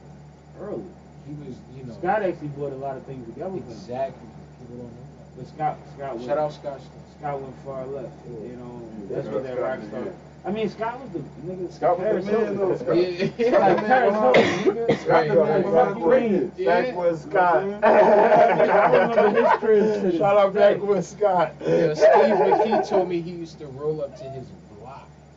Early. 0.60 0.84
He 1.26 1.34
was, 1.34 1.56
you 1.76 1.84
know, 1.84 1.94
Scott 1.94 2.22
actually 2.22 2.48
brought 2.48 2.72
a 2.72 2.76
lot 2.76 2.96
of 2.96 3.04
things 3.04 3.24
together 3.26 3.50
with 3.50 3.64
him. 3.64 3.72
exactly. 3.72 4.28
People 4.60 4.76
don't 4.84 4.92
know 4.92 5.06
But 5.36 5.46
Scott 5.48 5.78
Scott 5.94 5.98
that. 5.98 6.14
went, 6.16 6.26
Shout 6.26 6.38
out 6.38 6.52
Scott 6.52 6.78
Storch. 6.80 7.18
Scott 7.18 7.40
went 7.40 7.54
far 7.64 7.86
left. 7.86 8.10
You 8.26 8.56
know, 8.56 8.82
Yeah, 9.08 9.16
that's 9.16 9.28
what 9.28 9.42
that 9.44 9.52
Scott 9.54 9.62
rock 9.62 9.80
did, 9.80 9.88
star. 9.90 10.04
yeah. 10.04 10.10
I 10.44 10.50
mean, 10.50 10.68
Scott 10.68 11.00
was 11.00 11.10
the 11.10 11.18
nigga. 11.46 11.72
Scott 11.72 11.98
was 12.00 12.04
Paris 12.04 12.24
the 12.26 12.32
man, 12.32 12.40
Hilton. 12.40 12.58
though. 12.58 12.76
Scott, 12.76 12.96
Yeah. 12.96 13.26
Scott 13.46 13.60
Like 13.60 13.76
the 13.76 13.82
man 13.82 13.86
Paris 13.86 14.14
Hilton, 14.14 14.42
it. 14.42 14.88
nigga. 14.88 14.98
Scott 14.98 15.28
the 15.28 15.36
Right, 15.36 15.62
man 15.62 15.72
right, 15.72 15.94
behind 15.94 16.04
right. 16.04 16.32
it. 16.32 16.52
Yeah. 16.58 17.14
Scott. 17.14 17.62
I 17.84 19.06
remember 19.06 19.42
his 19.42 19.58
crib 19.60 20.18
Shout 20.18 20.36
out 20.36 20.52
day. 20.52 20.74
Backwoods 20.74 21.06
Scott. 21.08 21.54
Yeah, 21.60 21.94
Steve 21.94 22.08
McKee 22.10 22.88
told 22.88 23.08
me 23.08 23.20
he 23.20 23.30
used 23.30 23.58
to 23.60 23.66
roll 23.66 24.02
up 24.02 24.16
to 24.18 24.24
his 24.24 24.44
block 24.46 24.61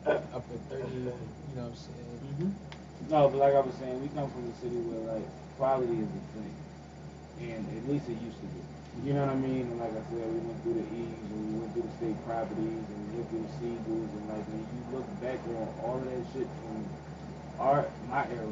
up 0.06 0.44
at 0.46 0.60
30, 0.70 0.82
you 0.94 1.10
know 1.10 1.66
what 1.66 1.70
I'm 1.70 1.76
saying? 1.76 2.18
Mhm. 2.38 2.52
No, 3.10 3.28
but 3.28 3.38
like 3.38 3.54
I 3.54 3.60
was 3.60 3.74
saying, 3.78 4.00
we 4.02 4.08
come 4.14 4.30
from 4.30 4.46
a 4.50 4.54
city 4.62 4.78
where 4.86 5.14
like 5.18 5.26
quality 5.58 5.98
is 5.98 6.08
a 6.10 6.22
thing, 6.38 6.54
and 7.42 7.62
at 7.66 7.84
least 7.90 8.06
it 8.08 8.18
used 8.22 8.38
to 8.40 8.48
be. 8.50 8.60
You 9.04 9.12
know 9.12 9.26
what 9.28 9.36
I 9.36 9.38
mean? 9.38 9.68
And 9.68 9.78
like 9.78 9.92
I 9.92 10.02
said, 10.08 10.24
we 10.24 10.40
went 10.40 10.56
through 10.64 10.80
the 10.80 10.86
E's 10.88 11.20
and 11.28 11.36
we 11.36 11.60
went 11.60 11.70
through 11.76 11.84
the 11.84 11.94
state 12.00 12.16
properties 12.24 12.80
and 12.80 12.98
we 13.12 13.20
went 13.20 13.28
through 13.28 13.44
the 13.44 13.52
Sigels 13.60 14.08
and 14.16 14.24
like 14.32 14.44
when 14.48 14.62
you 14.64 14.80
look 14.96 15.06
back 15.20 15.38
on 15.52 15.68
all 15.84 16.00
of 16.00 16.04
that 16.08 16.24
shit 16.32 16.48
from 16.64 16.80
our 17.60 17.84
my 18.08 18.24
era 18.32 18.48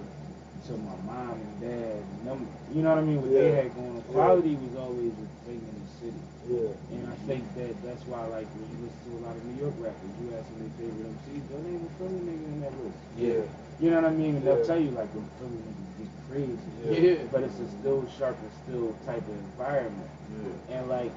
to 0.69 0.73
my 0.85 0.97
mom 1.09 1.33
and 1.41 1.55
dad 1.65 1.97
and 1.97 2.21
them, 2.29 2.41
you 2.77 2.83
know 2.85 2.93
what 2.93 2.99
I 3.01 3.09
mean? 3.09 3.21
What 3.25 3.33
they 3.33 3.53
had 3.57 3.73
going 3.75 3.97
on, 3.97 4.03
quality 4.13 4.55
was 4.61 4.75
always 4.77 5.13
a 5.17 5.29
thing 5.49 5.61
in 5.65 5.75
the 5.81 5.89
city. 5.97 6.23
Yeah. 6.49 6.71
And 6.93 7.09
I 7.09 7.17
think 7.27 7.43
that 7.57 7.73
that's 7.83 8.05
why, 8.05 8.21
like, 8.29 8.47
when 8.53 8.69
you 8.69 8.79
listen 8.85 9.01
to 9.09 9.11
a 9.17 9.23
lot 9.25 9.37
of 9.37 9.45
New 9.49 9.59
York 9.65 9.75
rappers, 9.81 10.13
you 10.21 10.29
ask 10.37 10.45
them 10.53 10.61
their 10.61 10.75
favorite 10.77 11.09
MCs, 11.09 11.43
they'll 11.49 11.65
name 11.65 11.83
a 11.83 11.91
Philly 11.97 12.21
nigga 12.21 12.47
in 12.53 12.61
that 12.61 12.75
list. 12.85 13.01
Yeah. 13.17 13.43
You 13.81 13.91
know 13.91 14.01
what 14.05 14.13
I 14.13 14.15
mean? 14.15 14.37
And 14.37 14.45
they'll 14.45 14.65
tell 14.65 14.79
you, 14.79 14.91
like, 14.93 15.09
when 15.17 15.25
Philly 15.41 15.61
niggas 15.65 15.93
get 15.99 16.11
crazy. 16.29 16.71
Yeah. 16.85 17.25
But 17.33 17.43
it's 17.49 17.59
a 17.59 17.69
still 17.81 18.05
sharp 18.19 18.37
and 18.37 18.53
still 18.65 18.93
type 19.09 19.25
of 19.25 19.37
environment. 19.55 20.11
Yeah. 20.37 20.77
And, 20.77 20.89
like, 20.89 21.13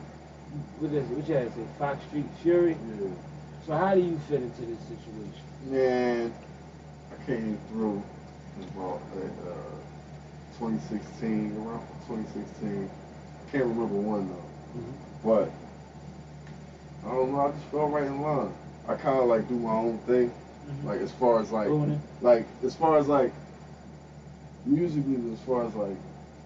what 0.80 0.92
is 0.94 1.04
it? 1.12 1.16
What 1.18 1.28
you 1.28 1.36
had 1.36 1.52
to 1.52 1.54
say? 1.60 1.68
Fox 1.78 2.00
Street 2.08 2.26
Fury? 2.42 2.78
Yeah. 3.00 3.10
So 3.68 3.76
how 3.76 3.96
do 3.96 4.02
you 4.02 4.18
fit 4.30 4.42
into 4.42 4.62
this 4.64 4.80
situation? 4.88 5.44
Man, 5.68 6.34
I 7.12 7.26
came 7.26 7.60
through 7.70 8.02
about 8.74 9.02
uh, 9.12 9.52
2016, 10.58 11.52
around 11.58 11.86
2016. 12.08 12.90
I 12.90 13.52
can't 13.52 13.66
remember 13.66 13.96
one 13.96 14.30
though, 14.30 14.82
but 15.24 15.50
I 17.06 17.10
don't 17.10 17.32
know. 17.32 17.40
I 17.48 17.52
just 17.52 17.66
fell 17.66 17.88
right 17.88 18.04
in 18.06 18.22
line. 18.22 18.54
I 18.88 18.96
kind 18.96 19.20
of 19.20 19.28
like 19.28 19.48
do 19.48 19.56
my 19.56 19.72
own 19.74 19.98
thing, 20.00 20.32
like 20.84 21.02
as 21.02 21.12
far 21.14 21.42
as 21.42 21.52
like, 21.52 21.68
Ruining? 21.68 22.02
like 22.22 22.46
as 22.64 22.76
far 22.76 22.98
as 22.98 23.08
like 23.08 23.34
musically, 24.66 25.16
as 25.34 25.40
far 25.42 25.66
as 25.66 25.74
like. 25.76 25.96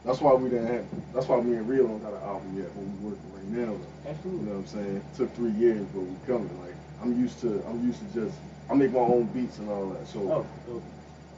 That's 0.04 0.20
why 0.20 0.34
we 0.34 0.50
didn't 0.50 0.66
have. 0.68 0.86
That's 1.14 1.28
why 1.28 1.40
me 1.42 1.58
and 1.58 1.70
Real 1.70 1.88
don't 1.88 2.02
got 2.02 2.14
an 2.14 2.24
album 2.24 2.58
yet. 2.58 2.70
But 2.74 2.82
we 2.82 3.10
working 3.10 3.34
right 3.36 3.48
now. 3.68 3.78
Though. 3.78 4.30
You 4.32 4.32
know 4.40 4.52
what 4.54 4.58
I'm 4.58 4.66
saying? 4.66 4.96
It 4.96 5.16
took 5.16 5.36
three 5.36 5.52
years, 5.52 5.86
but 5.94 6.02
we 6.02 6.16
coming. 6.26 6.50
Like 6.60 6.74
I'm 7.04 7.20
used 7.22 7.40
to. 7.42 7.64
I'm 7.68 7.86
used 7.86 8.00
to 8.00 8.06
just. 8.26 8.36
I 8.70 8.74
make 8.74 8.92
my 8.92 9.00
own 9.00 9.26
beats 9.26 9.60
and 9.60 9.70
all 9.70 9.90
that. 9.90 10.08
So 10.08 10.20
Oh, 10.32 10.46
so, 10.66 10.82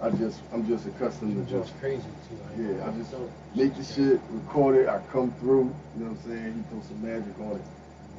I 0.04 0.10
just. 0.10 0.42
I'm 0.52 0.68
just 0.68 0.86
accustomed 0.86 1.48
to 1.48 1.54
Just 1.60 1.80
crazy 1.80 2.04
too. 2.28 2.36
Like, 2.36 2.78
Yeah, 2.78 2.88
I 2.88 2.92
just 2.92 3.12
so 3.12 3.32
make 3.56 3.74
the 3.76 3.84
shit, 3.86 4.20
record 4.32 4.76
it. 4.76 4.90
I 4.90 5.00
come 5.14 5.32
through. 5.40 5.74
You 5.96 6.04
know 6.04 6.12
what 6.12 6.20
I'm 6.20 6.28
saying? 6.28 6.54
He 6.60 6.62
throw 6.68 6.82
some 6.84 7.00
magic 7.00 7.40
on 7.40 7.56
it, 7.56 7.68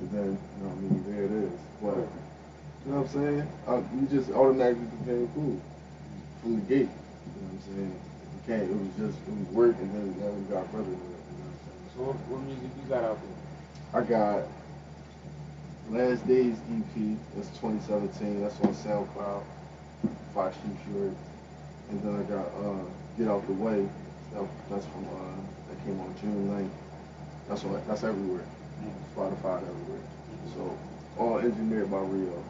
and 0.00 0.10
then 0.10 0.30
you 0.32 0.64
know 0.64 0.72
what 0.72 0.80
I 0.80 0.80
mean. 0.80 1.04
There 1.04 1.24
it 1.28 1.34
is. 1.44 1.60
But 1.84 2.00
you 2.00 2.88
know 2.88 3.04
what 3.04 3.12
I'm 3.12 3.12
saying? 3.12 3.44
I, 3.68 3.72
you 4.00 4.08
just 4.08 4.32
automatically 4.32 4.88
became 4.96 5.28
cool 5.36 5.60
from 6.40 6.56
the 6.56 6.64
gate. 6.64 6.88
You 6.88 7.36
know 7.36 7.52
what 7.52 7.52
I'm 7.52 7.64
saying? 7.68 7.92
It 7.92 8.30
became. 8.40 8.64
It 8.64 8.80
was 8.80 8.92
just. 8.96 9.18
It 9.28 9.34
was 9.36 9.48
work, 9.52 9.76
and 9.76 9.92
then 9.92 10.08
now 10.24 10.32
we 10.32 10.40
got 10.48 10.64
it. 10.64 10.72
You 10.72 10.88
know 10.88 11.04
what 11.04 11.52
I'm 11.52 11.60
saying? 11.68 11.84
so 11.92 12.00
what, 12.00 12.16
what 12.32 12.40
music 12.48 12.72
you 12.80 12.88
got 12.88 13.04
out 13.04 13.20
there? 13.20 13.36
I 13.92 14.00
got 14.08 14.48
Last 15.92 16.24
Days 16.24 16.56
EP. 16.72 16.96
That's 17.36 17.52
2017. 17.60 18.40
That's 18.40 18.56
on 18.64 18.72
SoundCloud. 18.72 19.44
Fox 20.32 20.56
Street 20.56 20.80
Fury. 20.88 21.12
And 21.90 22.02
then 22.02 22.14
I 22.16 22.22
got 22.24 22.46
uh, 22.46 22.84
Get 23.18 23.28
Out 23.28 23.46
the 23.46 23.52
Way. 23.54 23.88
That, 24.32 24.46
that's 24.70 24.86
from 24.86 25.04
uh, 25.06 25.36
that 25.68 25.84
came 25.84 26.00
on 26.00 26.14
June 26.20 26.48
9th. 26.48 27.48
That's 27.48 27.64
on. 27.64 27.82
That's 27.86 28.04
everywhere. 28.04 28.44
Spotify 29.14 29.58
everywhere. 29.58 30.02
So 30.54 30.76
all 31.18 31.38
engineered 31.38 31.90
by 31.90 31.98
Rio. 31.98 32.44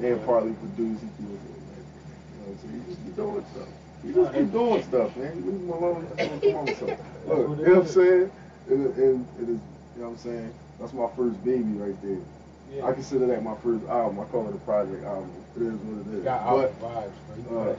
And 0.00 0.24
partly 0.24 0.52
produced. 0.52 1.02
He 1.02 1.24
little. 1.24 1.36
You 1.36 2.38
know 2.38 2.46
what 2.46 2.50
I'm 2.50 2.58
saying? 2.58 2.84
He 2.86 2.92
just 2.92 3.04
keep 3.04 3.16
doing 3.16 3.44
stuff. 3.52 3.68
He 4.02 4.12
just 4.12 4.32
keep 4.32 4.52
doing 4.52 4.82
stuff, 4.82 5.16
man. 5.16 5.34
He 5.34 5.40
leave 5.40 5.60
him 5.60 5.70
alone. 5.70 6.08
That's 6.16 6.30
what 6.30 6.56
I'm 6.56 6.66
talking. 6.66 6.98
Look, 7.28 7.58
you 7.58 7.66
know 7.66 7.74
what 7.74 7.82
I'm 7.82 7.86
saying? 7.86 8.30
And, 8.70 8.86
and 8.96 9.26
it 9.38 9.42
is, 9.42 9.48
you 9.48 9.60
know 9.96 10.08
what 10.08 10.08
I'm 10.08 10.18
saying? 10.18 10.54
That's 10.80 10.92
my 10.94 11.08
first 11.16 11.44
baby 11.44 11.72
right 11.76 11.96
there. 12.02 12.84
I 12.84 12.92
consider 12.92 13.26
that 13.26 13.42
my 13.42 13.56
first 13.56 13.84
album. 13.86 14.20
I 14.20 14.24
call 14.24 14.48
it 14.48 14.54
a 14.54 14.58
project 14.58 15.04
album. 15.04 15.30
It 15.56 15.62
is 15.62 15.74
what 15.74 16.06
it 16.06 16.18
is. 16.18 16.24
Got 16.24 16.46
but 16.46 16.80
vibes, 16.80 17.12
bro. 17.48 17.64
You 17.64 17.70
uh, 17.70 17.76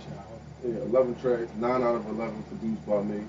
know 0.64 0.74
that 0.74 0.74
shit 0.74 0.84
out. 0.84 0.92
yeah, 0.94 1.00
11 1.00 1.16
tracks, 1.22 1.52
9 1.58 1.72
out 1.84 1.96
of 1.96 2.08
11 2.08 2.44
produced 2.44 2.86
by 2.86 3.02
me. 3.04 3.24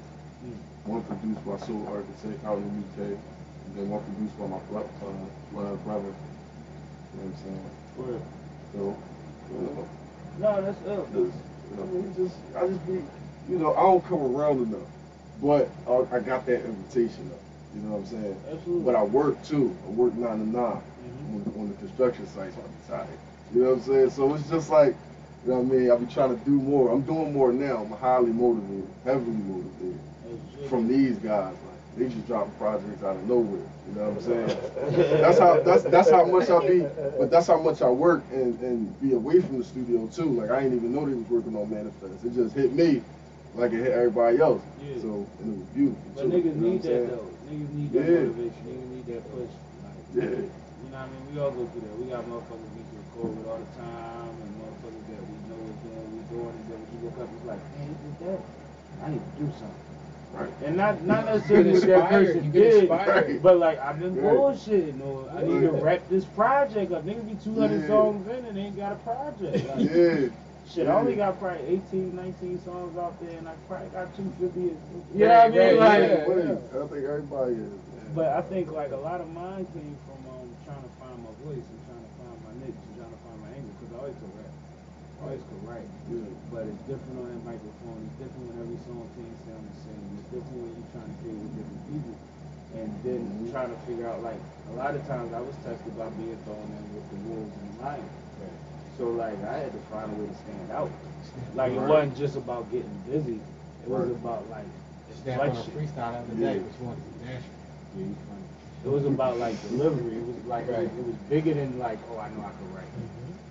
One 0.85 1.03
produced 1.05 1.47
by 1.47 1.57
Soul 1.67 1.87
Architect 1.89 2.45
out 2.45 2.59
in 2.59 2.65
the 2.97 3.03
UK. 3.05 3.19
And 3.67 3.77
then 3.77 3.89
one 3.91 4.03
produced 4.03 4.39
by 4.39 4.47
my, 4.47 4.59
bro- 4.71 4.91
uh, 5.03 5.53
my 5.53 5.77
brother. 5.85 6.13
You 7.15 7.21
know 7.21 7.25
what 7.25 7.25
I'm 7.25 7.37
saying? 7.37 7.71
Word. 7.97 8.23
So, 8.73 8.97
you 9.53 9.61
know, 9.61 9.89
No, 10.39 10.63
that's 10.63 10.79
up. 10.89 11.09
you 11.15 11.33
know, 11.77 11.83
I 11.83 11.87
mean, 11.87 12.15
just, 12.17 12.35
I 12.57 12.67
just 12.67 12.87
be, 12.87 12.95
you 13.49 13.59
know, 13.59 13.75
I 13.75 13.83
don't 13.83 14.05
come 14.07 14.23
around 14.35 14.63
enough. 14.63 14.89
but 15.41 15.71
uh, 15.87 16.03
I 16.13 16.21
got 16.21 16.47
that 16.47 16.65
invitation 16.65 17.29
though. 17.31 17.39
You 17.75 17.83
know 17.83 17.97
what 17.97 17.99
I'm 18.01 18.07
saying? 18.07 18.37
Absolutely. 18.51 18.85
But 18.85 18.97
I 18.97 19.03
work 19.05 19.43
too. 19.45 19.77
I 19.87 19.91
work 19.91 20.15
nine 20.15 20.39
to 20.39 20.47
9 20.49 20.55
Mhm. 20.55 20.83
on, 21.55 21.61
on 21.61 21.69
the 21.69 21.75
construction 21.77 22.27
sites 22.27 22.57
when 22.57 22.67
I'm 22.67 22.73
tired. 22.89 23.19
You 23.55 23.63
know 23.63 23.69
what 23.71 23.79
I'm 23.79 23.83
saying? 23.85 24.11
So 24.11 24.35
it's 24.35 24.49
just 24.51 24.71
like, 24.71 24.97
you 25.45 25.51
know 25.53 25.61
what 25.61 25.75
I 25.75 25.79
mean? 25.79 25.91
I'll 25.91 25.99
be 25.99 26.13
trying 26.13 26.39
to 26.39 26.45
do 26.45 26.53
more. 26.53 26.91
I'm 26.93 27.03
doing 27.03 27.33
more 27.33 27.53
now. 27.53 27.79
I'm 27.85 27.91
highly 27.99 28.33
motivated, 28.33 28.89
heavily 29.05 29.33
motivated 29.37 30.01
from 30.69 30.89
these 30.89 31.17
guys. 31.19 31.55
Like 31.55 31.97
they 31.97 32.09
just 32.09 32.27
dropping 32.27 32.53
projects 32.55 33.03
out 33.03 33.17
of 33.17 33.29
nowhere. 33.29 33.67
You 33.89 33.95
know 33.97 34.11
what 34.11 34.23
I'm 34.23 34.23
saying? 34.23 35.21
that's 35.21 35.39
how 35.39 35.61
that's 35.61 35.83
that's 35.85 36.11
how 36.11 36.25
much 36.25 36.49
I 36.51 36.67
be. 36.67 36.81
But 37.19 37.31
that's 37.31 37.47
how 37.49 37.61
much 37.61 37.83
I 37.83 37.89
work 37.89 38.23
and 38.33 38.59
and 38.61 39.01
be 39.01 39.13
away 39.15 39.41
from 39.41 39.59
the 39.59 39.65
studio 39.65 40.07
too. 40.09 40.31
Like 40.41 40.51
I 40.51 40.63
didn't 40.63 40.79
even 40.79 40.95
know 40.95 41.07
they 41.07 41.15
was 41.15 41.29
working 41.29 41.57
on 41.57 41.69
Manifest. 41.71 42.25
It 42.25 42.35
just 42.35 42.55
hit 42.55 42.73
me 42.73 43.03
like 43.55 43.73
it 43.73 43.83
hit 43.83 43.93
everybody 43.93 44.39
else. 44.39 44.63
Yeah. 44.81 45.01
So 45.03 45.27
and 45.41 45.55
it 45.55 45.59
was 45.59 45.69
beautiful. 45.75 46.03
But 46.15 46.23
too, 46.23 46.29
niggas 46.29 46.55
you 46.55 46.61
know 46.63 46.69
need 46.71 46.71
what 46.71 46.73
I'm 46.73 46.79
that 46.79 46.83
saying? 46.83 47.09
though. 47.11 47.29
Niggas 47.51 47.73
need 47.75 47.93
that 47.93 48.07
Yeah. 48.07 48.19
motivation. 48.31 48.63
Niggas 48.65 48.91
need 48.95 49.07
that 49.13 49.23
push. 49.35 49.53
Like, 49.83 50.07
Yeah. 50.15 50.23
You 50.23 50.89
know 50.89 50.97
what 50.97 50.97
I 50.97 51.07
mean? 51.11 51.23
We 51.35 51.41
all 51.41 51.51
go 51.51 51.67
through 51.67 51.83
that. 51.85 51.95
We 51.99 52.05
got 52.09 52.25
motherfuckers 52.31 52.71
we 52.73 52.83
record 52.97 53.37
with 53.37 53.49
all 53.49 53.59
the 53.61 53.73
time 53.77 54.33
and 54.41 54.51
motherfuckers 54.61 55.05
that 55.13 55.23
is 56.33 56.41
doing 56.41 56.47
what 56.47 56.57
we 56.57 56.57
doing 56.57 56.57
and 56.57 56.69
then 56.71 56.79
when 56.81 56.89
you 56.93 56.99
look 57.05 57.19
up 57.21 57.29
it's 57.37 57.47
like, 57.47 57.63
man, 57.79 57.93
did 57.93 58.17
that. 58.29 58.41
I 59.05 59.11
need 59.11 59.21
to 59.21 59.33
do 59.45 59.47
something. 59.53 59.81
Right. 60.33 60.49
And 60.65 60.77
not 60.77 61.03
not 61.05 61.25
necessarily 61.27 61.73
what 61.77 61.87
that 61.87 62.09
person 62.09 62.51
did, 62.53 62.75
inspired. 62.89 63.43
but 63.43 63.59
like 63.59 63.79
I've 63.81 64.01
been 64.01 64.17
Right. 64.17 64.33
bullshitting 64.33 65.05
or 65.05 65.29
I 65.29 65.43
need 65.45 65.61
to 65.61 65.73
wrap 65.73 66.09
this 66.09 66.25
project 66.25 66.93
up. 66.93 67.05
Niggas 67.05 67.29
be 67.29 67.37
200 67.45 67.83
Yeah. 67.83 67.87
songs 67.89 68.27
in 68.29 68.45
and 68.47 68.57
they 68.57 68.61
ain't 68.63 68.77
got 68.77 68.93
a 68.93 69.01
project. 69.05 69.69
Like, 69.69 69.91
Yeah. 69.93 70.29
Shit, 70.73 70.87
I 70.89 70.95
only 70.95 71.17
got 71.17 71.39
probably 71.39 71.83
18, 71.93 72.15
19 72.17 72.57
songs 72.65 72.97
out 72.97 73.19
there, 73.21 73.37
and 73.37 73.49
I 73.49 73.53
probably 73.69 73.89
got 73.93 74.15
250. 74.17 74.61
You 75.13 75.27
know 75.27 75.29
what 75.29 75.37
I 75.37 75.49
mean? 75.51 75.59
right, 75.59 75.77
like, 75.77 76.01
yeah. 76.01 76.81
I 76.81 76.87
think 76.87 77.05
everybody 77.05 77.53
is. 77.61 77.73
but 78.15 78.29
I 78.33 78.41
think 78.43 78.71
like 78.73 78.93
a 78.93 78.97
lot 78.97 79.21
of 79.21 79.29
mine 79.35 79.67
came 79.75 79.97
from 80.07 80.23
um, 80.33 80.49
trying 80.65 80.81
to 80.81 80.93
find 81.03 81.19
my 81.21 81.35
voice 81.45 81.61
and 81.67 81.79
trying 81.85 82.01
to 82.07 82.13
find 82.17 82.37
my 82.47 82.53
niche 82.65 82.79
and 82.79 82.95
trying 82.97 83.11
to 83.13 83.21
find 83.27 83.37
my 83.43 83.51
angle 83.53 83.75
because 83.75 83.91
I 83.93 83.99
always 84.01 84.17
could 84.23 84.33
always 85.23 85.43
could 85.47 85.63
write. 85.69 85.89
Yeah. 86.11 86.27
But 86.51 86.67
it's 86.69 86.83
different 86.91 87.17
on 87.23 87.27
that 87.31 87.43
microphone. 87.47 87.99
It's 88.11 88.17
different 88.27 88.45
when 88.51 88.57
every 88.61 88.79
song 88.85 89.07
can't 89.15 89.39
sound 89.47 89.65
the 89.65 89.77
same. 89.87 90.03
It's 90.19 90.29
different 90.35 90.59
when 90.59 90.73
you're 90.77 90.93
trying 90.93 91.11
to 91.11 91.17
create 91.23 91.39
with 91.41 91.55
different 91.57 91.85
people. 91.89 92.15
And 92.73 92.91
then 93.05 93.21
Mhm. 93.29 93.53
trying 93.53 93.71
to 93.71 93.79
figure 93.87 94.09
out 94.09 94.23
like 94.25 94.41
a 94.71 94.75
lot 94.75 94.95
of 94.97 95.03
times 95.07 95.33
I 95.33 95.41
was 95.41 95.55
tested 95.63 95.93
by 95.97 96.09
being 96.17 96.37
thrown 96.49 96.69
in 96.73 96.85
with 96.97 97.07
the 97.13 97.19
wolves 97.29 97.53
and 97.53 97.69
the 97.71 97.77
lions. 97.85 98.13
So 98.99 99.09
like 99.11 99.39
I 99.45 99.57
had 99.59 99.73
to 99.73 99.83
find 99.93 100.09
a 100.11 100.15
way 100.21 100.29
to 100.29 100.35
stand 100.45 100.71
out. 100.73 100.91
Like 101.55 101.73
it 101.73 101.81
wasn't 101.81 102.17
just 102.17 102.37
about 102.37 102.71
getting 102.71 102.93
busy. 103.09 103.41
It 103.85 103.89
was 103.89 104.11
about 104.11 104.49
like 104.51 104.67
Stand 105.23 105.41
on 105.41 105.49
a 105.49 105.53
freestyle 105.53 105.95
the 105.95 106.19
other 106.19 106.35
Yeah. 106.35 106.53
day, 106.55 106.59
which 106.59 106.81
one 106.81 106.97
is 106.97 107.15
Dash? 107.23 107.43
Yeah, 107.97 108.05
you 108.05 108.17
funny. 108.27 108.49
It 108.85 108.89
was 108.89 109.05
about 109.07 109.39
like 109.39 109.61
delivery. 109.69 110.17
It 110.17 110.27
was 110.27 110.45
like 110.47 110.69
Right. 110.69 110.81
it, 110.85 111.07
was 111.07 111.15
bigger 111.29 111.55
than 111.55 111.79
like 111.79 111.99
oh 112.11 112.19
I 112.19 112.29
know 112.31 112.45
I 112.45 112.51
could 112.51 112.75
write. 112.75 112.89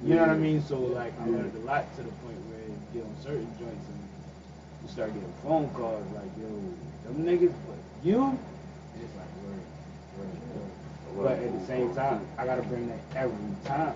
You 0.04 0.15
know 0.15 0.22
what 0.22 0.30
I 0.32 0.38
mean? 0.38 0.62
So 0.63 0.80
like 0.80 1.13
I 1.22 1.26
learned 1.26 1.56
a 1.56 1.60
lot 1.65 1.86
to 1.98 2.04
the 2.04 2.10
point 2.26 2.38
where 2.50 2.60
you 2.67 2.78
get 2.94 3.04
on 3.04 3.15
certain 3.22 3.48
joints 3.60 3.86
and 3.88 4.00
you 4.84 4.88
start 4.89 5.13
getting 5.13 5.34
phone 5.44 5.70
calls 5.70 6.06
like 6.13 6.32
yo 6.38 6.50
them 7.06 7.24
niggas 7.26 7.54
but 7.67 7.78
you 8.04 8.24
and 8.24 8.39
it's 9.04 9.15
like 9.15 9.32
word 9.46 9.63
word 10.17 11.17
word. 11.17 11.38
But 11.38 11.39
at 11.46 11.60
the 11.60 11.65
same 11.65 11.94
time 11.96 12.26
I 12.38 12.46
gotta 12.46 12.63
bring 12.63 12.88
that 12.89 13.00
every 13.15 13.56
time. 13.63 13.96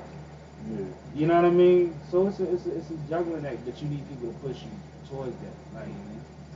Yeah. 0.72 0.86
You 1.14 1.28
know 1.28 1.36
what 1.36 1.46
I 1.46 1.50
mean? 1.52 1.94
So 2.10 2.28
it's 2.28 2.40
a, 2.40 2.52
it's 2.54 2.66
a, 2.66 2.76
it's 2.76 2.90
a 2.90 2.98
juggling 3.10 3.46
act, 3.46 3.66
that 3.66 3.82
you 3.82 3.88
need 3.88 4.08
people 4.10 4.34
to 4.34 4.40
push 4.40 4.64
you 4.64 4.72
towards 5.10 5.36
that. 5.46 5.56
Like, 5.78 5.94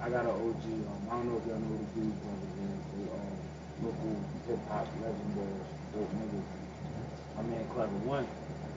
I 0.02 0.10
got 0.10 0.26
an 0.26 0.32
OG, 0.32 0.64
um, 0.66 1.02
I 1.10 1.14
don't 1.14 1.30
know 1.30 1.38
if 1.38 1.46
y'all 1.46 1.60
know 1.60 1.78
the 1.78 1.86
Blues 1.94 2.14
Brothers, 2.18 2.18
man. 2.26 2.26
They 2.26 2.34
um, 2.34 2.49
local 3.84 4.16
hip 4.48 4.60
hop 4.68 4.88
legendary, 5.00 5.64
dope 5.96 6.12
niggas. 6.20 6.48
My 7.36 7.44
man 7.44 7.64
Clever 7.72 8.00
One, 8.04 8.28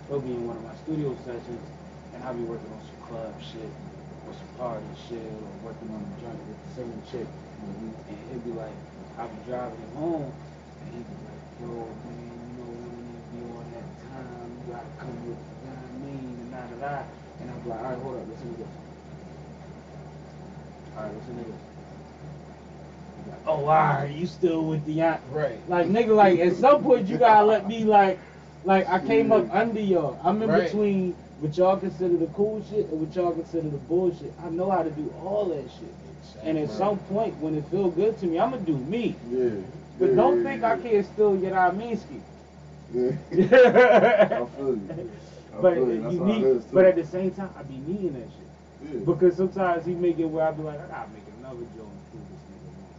he'll 0.06 0.22
be 0.22 0.32
in 0.32 0.46
one 0.46 0.56
of 0.56 0.64
my 0.64 0.76
studio 0.86 1.16
sessions, 1.26 1.64
and 2.14 2.22
I'll 2.22 2.34
be 2.34 2.46
working 2.46 2.70
on 2.70 2.82
some 2.86 3.00
club 3.10 3.34
shit, 3.42 3.72
or 4.26 4.32
some 4.34 4.52
party 4.54 4.86
shit, 5.10 5.18
or 5.18 5.50
working 5.66 5.90
on 5.90 5.98
a 5.98 6.14
joint 6.22 6.38
with 6.46 6.60
the 6.62 6.70
same 6.78 6.94
chick. 7.10 7.28
And 7.62 7.94
he'll 8.30 8.46
be 8.46 8.54
like, 8.54 8.74
I'll 9.18 9.26
be 9.26 9.38
driving 9.46 9.78
him 9.78 9.94
home, 9.98 10.30
and 10.30 10.86
he'll 10.94 11.06
be 11.06 11.18
like, 11.26 11.42
yo, 11.58 11.70
man, 12.06 12.22
you 12.22 12.62
know, 12.62 12.70
need 13.02 13.18
to 13.18 13.30
be 13.34 13.40
on 13.50 13.66
that 13.74 13.88
time, 14.06 14.50
you 14.54 14.70
gotta 14.70 14.92
come 14.98 15.18
with, 15.26 15.42
you 15.42 15.66
know 15.66 15.78
what 15.78 15.90
I 15.90 16.06
mean, 16.06 16.34
and 16.42 16.80
da. 16.82 17.02
And 17.42 17.50
I'm 17.50 17.58
like, 17.66 17.82
alright, 17.82 17.98
hold 17.98 18.22
up, 18.22 18.26
listen 18.30 18.54
to 18.54 18.58
this. 18.62 18.74
Alright, 20.94 21.14
listen 21.18 21.34
to 21.38 21.44
this. 21.50 21.71
Oh, 23.46 23.64
alright, 23.66 24.10
you 24.14 24.26
still 24.26 24.64
with 24.64 24.84
the 24.86 25.00
aunt. 25.02 25.20
Right. 25.30 25.58
Like, 25.68 25.86
nigga, 25.88 26.14
like, 26.14 26.38
at 26.38 26.54
some 26.56 26.82
point, 26.82 27.08
you 27.08 27.18
gotta 27.18 27.44
let 27.44 27.66
me, 27.66 27.84
like, 27.84 28.18
like, 28.64 28.88
I 28.88 28.98
came 29.04 29.32
up 29.32 29.52
under 29.52 29.80
y'all. 29.80 30.18
I'm 30.22 30.40
in 30.42 30.48
Right. 30.48 30.64
between 30.64 31.14
what 31.40 31.56
y'all 31.56 31.76
consider 31.76 32.16
the 32.16 32.26
cool 32.28 32.62
shit 32.70 32.86
and 32.90 33.00
what 33.00 33.14
y'all 33.16 33.32
consider 33.32 33.68
the 33.68 33.78
bullshit. 33.78 34.32
I 34.44 34.50
know 34.50 34.70
how 34.70 34.82
to 34.84 34.90
do 34.90 35.12
all 35.24 35.46
that 35.46 35.64
shit. 35.78 35.92
And 36.44 36.56
at 36.58 36.70
some 36.70 36.98
point, 36.98 37.36
when 37.40 37.56
it 37.56 37.64
feel 37.66 37.90
good 37.90 38.18
to 38.20 38.26
me, 38.26 38.38
I'm 38.38 38.50
gonna 38.50 38.62
do 38.62 38.76
me. 38.76 39.16
Yeah. 39.30 39.50
But 39.98 40.10
yeah, 40.10 40.14
don't 40.16 40.38
yeah, 40.38 40.42
think 40.50 40.60
yeah. 40.62 40.72
I 40.72 40.76
can't 40.78 41.06
still 41.06 41.36
get 41.36 41.52
out 41.52 41.76
Minsky. 41.78 42.20
Yeah. 42.94 43.12
I 45.54 45.60
but 45.60 45.74
feel 45.74 45.88
you. 45.92 46.06
I 46.06 46.10
feel 46.10 46.12
you. 46.12 46.12
You 46.12 46.54
need, 46.54 46.62
but 46.72 46.84
at 46.84 46.96
the 46.96 47.04
same 47.06 47.30
time, 47.32 47.50
I 47.58 47.62
be 47.62 47.76
needing 47.86 48.12
that 48.14 48.28
shit 48.30 48.94
Yeah. 48.94 49.00
because 49.04 49.36
sometimes 49.36 49.84
he 49.86 49.94
make 49.94 50.18
it 50.18 50.24
where 50.26 50.46
I 50.46 50.50
be 50.52 50.62
like, 50.62 50.80
I 50.80 50.86
gotta 50.86 51.10
make 51.10 51.22
another 51.40 51.60
joke 51.76 51.90
and 51.90 52.10
prove 52.10 52.26
this 52.30 52.42
nigga 52.50 52.70
wrong. 52.78 52.94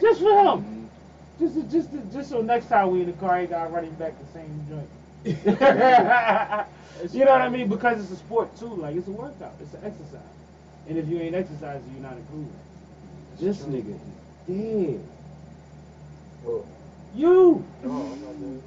Just 0.00 0.20
for 0.20 0.56
him, 0.56 0.90
just 1.38 1.54
to, 1.54 1.62
just 1.64 1.92
to, 1.92 1.98
just 2.12 2.30
so 2.30 2.40
next 2.42 2.66
time 2.66 2.90
we 2.90 3.00
in 3.00 3.06
the 3.06 3.12
car, 3.14 3.40
he 3.40 3.46
got 3.46 3.72
running 3.72 3.94
back 3.94 4.14
the 4.18 4.32
same 4.32 4.66
joint. 4.68 4.88
you 7.14 7.24
know 7.24 7.32
what 7.32 7.40
I 7.42 7.48
mean? 7.48 7.68
Because 7.68 8.00
it's 8.02 8.10
a 8.12 8.16
sport 8.16 8.56
too. 8.56 8.66
Like 8.74 8.96
it's 8.96 9.08
a 9.08 9.12
workout. 9.12 9.54
It's 9.60 9.74
an 9.74 9.84
exercise. 9.84 10.20
And 10.88 10.98
if 10.98 11.08
you 11.08 11.20
ain't 11.20 11.34
exercising, 11.34 11.90
you're 11.92 12.02
not 12.02 12.16
improving. 12.16 12.52
This 13.40 13.62
nigga 13.62 13.94
is 13.94 14.00
dead. 14.48 15.00
Oh, 16.46 16.66
You. 17.14 17.64
no, 17.84 17.90
I'm 17.90 18.20
not 18.22 18.40
doing 18.40 18.62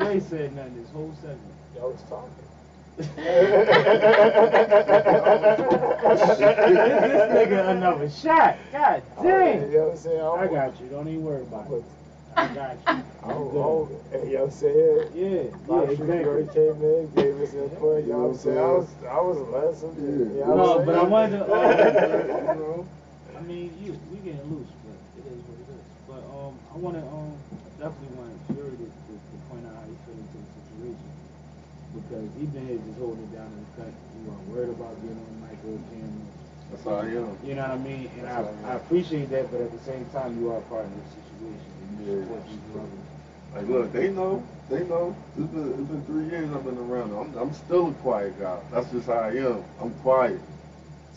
You 0.00 0.06
ain't 0.06 0.22
said 0.28 0.54
nothing 0.56 0.80
this 0.82 0.90
whole 0.90 1.12
segment. 1.20 1.40
Y'all 1.76 1.90
was 1.92 2.00
talking. 2.08 2.30
This, 2.98 3.08
this 7.00 7.22
nigga 7.30 7.70
another 7.70 8.10
shot. 8.10 8.56
God 8.72 9.02
Oh, 9.16 9.22
You 9.22 9.28
damn. 9.30 9.72
know 9.72 9.78
what 9.78 9.90
I'm 9.90 9.96
saying? 9.96 10.20
I 10.20 10.46
got 10.46 10.80
you. 10.80 10.86
Don't 10.88 11.08
even 11.08 11.24
worry 11.24 11.42
about 11.42 11.70
it. 11.72 11.84
I 12.36 12.46
got 12.48 12.76
you. 12.88 13.02
I 13.22 13.28
I'm 13.28 13.30
don't, 13.30 13.88
good. 13.88 13.98
I 14.12 14.16
hey, 14.18 14.26
you 14.30 14.34
know 14.34 14.40
what 14.40 14.44
I'm 14.44 14.50
saying? 14.50 15.10
Yeah, 15.14 15.28
yeah, 15.28 15.42
Bob 15.66 15.88
Shooter 15.90 16.28
already 16.28 16.42
exactly. 16.42 16.54
came 16.54 16.82
in, 16.82 17.10
gave 17.14 17.40
us 17.42 17.54
input, 17.54 18.04
you 18.04 18.10
know 18.12 18.18
what 18.18 18.28
I'm 18.30 18.34
saying? 18.36 18.58
I 18.58 18.70
was, 18.72 18.88
I 19.10 19.20
was 19.20 19.36
a 19.38 19.44
lesson. 19.44 19.90
Yeah. 19.98 20.02
You 20.02 20.40
know 20.40 20.54
what 20.54 20.56
No, 20.56 20.78
I'm 20.78 20.86
but 20.86 20.94
I 20.94 20.98
saying? 20.98 21.10
wanted 21.10 21.30
to, 21.38 21.44
uh, 21.44 21.56
you 22.52 22.58
know? 22.58 22.86
I 23.36 23.40
mean, 23.42 23.74
you, 23.82 23.98
we 24.12 24.18
getting 24.18 24.42
loose, 24.50 24.70
but 24.86 24.98
it 25.18 25.26
is 25.26 25.38
what 25.46 25.58
it 25.58 25.68
is. 25.74 25.84
But 26.06 26.22
um, 26.30 26.54
I 26.74 26.76
want 26.78 26.94
to 26.96 27.02
um, 27.06 27.34
definitely 27.78 28.14
want 28.18 28.30
Fury 28.54 28.70
to, 28.70 28.86
to, 28.86 29.12
to 29.18 29.34
point 29.50 29.66
out 29.66 29.74
how 29.74 29.86
he 29.86 29.94
fit 30.06 30.14
into 30.14 30.38
the 30.38 30.46
situation 30.62 31.10
because 32.08 32.24
he 32.38 32.46
been 32.46 32.66
here 32.66 32.78
just 32.86 32.98
holding 32.98 33.22
it 33.24 33.32
down 33.36 33.46
in 33.52 33.60
the 33.60 33.82
cut. 33.84 33.92
You 34.16 34.30
weren't 34.30 34.48
worried 34.48 34.70
about 34.70 34.94
getting 35.02 35.18
on 35.20 35.32
mic 35.44 35.58
or 35.64 35.78
camera. 35.92 36.26
That's 36.70 36.84
how 36.84 36.96
I 36.96 37.04
am. 37.06 37.36
You 37.44 37.54
know 37.54 37.62
what 37.62 37.70
I 37.70 37.78
mean? 37.78 38.10
And 38.18 38.26
I, 38.28 38.40
I. 38.40 38.72
I 38.72 38.74
appreciate 38.76 39.30
that, 39.30 39.50
but 39.50 39.60
at 39.60 39.72
the 39.72 39.78
same 39.84 40.04
time, 40.06 40.40
you 40.40 40.50
are 40.52 40.60
part 40.62 40.84
of 40.84 40.92
the 40.92 41.04
situation. 41.10 41.70
And 41.82 42.06
you 42.06 42.12
Yeah. 42.12 42.22
support 42.24 42.46
these 42.48 42.64
brothers. 42.72 43.04
Like, 43.54 43.68
look, 43.68 43.92
they 43.92 44.08
know. 44.10 44.42
They 44.68 44.84
know. 44.84 45.16
It's 45.38 45.48
been, 45.48 45.68
it's 45.72 45.88
been 45.88 46.04
three 46.04 46.24
years 46.26 46.50
I've 46.52 46.64
been 46.64 46.78
around. 46.78 47.12
I'm, 47.16 47.34
I'm 47.38 47.52
still 47.54 47.88
a 47.88 47.92
quiet 47.94 48.38
guy. 48.38 48.58
That's 48.70 48.90
just 48.90 49.06
how 49.06 49.14
I 49.14 49.30
am. 49.30 49.64
I'm 49.80 49.92
quiet. 50.02 50.40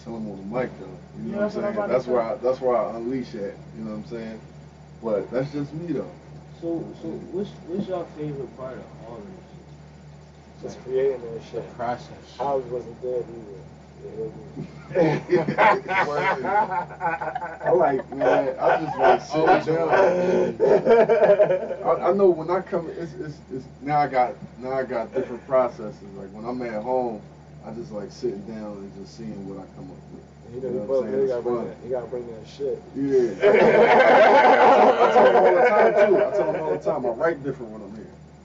Till 0.03 0.15
I'm 0.15 0.29
on 0.31 0.37
the 0.37 0.59
mic, 0.59 0.71
though. 0.79 0.87
You 1.17 1.31
know 1.31 1.37
Yeah, 1.39 1.45
what 1.45 1.55
I'm 1.55 1.61
what 1.63 1.73
saying? 1.75 1.75
to 1.75 1.87
That's 1.93 2.07
where 2.07 2.21
I, 2.21 2.35
that's 2.35 2.61
where 2.61 2.77
I 2.77 2.95
unleash 2.97 3.35
at. 3.35 3.55
You 3.77 3.83
know 3.83 3.91
what 3.91 3.97
I'm 3.97 4.05
saying? 4.07 4.41
But 5.03 5.31
that's 5.31 5.51
just 5.51 5.73
me, 5.73 5.93
though. 5.93 6.09
So, 6.61 6.85
so 7.01 7.07
what's, 7.33 7.49
what's 7.67 7.87
your 7.87 8.05
favorite 8.17 8.55
part 8.57 8.77
of 8.77 8.85
all 9.07 9.17
of 9.17 9.25
this? 9.25 9.50
Just 10.61 10.83
creating 10.83 11.21
that 11.21 11.41
The 11.51 11.61
shit. 11.61 11.75
process. 11.75 12.37
I 12.39 12.53
wasn't 12.53 13.01
dead 13.01 13.25
either. 13.29 14.31
I 17.63 17.71
like, 17.71 18.11
man, 18.13 18.55
I 18.59 18.77
just 18.83 18.97
like 18.97 19.21
sitting 19.21 19.75
down. 19.75 19.89
I, 21.85 22.09
I 22.09 22.13
know 22.13 22.29
when 22.29 22.49
I 22.51 22.59
come, 22.61 22.89
it's, 22.97 23.13
it's, 23.13 23.37
it's 23.53 23.65
now 23.81 23.99
I 23.99 24.07
got 24.07 24.33
now 24.59 24.73
I 24.73 24.83
got 24.83 25.13
different 25.13 25.45
processes. 25.47 26.01
Like 26.17 26.29
when 26.33 26.43
I'm 26.45 26.61
at 26.63 26.81
home, 26.83 27.21
I 27.65 27.71
just 27.71 27.91
like 27.91 28.11
sitting 28.11 28.41
down 28.41 28.77
and 28.77 28.91
just 29.01 29.15
seeing 29.17 29.47
what 29.47 29.59
I 29.63 29.65
come 29.75 29.89
up 29.91 29.97
with. 30.11 30.23
You 30.53 30.59
know, 30.61 30.67
You 30.67 30.73
you, 30.73 30.79
know 30.79 30.85
what 30.85 31.05
I'm 31.05 31.13
you, 31.13 31.27
saying? 31.27 31.27
gotta 31.29 31.41
bring 31.41 31.65
that, 31.67 31.77
you 31.85 31.89
gotta 31.89 32.07
bring 32.07 32.27
that 32.27 32.47
shit. 32.49 32.77
Yeah. 32.95 33.31
I 35.01 35.11
tell 35.13 35.25
them 35.31 35.35
all 35.43 35.55
the 35.55 35.61
time 35.69 35.93
too. 35.93 36.17
I 36.17 36.31
tell 36.31 36.51
them 36.51 36.61
all 36.61 36.71
the 36.71 36.77
time. 36.83 37.05
I 37.05 37.09
write 37.09 37.43
different 37.43 37.71
when 37.71 37.81
I'm 37.81 37.95
here. 37.95 38.00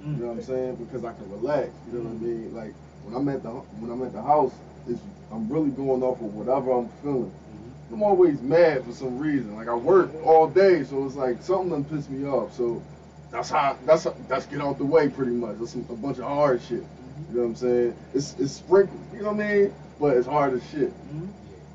You 0.07 0.13
know 0.23 0.27
what 0.29 0.37
I'm 0.39 0.43
saying? 0.45 0.77
Because 0.77 1.05
I 1.05 1.13
can 1.15 1.29
relax. 1.31 1.71
You 1.91 1.99
know 1.99 2.11
what 2.11 2.17
I 2.17 2.25
mean? 2.25 2.55
Like 2.55 2.75
when 3.05 3.15
I'm 3.17 3.29
at 3.29 3.43
the 3.43 3.51
when 3.51 3.91
I'm 3.91 4.03
at 4.07 4.13
the 4.13 4.23
house, 4.23 4.53
it's 4.89 5.01
I'm 5.33 5.49
really 5.49 5.71
going 5.71 6.03
off 6.03 6.21
of 6.21 6.33
whatever 6.35 6.71
I'm 6.73 6.89
feeling. 7.03 7.33
I'm 7.93 8.03
always 8.03 8.41
mad 8.41 8.85
for 8.85 8.93
some 8.93 9.19
reason. 9.19 9.57
Like 9.57 9.69
I 9.69 9.75
work 9.75 10.11
all 10.25 10.49
day, 10.49 10.85
so 10.85 11.05
it's 11.07 11.17
like 11.17 11.43
something 11.43 11.71
done 11.71 11.85
piss 11.85 12.09
me 12.09 12.27
off. 12.27 12.55
So 12.55 12.83
that's 13.33 13.51
how 13.51 13.77
that's 13.85 14.05
how, 14.05 14.15
that's 14.29 14.47
get 14.47 14.61
out 14.61 14.79
the 14.79 14.85
way 14.85 15.09
pretty 15.09 15.33
much. 15.33 15.59
That's 15.59 15.73
some, 15.73 15.85
a 15.91 15.95
bunch 15.97 16.19
of 16.19 16.25
hard 16.25 16.61
shit. 16.63 16.85
You 17.31 17.35
know 17.35 17.41
what 17.43 17.47
I'm 17.49 17.55
saying? 17.57 17.97
It's 18.15 18.37
it's 18.39 18.53
sprinkled. 18.53 19.01
You 19.13 19.23
know 19.23 19.33
what 19.33 19.45
I 19.45 19.55
mean? 19.55 19.75
But 19.99 20.17
it's 20.17 20.27
hard 20.27 20.55
as 20.55 20.63
shit. 20.71 20.93
Mhm. 21.15 21.29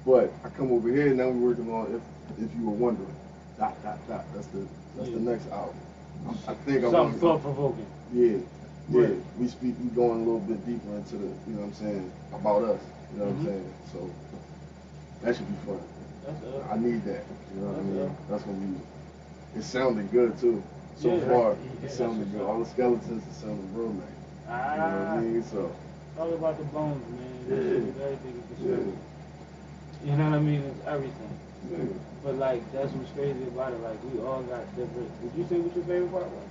But 0.05 0.31
I 0.45 0.49
come 0.49 0.71
over 0.71 0.89
here 0.89 1.07
and 1.07 1.17
now 1.17 1.27
we're 1.29 1.49
working 1.49 1.71
on 1.71 1.95
if 1.95 2.45
if 2.45 2.55
you 2.57 2.65
were 2.65 2.71
wondering. 2.71 3.13
Dot 3.57 3.75
dot 3.83 3.99
dot. 4.07 4.25
That's 4.33 4.47
the 4.47 4.65
that's 4.97 5.09
the 5.09 5.19
next 5.19 5.49
album. 5.51 5.75
I 6.47 6.53
think 6.65 6.83
I'm 6.83 6.91
Something 6.91 7.19
thought 7.19 7.41
provoking. 7.41 7.85
yeah, 8.13 8.37
yeah. 8.89 9.01
Right. 9.01 9.15
We 9.39 9.47
speak. 9.47 9.75
We 9.81 9.89
going 9.89 10.21
a 10.21 10.23
little 10.23 10.39
bit 10.39 10.65
deeper 10.65 10.95
into 10.95 11.15
the. 11.17 11.25
You 11.25 11.53
know 11.55 11.61
what 11.61 11.67
I'm 11.67 11.73
saying 11.73 12.11
about 12.33 12.63
us. 12.63 12.81
You 13.13 13.19
know 13.19 13.25
what 13.25 13.35
Mhm. 13.35 13.39
I'm 13.39 13.45
saying. 13.45 13.73
So 13.91 14.09
that 15.23 15.35
should 15.35 15.47
be 15.47 15.55
fun. 15.65 15.79
That's 16.25 16.71
I 16.71 16.77
need 16.77 17.03
that. 17.05 17.23
You 17.55 17.61
know 17.61 17.67
what 17.67 17.79
I 17.79 17.81
mean? 17.83 18.05
up. 18.09 18.29
That's 18.29 18.43
gonna 18.43 18.57
be. 18.57 18.79
It's 19.55 19.67
sounding 19.67 20.07
good 20.11 20.37
too. 20.37 20.61
So 20.95 21.07
Yeah. 21.09 21.19
far, 21.27 21.55
Yeah, 21.83 21.89
sounding 21.89 22.19
what's 22.19 22.31
good. 22.31 22.41
All 22.41 22.59
the 22.59 22.65
skeletons 22.65 23.23
are 23.27 23.33
sounding 23.41 23.69
real 23.73 23.89
nice. 23.89 24.05
You 24.45 24.51
know 24.51 24.97
what 24.99 25.07
ah, 25.07 25.13
I 25.15 25.19
mean? 25.21 25.43
So 25.43 25.71
all 26.19 26.33
about 26.33 26.57
the 26.57 26.63
bones, 26.65 27.01
man. 27.09 27.45
Yeah. 27.49 27.55
Everything 28.05 28.43
is 28.51 28.63
the 28.63 28.69
yeah. 28.69 30.11
You 30.11 30.17
know 30.17 30.29
what 30.29 30.35
I 30.37 30.41
mean? 30.41 30.61
It's 30.61 30.87
everything. 30.87 31.33
Yeah. 31.69 31.77
But 32.23 32.35
like 32.35 32.61
that's 32.71 32.91
what's 32.93 33.11
crazy 33.11 33.43
about 33.47 33.73
it. 33.73 33.79
Like 33.81 33.97
we 34.03 34.19
all 34.21 34.41
got 34.43 34.65
different. 34.75 35.09
Did 35.21 35.31
you 35.37 35.45
say 35.49 35.59
what 35.59 35.75
your 35.75 35.85
favorite 35.85 36.11
part 36.11 36.27
was? 36.27 36.49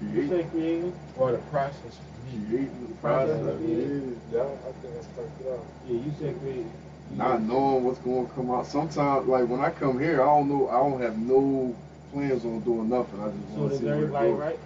You 0.00 0.10
Create, 0.12 0.28
say 0.28 0.42
creating. 0.50 0.92
Or 1.16 1.32
the 1.32 1.38
process 1.50 1.98
for 1.98 2.20
me. 2.26 2.44
creating 2.48 2.86
the 2.88 2.94
Process, 3.00 3.40
process. 3.42 3.60
yeah. 3.60 3.76
Yeah. 3.76 4.00
Yeah, 4.32 4.42
I 4.42 4.72
think 4.82 4.94
that's 4.94 5.06
perfect. 5.08 5.48
out. 5.48 5.64
Yeah, 5.86 5.96
you 6.04 6.12
said 6.18 6.38
creating. 6.40 6.70
You 7.10 7.16
Not 7.16 7.42
knowing 7.42 7.84
what's 7.84 7.98
going 8.00 8.26
to 8.26 8.32
come 8.34 8.50
out. 8.50 8.66
Sometimes, 8.66 9.26
like 9.28 9.48
when 9.48 9.60
I 9.60 9.70
come 9.70 9.98
here, 9.98 10.20
I 10.22 10.26
don't 10.26 10.48
know. 10.48 10.68
I 10.68 10.76
don't 10.78 11.00
have 11.00 11.16
no 11.18 11.74
plans 12.12 12.44
on 12.44 12.60
doing 12.60 12.88
nothing. 12.88 13.20
I 13.20 13.28
just 13.30 13.54
So 13.54 13.60
want 13.60 13.70
to 13.72 13.78
does 13.78 13.78
see 13.78 13.86
where 13.86 13.94
it 14.04 14.10
everybody 14.10 14.28
goes. 14.30 14.38
write? 14.38 14.58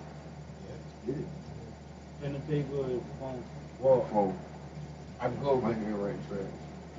Yeah. 1.06 1.14
Pen 2.20 2.34
and 2.34 2.48
paper 2.48 2.76
or 2.76 3.00
phone? 3.20 3.42
Well, 3.80 4.06
Oh, 4.12 4.34
I 5.20 5.28
go 5.28 5.60
my 5.60 5.68
with 5.68 5.76
handwriting 5.78 6.20
trash. 6.28 6.40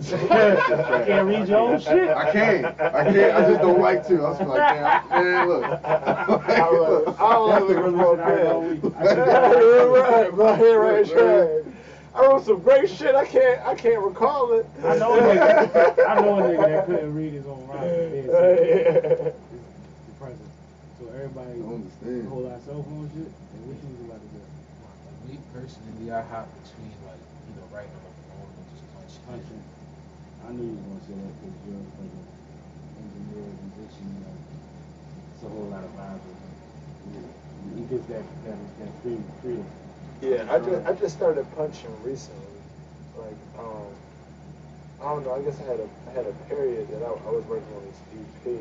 I 0.02 1.04
can't 1.06 1.28
read 1.28 1.47
your 1.50 1.58
own 1.60 1.80
shit. 1.80 2.10
I 2.10 2.32
can't. 2.32 2.66
I 2.66 3.04
can't. 3.12 3.36
I 3.36 3.50
just 3.50 3.62
don't 3.62 3.80
like 3.82 4.08
to. 4.08 4.16
I 4.24 4.30
was 4.30 4.39
like, 4.39 4.58
damn, 4.58 5.10
man, 5.10 5.47
look. 5.47 5.64
I 5.66 6.70
love- 6.70 7.20
I 7.20 7.36
love 7.36 7.50
That's 7.50 7.66
the 7.68 7.82
looking 7.82 7.84
resolution 7.84 8.00
for 8.00 8.22
I 8.22 8.32
a 8.32 8.38
pen. 8.38 8.93
I 8.95 9.04
Yeah, 9.04 9.16
can't- 9.16 9.60
you're 9.60 9.89
right. 10.02 10.34
My 10.38 10.52
handwriting 10.56 11.16
Look, 11.16 11.26
man. 11.26 11.64
trash. 11.64 11.74
I 12.16 12.22
wrote 12.26 12.45
some 12.45 12.60
great 12.62 12.89
shit. 12.89 13.14
I 13.16 13.26
can't. 13.26 13.62
I 13.68 13.76
can't 13.76 14.02
recall 14.04 14.54
it. 14.54 14.66
I 14.84 14.97
know 14.97 15.14
a 15.14 15.22
nigga. 15.22 16.08
I 16.08 16.16
know 16.22 16.39
a 16.39 16.41
nigga 16.43 16.66
that 16.66 16.86
couldn't 16.86 17.14
read 17.16 17.34
his 17.34 17.45
own 17.45 17.68
writing. 17.68 18.16
Yeah, 18.16 18.24
so 18.24 18.39
Yeah. 18.50 19.00
the 19.04 19.34
present. 20.18 20.50
So 21.00 21.08
everybody 21.14 21.52
I 21.60 21.76
understand. 21.76 22.28
hold 22.30 22.45
our 22.47 22.60
cell 22.66 22.84
phone 22.84 23.10
shit. 23.14 23.28
And 23.28 23.62
what 23.68 23.76
you 23.84 23.88
was 24.00 24.02
about 24.10 24.22
to 24.24 24.30
do? 24.32 24.39
Like 24.39 25.20
me 25.28 25.36
personally, 25.54 26.08
I 26.12 26.22
hop 26.24 26.47
between 26.64 26.91
like 27.06 27.20
you 27.20 27.54
know 27.60 27.68
writing 27.76 27.91
on 27.93 28.04
the 28.10 28.24
phone 28.32 28.47
and 28.47 28.66
just 28.74 29.20
punching. 29.28 29.28
Country. 29.28 29.60
I 30.50 30.52
knew 30.52 30.66
you 30.66 30.82
was 30.89 31.06
gonna 31.06 31.06
say 31.06 31.14
that 31.14 31.34
because 31.45 31.62
you're 31.70 31.78
like 32.02 32.10
an 32.10 32.26
engineer, 33.06 33.45
musician. 33.70 34.06
You 34.10 34.22
know, 34.26 34.34
it's 35.30 35.43
a 35.45 35.50
whole 35.54 35.70
lot 35.70 35.84
of 35.86 35.93
vibes. 35.93 36.26
with 36.26 36.41
him. 36.41 37.30
He 37.78 37.84
gets 37.86 38.06
that 38.10 38.26
that 38.50 38.58
that 38.82 38.91
free 39.06 39.22
freedom. 39.45 39.70
Yeah, 40.26 40.50
I 40.50 40.58
just 40.58 40.82
I 40.89 40.93
just 40.93 41.16
started 41.16 41.45
punching 41.56 41.93
recently. 42.02 42.58
Like, 43.14 43.38
um, 43.62 43.93
I 45.06 45.14
don't 45.14 45.24
know. 45.24 45.38
I 45.38 45.41
guess 45.45 45.54
I 45.62 45.70
had 45.70 45.80
a 45.86 45.88
I 46.10 46.12
had 46.18 46.26
a 46.26 46.34
period 46.50 46.89
that 46.97 47.06
I, 47.06 47.14
I 47.14 47.30
was 47.30 47.45
working 47.45 47.70
on 47.78 47.86
this 47.86 48.02
EP 48.18 48.58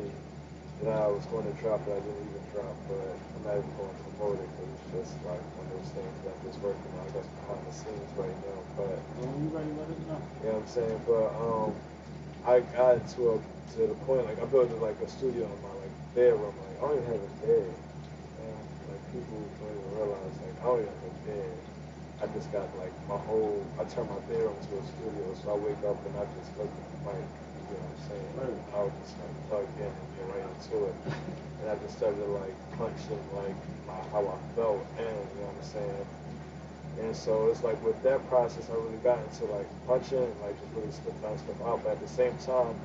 that 0.83 0.95
I 0.95 1.07
was 1.07 1.25
going 1.27 1.43
to 1.43 1.55
drop, 1.59 1.83
but 1.83 1.97
I 1.97 1.99
didn't 1.99 2.23
even 2.23 2.45
drop. 2.55 2.75
But 2.87 3.11
I'm 3.11 3.43
not 3.43 3.55
even 3.59 3.73
going 3.75 3.91
to 3.91 4.03
promote 4.15 4.39
it 4.39 4.47
because 4.55 4.69
it's 4.71 4.87
just 4.95 5.13
like 5.27 5.43
one 5.59 5.67
of 5.67 5.73
those 5.75 5.91
things 5.91 6.13
that 6.23 6.31
I'm 6.31 6.41
just 6.47 6.59
working 6.63 6.91
on. 6.95 7.03
I 7.03 7.11
guess 7.11 7.27
behind 7.27 7.61
the 7.67 7.75
scenes 7.75 8.11
right 8.15 8.37
now. 8.47 8.59
But 8.79 8.95
when 9.19 9.29
you 9.43 9.47
ready, 9.51 9.71
let 9.75 9.91
us 9.91 9.99
know. 10.07 10.19
you 10.39 10.47
know 10.47 10.63
I'm 10.63 10.69
saying? 10.71 10.99
But 11.03 11.27
um, 11.35 11.75
I 12.47 12.63
got 12.71 13.03
to 13.19 13.21
a 13.33 13.35
to 13.75 13.85
the 13.85 13.97
point 14.07 14.25
like 14.25 14.41
I 14.41 14.45
built 14.49 14.71
like 14.81 14.97
a 15.03 15.09
studio 15.09 15.45
in 15.45 15.59
my 15.61 15.73
like 15.83 15.93
bedroom. 16.15 16.55
Like 16.55 16.77
I 16.79 16.81
don't 16.87 16.97
even 17.03 17.11
have 17.11 17.23
a 17.27 17.33
bed. 17.43 17.69
Man. 18.39 18.63
Like 18.87 19.03
people 19.11 19.35
don't 19.59 19.75
even 19.75 19.91
realize 19.99 20.35
like 20.41 20.55
I 20.57 20.65
don't 20.65 20.81
even 20.81 20.95
have 20.95 21.11
a 21.11 21.23
bed. 21.27 21.53
I 22.19 22.25
just 22.35 22.51
got 22.55 22.67
like 22.79 22.95
my 23.11 23.19
whole. 23.19 23.61
I 23.75 23.83
turn 23.91 24.07
my 24.07 24.19
bedroom 24.31 24.55
into 24.63 24.79
a 24.79 24.85
studio, 24.95 25.27
so 25.43 25.53
I 25.53 25.57
wake 25.59 25.83
up 25.83 25.99
and 26.07 26.15
I 26.17 26.25
just 26.39 26.55
look 26.55 26.71
at 26.71 26.87
the 26.95 26.99
mic. 27.03 27.27
You 27.69 27.77
know 27.77 27.85
what 27.85 27.93
I'm 27.93 28.05
saying? 28.09 28.29
Right. 28.41 28.61
I 28.73 28.79
was 28.83 28.93
just 29.05 29.15
like 29.21 29.35
plugged 29.49 29.77
in 29.77 29.85
and 29.93 30.09
get 30.17 30.25
right 30.33 30.45
into 30.49 30.75
it, 30.89 30.95
and 31.61 31.65
I 31.69 31.75
just 31.85 31.97
started 31.97 32.25
like 32.33 32.55
punching 32.77 33.23
like 33.37 33.57
my, 33.85 33.97
how 34.09 34.25
I 34.25 34.37
felt, 34.57 34.81
and 34.97 35.05
you 35.05 35.41
know 35.45 35.53
what 35.53 35.61
I'm 35.61 35.69
saying. 35.69 36.05
And 36.99 37.15
so 37.15 37.47
it's 37.47 37.63
like 37.63 37.79
with 37.85 38.01
that 38.03 38.19
process, 38.27 38.67
I 38.69 38.75
really 38.75 38.99
got 39.03 39.19
into 39.23 39.45
like 39.53 39.67
punching, 39.87 40.27
like 40.41 40.57
just 40.59 40.73
really 40.75 40.91
spit 40.91 41.15
that 41.21 41.39
stuff 41.39 41.61
out. 41.63 41.83
But 41.83 41.95
at 41.95 42.01
the 42.01 42.11
same 42.11 42.35
time, 42.43 42.75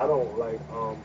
I 0.00 0.06
don't 0.06 0.38
like 0.38 0.60
um 0.72 0.96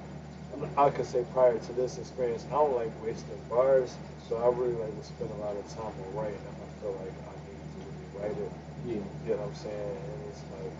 I 0.77 0.89
could 0.89 1.05
say 1.05 1.25
prior 1.33 1.57
to 1.57 1.73
this 1.73 1.97
experience, 1.97 2.45
I 2.49 2.53
don't 2.59 2.75
like 2.75 2.91
wasting 3.03 3.39
bars. 3.49 3.95
So 4.27 4.37
I 4.37 4.47
really 4.55 4.75
like 4.79 4.95
to 4.95 5.03
spend 5.05 5.29
a 5.31 5.39
lot 5.43 5.55
of 5.55 5.67
time 5.69 5.91
on 5.91 6.09
writing 6.15 6.39
if 6.39 6.57
I 6.59 6.67
feel 6.81 6.93
like 7.03 7.15
I 7.27 7.33
need 7.45 7.59
to 7.59 7.79
really 7.83 8.07
write 8.19 8.37
it. 8.37 8.51
Yeah. 8.87 8.93
You 8.93 9.35
know 9.35 9.43
what 9.43 9.49
I'm 9.49 9.55
saying? 9.55 9.95
And 9.97 10.19
it's 10.29 10.43
like 10.59 10.75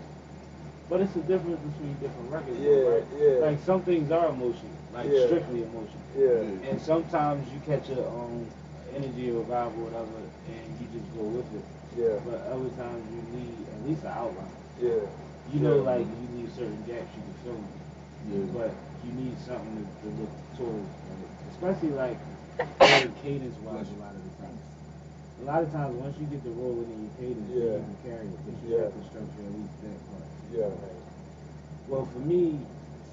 But 0.91 0.99
it's 0.99 1.13
the 1.15 1.23
difference 1.23 1.55
between 1.71 1.95
different 2.03 2.27
records. 2.27 2.59
though, 2.59 2.67
Yeah, 2.67 2.91
right? 2.91 3.05
yeah. 3.15 3.45
Like 3.47 3.59
some 3.63 3.79
things 3.87 4.11
are 4.11 4.27
emotional, 4.27 4.75
like 4.93 5.07
Yeah. 5.07 5.25
strictly 5.31 5.63
emotional. 5.63 6.03
yeah. 6.19 6.67
And 6.67 6.75
sometimes 6.83 7.47
you 7.55 7.59
catch 7.63 7.87
a 7.95 8.03
um 8.11 8.43
energy 8.93 9.31
or 9.31 9.39
vibe 9.47 9.71
or 9.79 9.87
whatever, 9.87 10.19
and 10.51 10.67
you 10.83 10.85
just 10.91 11.07
go 11.15 11.23
with 11.31 11.47
it. 11.55 11.63
Yeah. 11.95 12.19
But 12.27 12.43
other 12.51 12.67
times 12.75 13.07
you 13.07 13.23
need 13.39 13.55
at 13.71 13.79
least 13.87 14.03
an 14.03 14.11
outline. 14.11 14.51
Yeah. 14.83 15.07
You 15.55 15.59
know, 15.63 15.77
Yeah. 15.79 15.91
like 15.95 16.03
you 16.11 16.27
need 16.35 16.51
certain 16.51 16.83
gaps 16.83 17.07
you 17.15 17.23
can 17.23 17.35
fill 17.47 17.55
in. 17.55 17.71
Yeah. 18.27 18.51
But 18.51 18.71
you 19.07 19.11
need 19.15 19.39
something 19.47 19.71
to, 19.79 19.83
to 20.03 20.07
look 20.19 20.33
towards, 20.59 20.91
especially 21.55 21.95
like 21.95 22.19
cadence 23.23 23.55
wise. 23.63 23.87
A 23.87 23.99
lot 24.03 24.11
of 24.11 24.21
the 24.27 24.33
times, 24.43 24.59
a 25.39 25.43
lot 25.47 25.63
of 25.63 25.71
times 25.71 25.95
once 26.03 26.19
you 26.19 26.27
get 26.27 26.43
the 26.43 26.51
rolling 26.51 26.91
in 26.91 26.99
your 27.07 27.15
cadence, 27.15 27.47
Yeah. 27.47 27.79
you 27.79 27.87
can 27.87 27.97
carry 28.03 28.27
it. 28.27 28.39
But 28.43 28.55
you 28.59 28.75
Yeah. 28.75 28.83
have 28.83 28.93
to 28.93 29.03
structure 29.07 29.39
at 29.47 29.55
least 29.55 29.75
that 29.87 29.99
part. 30.11 30.20
Yeah. 30.51 30.67
Well, 31.87 32.07
for 32.11 32.19
me, 32.19 32.59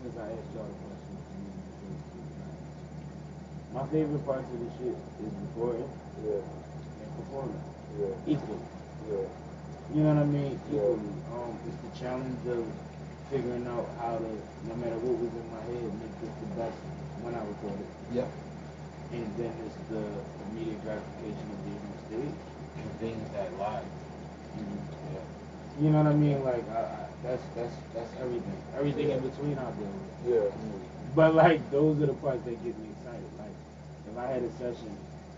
since 0.03 0.15
I 0.19 0.27
asked 0.27 0.51
y'all 0.55 0.67
the 0.67 0.79
question, 0.83 1.15
I'm 1.15 1.39
gonna 1.39 1.63
go 1.79 1.87
to 1.89 2.19
the 2.19 2.35
answer. 2.43 3.75
my 3.75 3.85
favorite 3.95 4.25
parts 4.27 4.49
of 4.51 4.59
the 4.59 4.71
shit 4.79 4.97
is 5.23 5.33
recording 5.47 5.91
Yeah. 6.27 6.43
and 6.43 7.09
performing 7.17 7.63
Yeah. 7.99 8.15
equally. 8.27 8.65
Yeah. 9.11 9.27
You 9.95 10.03
know 10.03 10.15
what 10.15 10.23
I 10.23 10.27
mean? 10.27 10.61
Yeah. 10.71 10.83
Equally. 10.83 11.15
Um, 11.33 11.53
it's 11.67 11.79
the 11.87 11.93
challenge 11.99 12.43
of 12.49 12.65
figuring 13.31 13.67
out 13.67 13.87
how 14.01 14.19
to, 14.19 14.31
no 14.69 14.75
matter 14.77 14.99
what 14.99 15.15
was 15.23 15.33
in 15.33 15.47
my 15.53 15.63
head, 15.69 15.85
make 16.01 16.15
this 16.21 16.33
the 16.43 16.49
best 16.59 16.77
when 17.23 17.35
I 17.35 17.43
record 17.45 17.79
it. 17.79 17.91
Yep. 18.15 18.29
And 19.13 19.27
then 19.39 19.53
it's 19.65 19.79
the 19.89 20.03
immediate 20.51 20.83
gratification 20.85 21.47
of 21.55 21.59
being 21.65 21.83
on 21.87 21.97
stage. 22.09 22.37
And 22.79 22.89
things 23.01 23.25
that 23.33 23.51
lie. 23.59 23.83
Yeah. 24.59 25.25
You 25.81 25.91
know 25.91 26.03
what 26.03 26.13
I 26.13 26.17
mean? 26.17 26.45
Like 26.45 26.63
I, 26.71 26.81
I, 26.81 27.08
that's 27.23 27.43
that's 27.57 27.75
that's 27.95 28.13
everything. 28.21 28.59
Everything 28.77 29.11
in 29.11 29.21
between 29.21 29.59
I 29.59 29.71
deal 29.75 29.91
with. 29.91 30.15
Yeah. 30.29 30.51
But 31.15 31.35
like 31.35 31.59
those 31.71 32.01
are 32.03 32.07
the 32.07 32.15
parts 32.15 32.45
that 32.45 32.57
get 32.65 32.79
me 32.79 32.89
excited. 32.95 33.27
Like 33.39 33.55
if 34.11 34.15
I 34.19 34.27
had 34.31 34.43
a 34.43 34.53
session 34.59 34.93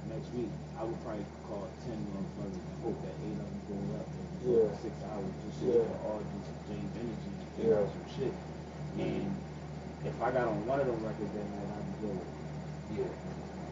next 0.08 0.28
week, 0.36 0.50
I 0.78 0.84
would 0.84 0.98
probably 1.04 1.24
call 1.48 1.68
ten 1.84 1.96
motherfuckers 2.12 2.60
and 2.60 2.76
hope 2.84 2.98
that 3.04 3.14
eight 3.24 3.38
of 3.40 3.48
them 3.48 3.60
go 3.68 3.76
up 4.00 4.08
and 4.12 4.28
Yeah. 4.40 4.68
for 4.68 4.76
six 4.82 4.94
hours 5.08 5.32
just 5.44 5.56
so 5.60 5.64
Yeah. 5.66 5.72
we 5.72 5.88
can 5.88 6.00
all 6.04 6.20
just 6.20 6.48
exchange 6.52 6.90
energy 7.00 7.30
and 7.32 7.48
figure 7.56 7.72
Yeah. 7.72 7.80
out 7.80 7.88
some 7.92 8.06
shit. 8.16 8.34
And 9.00 9.28
if 10.04 10.16
I 10.20 10.28
got 10.32 10.48
on 10.48 10.66
one 10.66 10.80
of 10.80 10.86
them 10.88 11.00
records 11.04 11.32
that 11.32 11.48
night, 11.48 11.68
I'd 11.76 11.86
be 11.88 11.94
good. 12.04 12.20
Yeah. 13.00 13.12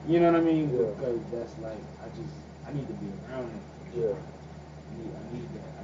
You 0.09 0.21
know 0.21 0.33
what 0.33 0.41
I 0.41 0.45
mean? 0.45 0.65
Yeah. 0.73 0.93
Because 0.97 1.21
that's 1.33 1.55
like 1.61 1.83
I 2.01 2.07
just 2.17 2.35
I 2.65 2.73
need 2.73 2.87
to 2.89 2.97
be 3.01 3.09
around 3.29 3.49
it. 3.53 3.65
Yeah. 4.01 4.17
I 4.17 4.91
need, 4.97 5.13
I 5.13 5.23
need 5.33 5.49
that. 5.57 5.78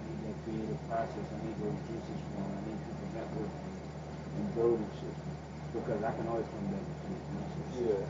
I 0.44 0.52
creative 0.52 0.80
process. 0.92 1.24
I 1.24 1.36
need 1.40 1.56
those 1.56 1.80
juices 1.88 2.20
flowing. 2.36 2.52
I 2.52 2.60
need 2.68 2.78
people 2.84 3.08
networking 3.16 3.64
and 4.36 4.48
building 4.52 4.92
shit. 5.00 5.16
Because 5.72 6.00
I 6.04 6.12
can 6.12 6.28
always 6.28 6.44
come 6.52 6.68
back 6.68 6.84
my 6.84 7.44
shit. 7.48 7.96
Yeah. 7.96 8.04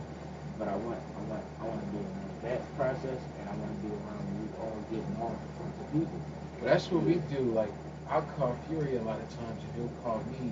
But 0.58 0.66
I 0.68 0.76
want, 0.82 0.98
I 0.98 1.20
want, 1.30 1.44
I 1.58 1.64
want 1.70 1.78
to 1.78 1.88
be 1.94 2.02
around 2.02 2.34
that 2.42 2.60
process, 2.74 3.22
and 3.38 3.44
I 3.46 3.54
want 3.54 3.70
to 3.70 3.80
be 3.86 3.90
around 3.94 4.22
we 4.34 4.46
all 4.58 4.74
getting 4.90 5.14
front 5.14 5.38
of 5.38 5.86
people. 5.94 6.20
But 6.58 6.74
that's 6.74 6.90
what 6.90 7.02
we 7.06 7.22
do. 7.30 7.54
Like 7.54 7.70
I'll 8.10 8.26
call 8.34 8.58
Fury 8.66 8.98
a 8.98 9.02
lot 9.02 9.18
of 9.18 9.28
times, 9.30 9.58
and 9.62 9.70
he'll 9.78 9.94
call 10.02 10.18
me. 10.34 10.50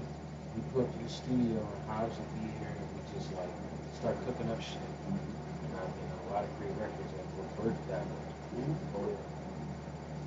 We 0.55 0.63
go 0.75 0.87
up 0.87 0.91
to 0.91 0.99
the 1.03 1.11
studio, 1.11 1.59
and 1.59 1.83
Hobbs 1.91 2.15
will 2.15 2.31
be 2.39 2.47
here, 2.63 2.71
and 2.71 2.89
we 2.95 3.01
just 3.15 3.31
like 3.35 3.51
start 3.99 4.17
cooking 4.27 4.51
up 4.51 4.63
shit. 4.63 4.79
Mm-hmm. 5.11 5.19
And 5.19 5.73
I 5.79 5.85
mean, 5.91 6.09
a 6.15 6.33
lot 6.33 6.45
of 6.47 6.51
great 6.63 6.75
records 6.79 7.11
that 7.19 7.27
were 7.35 7.51
birthed 7.59 7.85
that 7.91 8.07
mm-hmm. 8.07 9.03
way. 9.03 9.15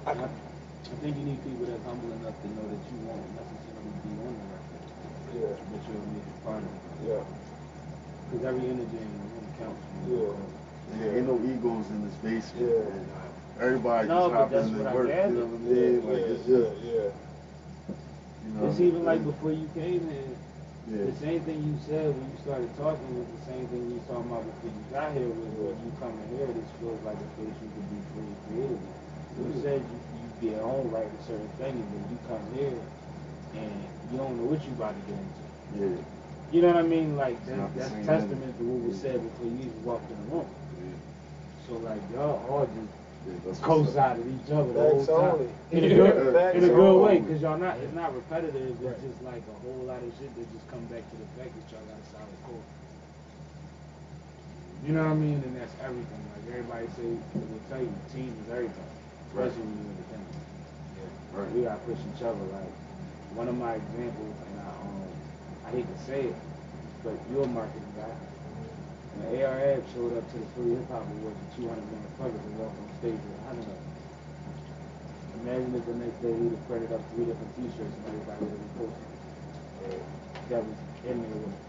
I, 0.05 0.11
I 0.85 0.95
think 1.01 1.17
you 1.17 1.25
need 1.25 1.41
people 1.43 1.65
that's 1.65 1.83
humble 1.83 2.11
enough 2.13 2.37
to 2.37 2.47
know 2.53 2.65
that 2.69 2.81
you 2.85 2.97
won't 3.09 3.25
necessarily 3.33 3.93
be 4.05 4.11
on 4.21 4.33
the 4.37 4.45
record. 4.53 4.85
Yeah. 5.33 5.53
but 5.71 5.81
you'll 5.89 6.09
make 6.13 6.27
it 6.29 6.39
part 6.45 6.61
of 6.61 6.69
it. 6.69 6.83
Yeah. 7.09 7.23
Because 8.29 8.43
every 8.45 8.65
energy 8.69 8.99
in 9.01 9.09
the 9.09 9.27
room 9.33 9.49
counts. 9.57 9.83
Yeah. 10.07 10.93
And 10.93 11.17
ain't 11.17 11.27
no 11.27 11.35
egos 11.41 11.89
in 11.89 11.99
this 12.05 12.17
basement. 12.21 12.69
Yeah. 12.69 12.85
man. 12.85 13.25
Everybody 13.55 14.07
No, 14.07 14.29
just 14.29 14.33
but 14.33 14.37
hopping 14.37 14.67
in 14.67 14.77
what 14.77 14.87
I 14.87 14.91
and 14.91 14.95
work. 14.95 15.07
You 15.07 15.15
know 15.15 15.45
what 15.47 15.55
I 15.55 15.73
mean? 15.73 15.95
Like 16.05 16.19
yeah, 16.19 16.33
it's 16.35 16.43
just, 16.45 16.71
yeah, 16.83 17.09
you 18.43 18.49
know. 18.51 18.67
It's 18.67 18.79
even 18.83 19.01
like 19.07 19.21
before 19.23 19.53
you 19.55 19.67
came 19.73 20.03
in. 20.11 20.29
Yeah. 20.85 21.09
the 21.09 21.17
same 21.17 21.41
thing 21.49 21.65
you 21.65 21.73
said 21.89 22.13
when 22.13 22.29
you 22.29 22.37
started 22.45 22.69
talking 22.77 23.09
was 23.17 23.25
the 23.25 23.43
same 23.49 23.65
thing 23.73 23.89
you 23.89 23.97
was 23.97 24.05
talking 24.05 24.29
about 24.29 24.45
before 24.45 24.69
you 24.69 24.83
got 24.93 25.09
here 25.17 25.25
was 25.25 25.49
when 25.57 25.73
you 25.81 25.89
come 25.97 26.13
in 26.13 26.27
here, 26.37 26.45
this 26.45 26.69
feels 26.77 27.01
like 27.01 27.17
a 27.17 27.29
place 27.41 27.57
you 27.57 27.69
could 27.73 27.89
be 27.89 27.99
free 28.13 28.29
and 28.29 28.39
creative. 28.45 28.83
You 29.33 29.53
said 29.65 29.79
you, 29.81 29.97
you 29.97 30.14
be 30.41 30.53
at 30.53 30.61
home 30.61 30.89
writing 30.91 31.17
certain 31.27 31.47
things, 31.57 31.83
but 31.91 32.01
you 32.11 32.17
come 32.27 32.43
here 32.55 32.77
and 33.55 33.71
you 34.11 34.17
don't 34.17 34.37
know 34.37 34.45
what 34.51 34.63
you 34.65 34.71
about 34.73 34.93
to 34.95 35.01
get 35.11 35.17
into. 35.19 35.43
Yeah. 35.95 36.03
You 36.51 36.61
know 36.61 36.67
what 36.75 36.77
I 36.77 36.87
mean? 36.87 37.17
Like 37.17 37.37
that, 37.47 37.75
that's 37.75 37.91
same 37.91 38.05
testament 38.05 38.43
energy. 38.43 38.57
to 38.59 38.63
what 38.65 38.87
was 38.89 38.95
Yeah. 38.97 39.01
said 39.11 39.17
before 39.23 39.47
you 39.47 39.57
even 39.65 39.83
walked 39.83 40.09
in 40.11 40.17
the 40.17 40.27
room. 40.35 40.47
Yeah. 40.47 41.67
So 41.67 41.71
like 41.81 42.01
y'all 42.13 42.39
all 42.49 42.65
just 42.67 42.77
Yeah, 43.25 43.33
that's 43.41 43.57
what's 43.57 43.59
up. 43.59 43.65
co-sided 43.65 44.25
each 44.29 44.51
other 44.53 44.71
the 44.73 44.79
whole 44.85 45.05
time. 45.05 45.33
only. 45.41 45.49
In 45.73 45.81
a 45.83 45.89
good, 45.89 46.55
in 46.55 46.63
a 46.63 46.67
good 46.69 46.97
way, 47.01 47.15
because 47.19 47.41
y'all 47.41 47.57
not, 47.57 47.77
it's 47.81 47.95
not 47.97 48.13
repetitive. 48.13 48.77
It's 48.85 49.01
just 49.01 49.19
like 49.25 49.41
a 49.41 49.55
whole 49.65 49.81
lot 49.89 49.97
of 49.97 50.13
shit 50.21 50.29
that 50.37 50.45
just 50.53 50.67
come 50.69 50.85
back 50.93 51.01
to 51.09 51.15
the 51.17 51.27
fact 51.33 51.49
that 51.57 51.65
y'all 51.73 51.85
got 51.89 51.97
a 51.97 52.05
solid 52.13 52.39
core. 52.45 52.65
You 54.85 54.93
know 54.93 55.03
what 55.09 55.17
I 55.17 55.21
mean? 55.25 55.41
And 55.41 55.57
that's 55.57 55.73
everything. 55.81 56.21
Like 56.37 56.45
everybody 56.53 56.85
say, 56.93 57.09
will 57.33 57.63
tell 57.69 57.81
you, 57.81 57.89
team 58.13 58.29
is 58.45 58.51
everything, 58.53 58.91
especially 59.35 59.67
when 59.67 59.75
you're 59.75 59.91
independent. 59.99 60.31
Right. 61.35 61.51
We 61.51 61.67
gotta 61.67 61.83
push 61.83 61.99
each 62.07 62.23
other. 62.23 62.39
Like 62.55 62.71
one 63.35 63.51
of 63.51 63.57
my 63.59 63.75
examples, 63.75 64.31
and 64.31 64.55
I 64.63 64.71
um, 64.79 65.11
I 65.67 65.69
hate 65.75 65.83
to 65.83 65.99
say 66.07 66.31
it, 66.31 66.37
but 67.03 67.19
you're 67.27 67.43
a 67.43 67.51
marketing 67.51 67.91
guy. 67.99 68.15
And 68.15 69.19
the 69.27 69.43
ARF 69.43 69.83
showed 69.91 70.15
up 70.15 70.23
to 70.31 70.37
the 70.39 70.47
Free 70.55 70.71
Hip 70.79 70.87
Hop 70.87 71.03
Awards 71.03 71.35
with 71.35 71.67
200 71.67 71.83
motherfuckers 71.83 72.43
and 72.47 72.55
walked 72.63 72.79
on 72.79 72.87
stage 73.03 73.19
with 73.19 73.43
100 73.43 73.59
of 73.59 73.75
them. 73.75 73.83
Imagine 75.43 75.71
if 75.75 75.83
the 75.83 75.95
next 75.99 76.19
day 76.23 76.31
he'd 76.31 76.55
have 76.55 76.67
printed 76.67 76.91
up 76.95 77.03
three 77.11 77.27
different 77.27 77.51
T-shirts 77.59 77.91
and 77.91 78.03
everybody 78.07 78.39
would 78.39 78.55
have 78.55 78.63
reposted 78.71 79.03
it. 79.03 80.03
That 80.47 80.63
was 80.63 80.79
in 81.07 81.15
there 81.19 81.39
with 81.43 81.51
it. 81.51 81.63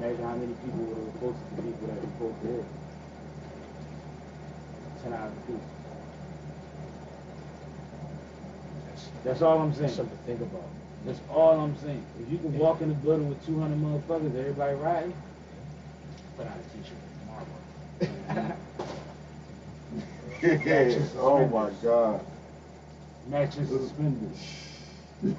Imagine 0.00 0.24
how 0.24 0.36
many 0.36 0.54
people 0.64 0.80
would 0.84 0.96
have 0.96 1.12
reposted 1.16 1.44
the 1.56 1.62
people 1.64 1.86
that 1.92 2.00
reposted 2.00 2.52
it. 2.56 2.66
Ten 2.68 2.77
hours 5.06 5.32
a 5.32 5.52
piece. 5.52 5.60
That's 9.24 9.42
all 9.42 9.58
I'm 9.60 9.72
saying. 9.72 9.82
That's 9.82 9.96
something 9.96 10.16
to 10.16 10.24
think 10.24 10.40
about. 10.40 10.64
That's 11.04 11.20
all 11.30 11.60
I'm 11.60 11.76
saying. 11.78 12.04
If 12.20 12.30
you 12.32 12.38
can 12.38 12.56
walk 12.58 12.80
in 12.80 12.88
the 12.88 12.94
building 12.94 13.28
with 13.28 13.44
200 13.46 13.76
motherfuckers, 13.78 14.38
everybody 14.38 14.74
riding, 14.74 15.14
put 16.36 16.46
out 16.46 16.56
a 16.56 16.76
t-shirt 16.76 16.98
tomorrow. 18.32 18.56
oh 21.18 21.46
my 21.48 21.70
God. 21.82 22.20
Matching 23.28 23.66
suspended. 23.66 24.30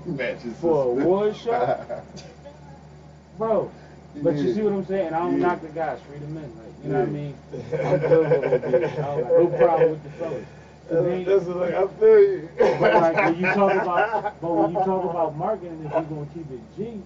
Matches 0.05 0.53
For 0.62 0.84
a 0.84 0.95
suspended. 0.95 1.03
award 1.05 1.36
show? 1.38 2.03
Bro, 3.38 3.72
but 4.16 4.36
you 4.36 4.53
see 4.53 4.62
what 4.62 4.74
I'm 4.74 4.86
saying? 4.86 5.14
I 5.14 5.20
don't 5.20 5.39
Yeah. 5.39 5.47
knock 5.47 5.62
the 5.62 5.68
guys, 5.70 5.99
straight 6.01 6.22
them 6.22 6.38
in. 6.38 6.43
Like, 6.43 6.74
you 6.84 6.89
know 6.89 6.99
what 6.99 7.07
I 7.07 7.12
mean? 7.12 7.36
I'm 7.53 7.99
good 7.99 8.51
with 8.64 8.74
it. 8.74 8.99
I 8.99 9.16
no 9.16 9.47
problem 9.47 9.89
with 9.91 10.03
the 10.03 10.10
fellas. 10.12 10.45
ain't- 10.91 11.28
That's 11.28 11.45
like 11.47 11.74
I 11.76 11.88
feel 11.99 12.20
you. 12.20 12.49
But 12.57 12.93
like 12.95 13.16
when 13.16 13.36
you 13.36 13.45
talk 13.53 13.82
about, 13.82 14.41
but 14.41 14.51
when 14.53 14.70
you 14.72 14.78
talk 14.78 15.03
about 15.10 15.36
marketing, 15.38 15.82
if 15.86 15.91
you're 15.91 16.01
gonna 16.03 16.28
keep 16.34 16.49
it 16.51 16.60
G, 16.76 17.01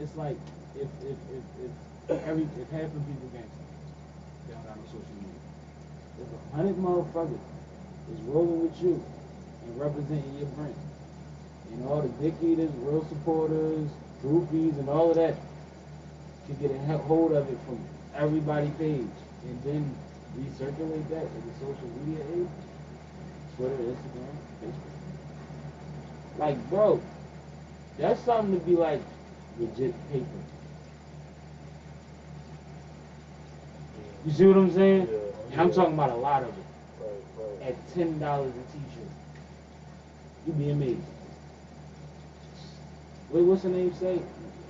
it's 0.00 0.16
like 0.16 0.36
if 0.74 0.88
if 1.02 1.16
if, 1.32 1.70
if 2.10 2.26
every 2.26 2.42
if 2.42 2.68
half 2.70 2.90
the 2.92 3.00
people 3.06 3.28
gangster, 3.32 3.64
they 4.48 4.54
don't 4.54 4.66
got 4.66 4.76
no 4.76 4.82
social 4.86 5.14
media. 5.14 5.40
If 6.20 6.26
a 6.26 6.56
hundred 6.56 6.76
motherfuckers 6.76 7.38
is 8.12 8.20
rolling 8.26 8.62
with 8.62 8.82
you 8.82 9.02
and 9.66 9.80
representing 9.80 10.34
your 10.38 10.48
brand, 10.58 10.74
and 11.72 11.86
all 11.88 12.02
the 12.02 12.08
dick 12.22 12.34
eaters, 12.42 12.70
real 12.82 13.04
supporters, 13.08 13.88
groupies, 14.24 14.76
and 14.78 14.88
all 14.88 15.10
of 15.10 15.16
that 15.16 15.36
can 16.46 16.56
get 16.56 16.70
a 16.70 16.98
hold 16.98 17.32
of 17.32 17.48
it 17.50 17.58
from 17.66 17.78
everybody 18.14 18.70
page, 18.78 19.06
and 19.44 19.62
then 19.64 19.94
recirculate 20.38 21.08
that 21.10 21.22
in 21.22 21.42
the 21.46 21.54
social 21.60 21.88
media 22.04 22.24
age. 22.34 22.48
Twitter, 23.56 23.74
Instagram, 23.74 24.36
Facebook. 24.62 26.38
Like, 26.38 26.70
bro, 26.70 27.00
that's 27.98 28.20
something 28.24 28.58
to 28.58 28.66
be 28.66 28.74
like 28.76 29.00
legit 29.58 29.94
paper. 30.10 30.26
You 34.26 34.32
see 34.32 34.46
what 34.46 34.56
I'm 34.56 34.72
saying? 34.72 35.08
Yeah, 35.10 35.18
And 35.52 35.60
I'm 35.60 35.68
yeah. 35.68 35.74
talking 35.74 35.94
about 35.94 36.10
a 36.10 36.16
lot 36.16 36.42
of 36.42 36.48
it 36.48 36.54
Right, 37.00 37.10
right. 37.38 37.68
at 37.68 37.94
ten 37.94 38.18
dollars 38.18 38.52
a 38.52 38.72
t-shirt. 38.72 39.08
You'd 40.46 40.58
be 40.58 40.70
amazed. 40.70 41.00
Wait, 43.30 43.42
what's 43.42 43.62
the 43.62 43.68
name 43.68 43.92
say? 43.94 44.18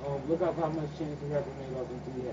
Um, 0.07 0.21
look 0.29 0.43
up 0.43 0.57
how 0.57 0.69
much 0.69 0.89
Chance 0.99 1.19
the 1.21 1.27
Rapper 1.35 1.49
made 1.59 1.79
off 1.81 1.89
in 1.91 2.13
three 2.13 2.29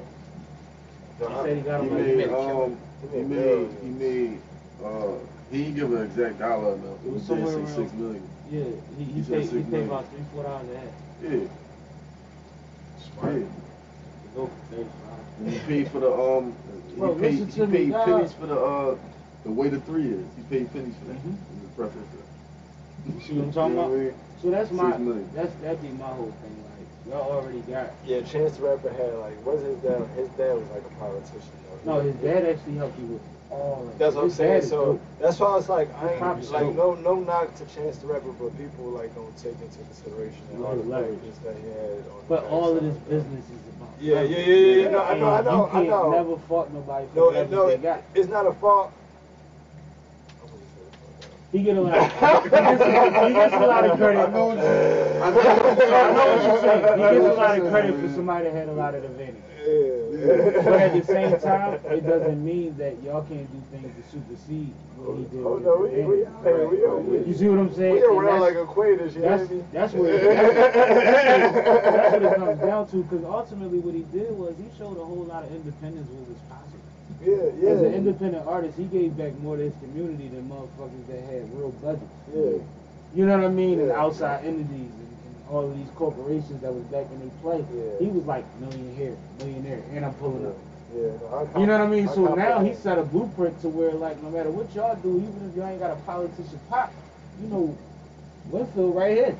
He 1.19 1.25
said 1.43 1.57
he 1.57 1.61
got 1.63 1.81
He 1.83 1.87
him 1.87 1.95
like 1.95 2.05
made, 2.17 2.27
a 2.27 2.37
um, 2.37 2.77
He 3.11 3.17
he 3.17 3.23
made 3.23 3.69
he 3.81 3.87
made, 3.89 4.39
uh, 4.83 5.13
he 5.51 5.57
didn't 5.63 5.75
give 5.75 5.93
an 5.93 6.01
exact 6.03 6.39
dollar 6.39 6.73
amount. 6.73 6.99
It 7.05 7.11
was 7.13 7.21
He 7.21 7.27
somewhere 7.27 7.55
around- 7.57 7.75
six 7.75 7.93
million. 7.93 8.29
Yeah, 8.51 8.63
he, 8.97 9.03
he, 9.05 9.11
He 9.13 9.21
paid, 9.21 9.49
he 9.49 9.63
paid 9.63 9.83
about 9.83 10.09
three, 10.09 10.19
four 10.33 10.43
dollars 10.43 10.67
a. 10.69 10.91
Yeah, 11.23 11.47
Smart. 13.13 13.33
yeah. 13.35 13.39
to 13.39 13.47
go 14.35 14.47
for 14.47 14.75
35. 14.75 14.89
And 15.39 15.49
he 15.49 15.59
paid 15.59 15.91
for 15.91 15.99
the, 15.99 16.11
um, 16.11 16.53
he 16.95 17.21
paid, 17.21 17.47
he 17.53 17.61
me, 17.65 17.77
paid 17.77 17.93
pennies 17.93 18.33
for 18.33 18.47
the, 18.47 18.59
uh, 18.59 18.97
the 19.45 19.51
way 19.51 19.69
the 19.69 19.79
three 19.81 20.09
is. 20.09 20.25
He 20.35 20.43
paid 20.49 20.71
pennies 20.73 20.95
for 20.99 21.05
that. 21.13 21.17
In 21.23 21.37
the 21.63 21.67
preference. 21.77 22.07
You 23.07 23.21
see 23.21 23.33
what 23.39 23.45
I'm 23.45 23.53
talking 23.53 23.75
You 23.77 24.09
about? 24.09 24.15
So 24.41 24.49
that's 24.49 24.71
my 24.71 24.91
that's 25.33 25.53
that'd 25.61 25.81
be 25.81 25.89
my 25.89 26.05
whole 26.07 26.33
thing. 26.41 26.55
Like 26.65 26.70
y'all 27.11 27.31
already 27.31 27.59
got. 27.61 27.91
Yeah, 28.05 28.21
Chance 28.21 28.57
the 28.57 28.63
Rapper 28.63 28.89
had 28.89 29.13
like, 29.15 29.45
what's 29.45 29.61
his 29.61 29.77
dad? 29.79 30.07
His 30.15 30.29
dad 30.29 30.55
was 30.55 30.69
like 30.69 30.83
a 30.85 30.95
politician. 30.95 31.51
Though. 31.83 31.99
No, 31.99 32.01
his 32.01 32.15
dad 32.15 32.45
actually 32.45 32.75
helped 32.75 32.97
you 32.99 33.05
with 33.05 33.21
all. 33.49 33.87
Of 33.87 33.97
That's 33.99 34.15
what 34.15 34.23
I'm 34.25 34.31
saying. 34.31 34.61
So 34.63 34.85
dope. 34.85 35.01
that's 35.19 35.39
why 35.39 35.47
I 35.47 35.55
was 35.55 35.69
like, 35.69 35.89
I 36.01 36.13
ain't 36.13 36.51
like 36.51 36.75
no 36.75 36.95
no 36.95 37.15
knock 37.15 37.53
to 37.55 37.65
Chance 37.65 37.97
the 37.97 38.07
Rapper, 38.07 38.31
but 38.31 38.57
people 38.57 38.85
like 38.85 39.13
don't 39.13 39.35
take 39.37 39.59
into 39.61 39.79
consideration 39.79 40.41
all 40.63 40.75
the 40.75 40.83
leverage. 40.83 41.19
that 41.43 41.55
he 41.57 41.67
had. 41.67 42.03
But 42.29 42.45
all 42.45 42.77
of 42.77 42.83
this 42.83 42.97
business 43.09 43.45
is 43.45 43.67
about. 43.75 43.89
Yeah, 43.99 44.21
yeah, 44.21 44.37
yeah, 44.37 44.83
yeah. 44.83 44.89
No, 44.89 45.03
I 45.03 45.17
know, 45.17 45.29
I 45.29 45.41
know, 45.41 45.69
I 45.71 45.83
know. 45.83 46.11
Never 46.11 46.37
fought 46.47 46.71
nobody 46.73 47.07
for 47.13 47.33
No, 47.33 47.43
no, 47.45 47.67
it, 47.67 48.03
it's 48.15 48.29
not 48.29 48.47
a 48.47 48.53
fault. 48.53 48.93
He 51.51 51.63
get 51.63 51.75
a 51.75 51.81
lot. 51.81 51.93
He, 51.93 52.49
gets, 52.49 53.53
a 53.53 53.59
lot 53.59 53.83
of 53.83 53.97
credit. 53.97 54.19
I 54.19 54.27
know 54.31 54.45
what 54.47 54.57
you're 56.43 56.61
saying. 56.61 56.97
He 56.97 57.03
gets 57.03 57.25
a 57.25 57.33
lot 57.33 57.59
of 57.59 57.69
credit 57.69 57.99
for 57.99 58.09
somebody 58.13 58.45
that 58.45 58.53
had 58.53 58.69
a 58.69 58.71
lot 58.71 58.95
of 58.95 59.03
advantage. 59.03 59.35
Yeah. 59.61 60.61
But 60.63 60.81
at 60.81 60.93
the 60.93 61.03
same 61.05 61.39
time, 61.39 61.79
it 61.85 62.07
doesn't 62.07 62.43
mean 62.43 62.77
that 62.77 63.01
y'all 63.03 63.23
can't 63.25 63.51
do 63.51 63.61
things 63.69 63.93
to 63.95 64.11
supersede 64.11 64.73
what 64.97 65.17
he 65.17 65.23
did. 65.25 65.45
Oh 65.45 65.57
no, 65.57 65.77
we 65.77 65.89
we 66.01 66.25
hey, 66.43 66.65
we 66.65 66.77
we 67.19 67.27
You 67.27 67.33
see 67.33 67.49
what 67.49 67.59
I'm 67.59 67.73
saying? 67.75 67.95
we 67.95 68.03
around 68.03 68.39
like 68.39 68.55
equators, 68.55 69.13
that's, 69.13 69.49
that's 69.73 69.93
what 69.93 70.09
it, 70.09 70.21
that's, 70.23 71.53
that's 71.53 72.13
what 72.13 72.23
it 72.23 72.35
comes 72.37 72.59
down 72.61 72.87
to. 72.89 73.03
Because 73.03 73.25
ultimately, 73.25 73.79
what 73.79 73.93
he 73.93 74.05
did 74.17 74.31
was 74.31 74.55
he 74.57 74.65
showed 74.77 74.97
a 74.97 75.03
whole 75.05 75.25
lot 75.25 75.43
of 75.43 75.51
independence 75.51 76.07
what 76.09 76.29
was 76.29 76.37
possible. 76.49 76.79
Yeah, 77.23 77.35
yeah. 77.61 77.69
As 77.69 77.81
an 77.81 77.93
independent 77.93 78.47
artist, 78.47 78.77
he 78.77 78.85
gave 78.85 79.17
back 79.17 79.37
more 79.39 79.57
to 79.57 79.63
his 79.63 79.73
community 79.81 80.27
than 80.27 80.49
motherfuckers 80.49 81.07
that 81.07 81.21
had 81.25 81.53
real 81.57 81.69
budgets. 81.81 82.03
Yeah. 82.33 82.57
You 83.13 83.25
know 83.25 83.37
what 83.37 83.45
I 83.45 83.49
mean? 83.49 83.79
And 83.79 83.89
Yeah. 83.89 84.01
outside 84.01 84.45
entities 84.45 84.69
and, 84.69 85.09
and 85.25 85.35
all 85.49 85.69
of 85.69 85.77
these 85.77 85.89
corporations 85.95 86.61
that 86.61 86.73
was 86.73 86.83
back 86.85 87.05
in 87.11 87.19
their 87.19 87.29
play. 87.41 87.63
Yeah. 87.75 87.99
He 87.99 88.07
was 88.07 88.25
like 88.25 88.45
millionaire, 88.59 89.15
millionaire, 89.39 89.83
and 89.93 90.05
I'm 90.05 90.13
pulling 90.15 90.47
up. 90.47 90.55
Yeah, 90.95 91.03
no, 91.21 91.49
You 91.57 91.67
know 91.67 91.77
what 91.79 91.87
I 91.87 91.87
mean? 91.87 92.09
I 92.09 92.13
So 92.13 92.33
now 92.35 92.59
he 92.59 92.73
set 92.73 92.97
a 92.97 93.03
blueprint 93.03 93.61
to 93.61 93.69
where, 93.69 93.93
like, 93.93 94.21
no 94.23 94.29
matter 94.29 94.49
what 94.49 94.73
y'all 94.75 94.95
do, 94.97 95.17
even 95.17 95.49
if 95.49 95.55
y'all 95.55 95.67
ain't 95.67 95.79
got 95.79 95.91
a 95.91 95.95
politician 96.01 96.59
pop, 96.69 96.91
you 97.41 97.47
know, 97.47 97.77
Wynnefield 98.51 98.93
right 98.95 99.15
here, 99.15 99.35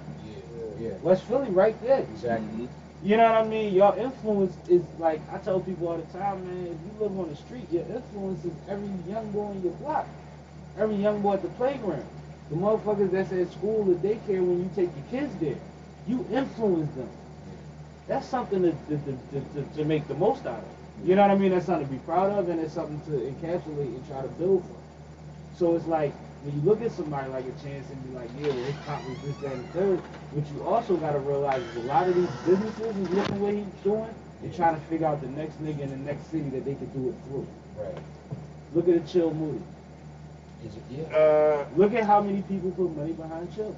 Yeah. 0.80 0.88
Yeah. 0.88 0.94
West 1.02 1.24
Philly 1.24 1.50
right 1.50 1.76
there. 1.84 2.06
Exactly. 2.14 2.70
You 3.04 3.18
know 3.18 3.24
what 3.24 3.42
I 3.42 3.48
mean? 3.48 3.74
Your 3.74 3.98
influence 3.98 4.56
is 4.70 4.84
like 5.00 5.22
I 5.32 5.40
tell 5.40 5.60
people 5.60 5.88
all 5.88 5.98
the 5.98 6.18
time, 6.20 6.46
man. 6.46 6.68
If 6.68 6.78
you 6.86 7.04
live 7.04 7.20
on 7.20 7.30
the 7.30 7.36
street, 7.36 7.66
your 7.72 7.84
influence 7.84 8.46
is 8.46 8.54
every 8.70 8.90
young 9.12 9.32
boy 9.32 9.52
in 9.52 9.64
your 9.64 9.74
block, 9.74 10.08
every 10.78 10.96
young 10.98 11.22
boy 11.22 11.34
at 11.34 11.42
the 11.42 11.50
playground, 11.50 12.06
the 12.52 12.56
motherfuckers 12.56 13.10
that's 13.10 13.32
at 13.32 13.52
school 13.52 13.90
or 13.90 13.96
daycare 13.96 14.46
when 14.46 14.60
you 14.60 14.70
take 14.76 14.90
your 14.96 15.06
kids 15.22 15.34
there. 15.40 15.58
You 16.08 16.26
influence 16.32 16.94
them. 16.96 17.10
That's 18.08 18.28
something 18.28 18.62
to, 18.64 18.72
to, 18.72 18.98
to, 18.98 19.40
to, 19.56 19.76
to 19.78 19.86
make 19.86 20.08
the 20.08 20.16
most 20.16 20.46
out 20.46 20.60
of. 20.60 21.08
You 21.08 21.16
know 21.16 21.24
what 21.24 21.32
I 21.32 21.36
mean? 21.36 21.52
That's 21.52 21.66
something 21.66 21.88
to 21.88 21.92
be 21.92 22.00
proud 22.00 22.32
of, 22.38 22.50
and 22.50 22.60
it's 22.60 22.74
something 22.74 23.02
to 23.06 23.12
encapsulate 23.20 23.96
and 23.96 24.08
try 24.08 24.22
to 24.22 24.28
build 24.28 24.62
from. 24.64 24.76
So 25.58 25.76
it's 25.76 25.88
like 25.88 26.14
when 26.44 26.56
you 26.56 26.62
look 26.62 26.82
at 26.82 26.92
somebody 26.92 27.30
like 27.30 27.46
a 27.46 27.52
chance 27.64 27.90
and 27.90 28.04
be 28.10 28.16
like, 28.18 28.30
yeah, 28.40 28.48
well, 28.48 28.66
his 28.66 28.76
pop 28.86 29.02
was 29.08 29.18
this, 29.24 29.36
that, 29.38 29.54
and 29.54 29.64
the 29.66 29.74
third, 29.74 30.00
what 30.00 30.46
you 30.56 30.64
also 30.68 30.98
gotta 30.98 31.20
realize 31.20 31.62
is 31.62 31.76
a 31.78 31.88
lot 31.88 32.08
of 32.08 32.16
these 32.16 32.30
businesses 32.46 32.98
is 32.98 33.10
looking 33.12 33.40
what 33.42 33.54
he's 33.54 33.84
doing 33.84 34.10
and 34.44 34.56
trying 34.56 34.74
to 34.76 34.82
figure 34.88 35.06
out 35.06 35.22
the 35.22 35.28
next 35.30 35.62
nigga 35.64 35.82
in 35.82 35.90
the 35.92 35.98
next 35.98 36.32
city 36.32 36.50
that 36.50 36.66
they 36.66 36.74
could 36.74 36.92
do 36.94 37.10
it 37.10 37.16
through. 37.28 37.48
Right. 37.78 37.96
Look 38.74 38.88
at 38.90 39.06
the 39.06 39.12
Chill 39.12 39.34
Moody. 39.34 39.62
Is 40.66 40.76
it? 40.76 40.84
Yeah. 40.90 41.16
Uh, 41.16 41.66
Look 41.76 41.94
at 41.94 42.06
how 42.06 42.22
many 42.22 42.42
people 42.44 42.72
put 42.72 42.96
money 42.96 43.14
behind 43.14 43.54
Chill. 43.56 43.76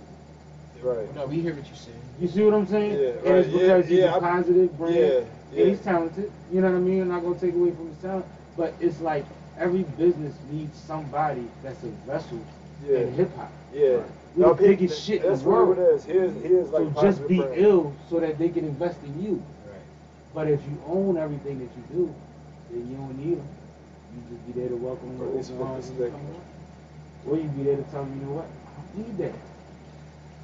right. 0.82 1.14
No, 1.16 1.26
we 1.26 1.42
hear 1.42 1.54
what 1.56 1.66
you're 1.68 1.76
saying. 1.76 2.00
You 2.20 2.28
see 2.30 2.44
what 2.44 2.54
I'm 2.54 2.68
saying? 2.68 2.92
Yeah, 2.94 3.08
and 3.10 3.24
right. 3.26 3.36
it's 3.40 3.48
because 3.52 3.68
Yeah, 3.68 3.82
he's 3.82 4.00
yeah, 4.00 4.14
a 4.14 4.18
I- 4.18 4.20
positive 4.20 4.78
brand. 4.78 4.96
Yeah, 4.96 5.04
And 5.18 5.28
yeah. 5.54 5.66
he's 5.66 5.80
talented. 5.82 6.32
You 6.52 6.62
know 6.62 6.70
what 6.72 6.78
I 6.78 6.80
mean? 6.80 7.02
I'm 7.02 7.08
not 7.10 7.24
gonna 7.24 7.40
take 7.40 7.54
away 7.56 7.72
from 7.72 7.90
his 7.90 7.98
talent. 7.98 8.26
But 8.56 8.74
it's 8.80 9.02
like 9.02 9.26
every 9.60 9.84
business 9.98 10.34
needs 10.52 10.78
somebody 10.80 11.48
that's 11.64 11.82
a 11.84 11.90
vessel 12.08 12.40
Yeah. 12.88 13.00
in 13.00 13.14
hip 13.14 13.36
hop. 13.36 13.52
Yeah. 13.74 13.98
We 14.36 14.42
No, 14.44 14.54
the 14.54 14.64
biggest 14.64 15.04
shit 15.04 15.24
in 15.24 15.30
That's 15.30 15.44
the 15.44 15.50
what 15.50 15.68
world. 15.68 15.78
it 15.78 15.82
is. 15.96 16.04
Here's, 16.06 16.34
here's 16.44 16.70
like 16.70 16.88
so 16.96 17.02
just 17.02 17.28
be 17.28 17.38
brand. 17.38 17.54
ill 17.56 17.94
so 18.10 18.20
that 18.20 18.38
they 18.40 18.50
can 18.50 18.66
invest 18.66 18.98
in 19.04 19.22
you. 19.24 19.44
Right. 19.70 19.80
But 20.34 20.48
if 20.50 20.60
you 20.66 20.82
own 20.88 21.18
everything 21.18 21.60
that 21.60 21.70
you 21.78 21.84
do, 21.96 22.16
then 22.72 22.90
you 22.90 22.96
don't 22.98 23.18
need 23.18 23.38
them. 23.38 23.48
You 24.16 24.22
just 24.36 24.46
be 24.48 24.60
there 24.60 24.70
to 24.70 24.76
welcome 24.76 25.10
them 25.18 25.22
Or 25.22 25.30
with 25.32 25.40
it's 25.42 25.50
open 25.52 25.68
arms 25.68 25.90
fucking 25.90 26.00
when 26.00 26.12
they 26.12 26.12
stick. 26.12 26.14
come 26.14 26.28
around. 26.34 27.40
Or 27.40 27.44
you 27.44 27.50
be 27.58 27.64
there 27.64 27.78
to 27.78 27.84
tell 27.92 28.04
them, 28.04 28.20
you 28.20 28.26
know 28.26 28.34
what, 28.42 28.46
I 28.46 28.98
don't 28.98 29.08
need 29.08 29.18
that. 29.20 29.34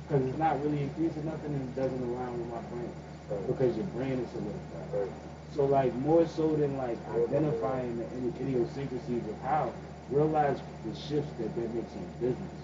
Because 0.08 0.26
it's 0.26 0.38
not 0.38 0.64
really 0.64 0.82
increasing 0.84 1.26
nothing 1.26 1.54
and 1.54 1.62
it 1.70 1.76
doesn't 1.76 2.02
align 2.02 2.34
with 2.40 2.50
my 2.50 2.62
brand. 2.74 2.94
Right. 3.30 3.48
Because 3.48 3.76
your 3.78 3.86
brand 3.94 4.22
is 4.22 4.30
solidified. 4.34 4.90
Right. 4.94 5.12
So 5.56 5.66
like 5.66 5.94
more 5.96 6.28
so 6.28 6.56
than 6.56 6.78
like 6.78 6.98
identifying 7.10 7.98
the 7.98 8.42
idiosyncrasies 8.42 9.24
of 9.28 9.42
how, 9.42 9.74
realize 10.12 10.60
the 10.86 10.94
shifts 10.96 11.32
that 11.40 11.56
that 11.56 11.74
makes 11.74 11.94
in 11.94 12.06
business. 12.20 12.56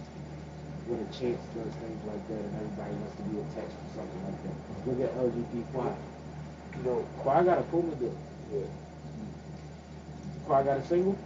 When 0.88 1.00
a 1.02 1.06
chance 1.06 1.42
does 1.58 1.74
things 1.82 2.02
like 2.06 2.28
that 2.30 2.38
and 2.46 2.56
everybody 2.62 2.94
wants 3.02 3.16
to 3.18 3.24
be 3.24 3.40
attached 3.42 3.74
to 3.74 3.88
something 3.98 4.22
like 4.24 4.38
that. 4.46 4.56
Look 4.86 5.02
at 5.02 5.18
LGP 5.18 5.74
Qua. 5.74 5.90
You 6.78 6.84
know, 6.84 7.08
Qua 7.20 7.42
got 7.42 7.58
a 7.58 7.64
Puma 7.64 7.96
deal. 7.96 8.16
yeah. 8.54 8.60
Qua 10.46 10.62
got 10.62 10.78
a 10.78 10.86
single. 10.86 11.18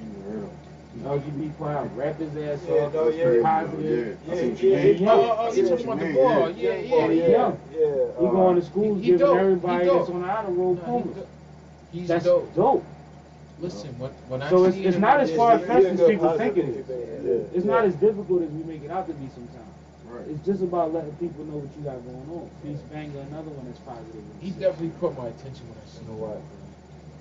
Ain't 0.00 0.24
heard 0.24 0.44
of 0.44 0.71
him. 0.94 1.04
LGP 1.04 1.56
Qua 1.56 1.86
rap 1.94 2.18
his 2.18 2.36
ass 2.36 2.60
Yeah, 2.68 2.74
off. 2.86 2.92
no, 2.94 3.04
was 3.04 3.16
yeah. 3.16 3.42
positive. 3.42 4.18
Yeah, 4.26 4.32
I 4.32 4.36
Yeah, 4.36 4.56
see 4.56 4.70
yeah, 4.70 4.78
yeah. 4.84 5.10
Oh, 5.12 5.36
oh, 5.38 5.50
I 5.50 5.52
you 5.52 5.68
talking 5.68 5.84
about 5.86 5.98
the 5.98 6.04
mean, 6.06 6.14
ball? 6.14 6.50
yeah. 6.50 6.72
Yeah, 6.72 6.74
yeah, 6.74 7.06
yeah. 7.06 7.26
yeah. 7.28 7.52
Yeah. 7.72 7.86
He 8.20 8.26
uh, 8.26 8.30
going 8.30 8.56
to 8.56 8.62
school 8.66 8.94
he- 8.96 9.00
he 9.00 9.06
giving 9.12 9.18
dope. 9.26 9.34
He 9.36 9.40
everybody 9.40 9.84
dope. 9.84 9.98
that's 9.98 10.10
on 10.10 10.22
the 10.22 10.28
honor 10.28 10.50
roll 10.50 10.74
No, 10.74 10.98
he 10.98 11.04
do- 11.14 11.26
He's 11.92 12.08
That's 12.08 12.24
dope. 12.24 12.54
dope. 12.54 12.84
Listen, 13.60 13.98
when, 13.98 14.10
when 14.28 14.42
I 14.42 14.50
So 14.50 14.56
it's- 14.64 14.74
seen 14.74 14.84
it's 14.86 14.96
him 14.96 15.02
not 15.02 15.20
as 15.20 15.28
this- 15.28 15.36
far-fetched 15.36 15.86
as 15.86 16.00
people 16.08 16.30
think 16.38 16.56
it 16.56 16.64
is. 16.68 16.86
yeah, 16.88 17.56
It's 17.56 17.64
not 17.66 17.84
as 17.84 17.94
difficult 17.96 18.42
as 18.42 18.50
we 18.50 18.64
make 18.64 18.82
it 18.82 18.90
out 18.90 19.06
to 19.08 19.12
be 19.14 19.28
sometimes. 19.34 19.58
Right. 20.08 20.26
It's 20.28 20.44
just 20.44 20.62
about 20.62 20.92
letting 20.92 21.12
people 21.12 21.44
know 21.46 21.56
what 21.58 21.70
you 21.78 21.84
got 21.84 21.96
going 22.04 22.28
on. 22.36 22.50
Feast 22.62 22.84
Banger, 22.92 23.20
another 23.30 23.48
one 23.50 23.64
that's 23.66 23.78
positive. 23.80 24.20
He 24.40 24.50
definitely 24.50 24.92
caught 25.00 25.16
my 25.16 25.28
attention 25.28 25.64
when 25.68 25.78
I 25.78 25.84
You 25.86 25.92
seen 25.92 26.06
know 26.08 26.12
him. 26.12 26.20
what? 26.20 26.40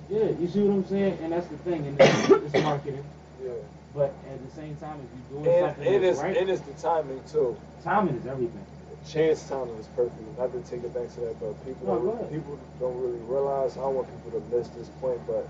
Yeah, 0.09 0.28
you 0.41 0.47
see 0.49 0.63
what 0.63 0.74
I'm 0.76 0.86
saying? 0.88 1.17
And 1.24 1.32
that's 1.32 1.47
the 1.47 1.57
thing. 1.63 1.88
And 1.88 1.95
it's, 2.01 2.53
it's 2.55 2.63
marketing. 2.63 3.03
Yeah. 3.44 3.52
But 3.94 4.14
at 4.30 4.39
the 4.48 4.56
same 4.56 4.76
time, 4.78 5.00
if 5.04 5.10
you're 5.32 5.44
doing 5.44 5.64
And, 5.64 5.76
something 5.76 5.94
and 5.96 6.04
that's 6.04 6.18
it's 6.18 6.24
right, 6.24 6.38
and 6.38 6.50
it's 6.50 6.62
the 6.62 6.74
timing 6.82 7.22
too. 7.32 7.58
timing 7.84 8.16
is 8.16 8.26
everything. 8.26 8.66
Chance 9.08 9.50
timing 9.50 9.76
was 9.78 9.88
perfect. 9.96 10.38
Not 10.38 10.54
to 10.54 10.62
take 10.70 10.84
it 10.84 10.94
back 10.94 11.10
to 11.16 11.20
that, 11.22 11.39
but 11.39 11.54
people 11.66 11.88
No, 11.88 12.00
don't, 12.00 12.16
ahead. 12.20 12.32
people 12.32 12.60
don't 12.80 12.98
really 13.02 13.20
realize. 13.28 13.76
I 13.78 13.82
don't 13.82 13.96
want 13.96 14.08
people 14.24 14.39
to 14.39 14.56
miss 14.56 14.68
this 14.70 14.89
point, 15.02 15.20
but 15.28 15.50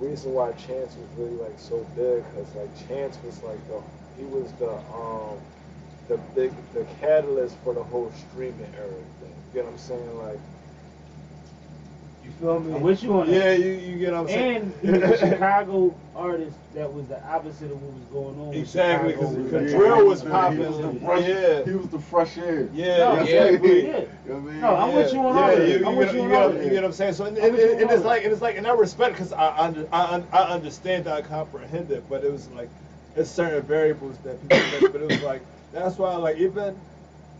the 0.00 0.06
reason 0.06 0.32
why 0.32 0.52
Chance 0.52 0.96
was 0.96 1.08
really 1.18 1.36
like 1.36 1.58
so 1.58 1.84
big, 1.96 2.22
cause 2.34 2.46
like 2.56 2.70
Chance 2.88 3.18
was 3.24 3.42
like 3.42 3.60
the 3.68 3.80
he 4.16 4.24
was 4.24 4.50
the 4.52 4.70
um 4.94 5.36
the 6.08 6.16
big 6.34 6.52
the 6.72 6.84
catalyst 7.00 7.56
for 7.64 7.74
the 7.74 7.82
whole 7.82 8.12
streaming 8.30 8.72
era 8.76 8.88
thing. 9.20 9.34
You 9.52 9.54
get 9.54 9.64
what 9.64 9.72
I'm 9.72 9.78
saying? 9.78 10.18
Like 10.18 10.38
you 12.24 12.30
feel 12.40 12.60
me? 12.60 12.74
I'm 12.74 12.82
with 12.82 13.02
you 13.02 13.12
on 13.20 13.30
that. 13.30 13.34
Yeah, 13.34 13.52
you, 13.52 13.72
you 13.72 13.98
get 13.98 14.12
what 14.12 14.20
I'm 14.20 14.28
saying. 14.28 14.72
And 14.82 14.96
he 14.96 15.02
was 15.02 15.22
a 15.22 15.28
Chicago 15.30 15.94
artist 16.16 16.56
that 16.74 16.92
was 16.92 17.06
the 17.06 17.22
opposite 17.24 17.70
of 17.70 17.82
what 17.82 17.92
was 17.92 18.04
going 18.34 18.48
on. 18.48 18.54
Exactly, 18.54 19.12
Chicago 19.12 19.26
'cause 19.26 19.36
with 19.36 19.50
the 19.50 19.58
hip 19.60 19.70
Yeah, 19.70 19.76
hop. 19.78 19.96
drill 19.96 20.06
was 20.08 20.22
he 20.22 20.28
popping. 20.28 20.58
He 20.58 20.64
was 20.64 20.78
the 20.78 21.00
fresh, 21.00 21.28
Yeah. 21.28 21.64
he 21.64 21.70
was 21.72 21.88
the 21.88 21.98
fresh 21.98 22.38
air. 22.38 22.68
Yeah, 22.72 22.96
No, 22.98 23.10
You 23.12 23.16
know 23.16 23.22
exactly. 23.22 23.86
Yeah. 23.86 23.98
You 23.98 24.06
know 24.26 24.34
what 24.34 24.36
I 24.36 24.40
mean? 24.52 24.60
No, 24.60 24.74
I'm 24.76 24.94
with 24.94 25.12
you 25.12 25.18
on 25.20 25.26
all 25.26 25.34
yeah, 25.50 25.54
that. 25.54 25.68
You, 25.68 25.86
I'm 25.86 25.92
you, 25.92 25.98
with 25.98 26.06
get, 26.08 26.14
you 26.14 26.20
you, 26.20 26.24
on 26.24 26.30
get, 26.30 26.42
all 26.42 26.52
you 26.54 26.70
get 26.70 26.74
what 26.74 26.84
I'm 26.84 26.92
saying? 26.92 27.12
So, 27.14 27.24
and, 27.26 27.38
and, 27.38 27.54
and, 27.56 27.80
and 27.82 27.90
it's 27.90 28.04
like, 28.04 28.24
and 28.24 28.32
it's 28.32 28.42
like, 28.42 28.56
and 28.56 28.66
I 28.66 28.72
respect 28.72 29.12
because 29.14 29.32
I, 29.32 29.56
under, 29.56 29.88
I, 29.92 30.22
I 30.32 30.42
understand, 30.50 31.06
I 31.08 31.22
comprehend 31.22 31.90
it, 31.90 32.04
but 32.08 32.24
it 32.24 32.32
was 32.32 32.48
like, 32.50 32.68
it's 33.16 33.30
certain 33.30 33.62
variables 33.62 34.16
that 34.24 34.40
people 34.42 34.58
miss, 34.72 34.90
but 34.90 35.00
it 35.00 35.08
was 35.08 35.20
like, 35.22 35.42
that's 35.72 35.98
why, 35.98 36.14
like, 36.16 36.36
even 36.38 36.76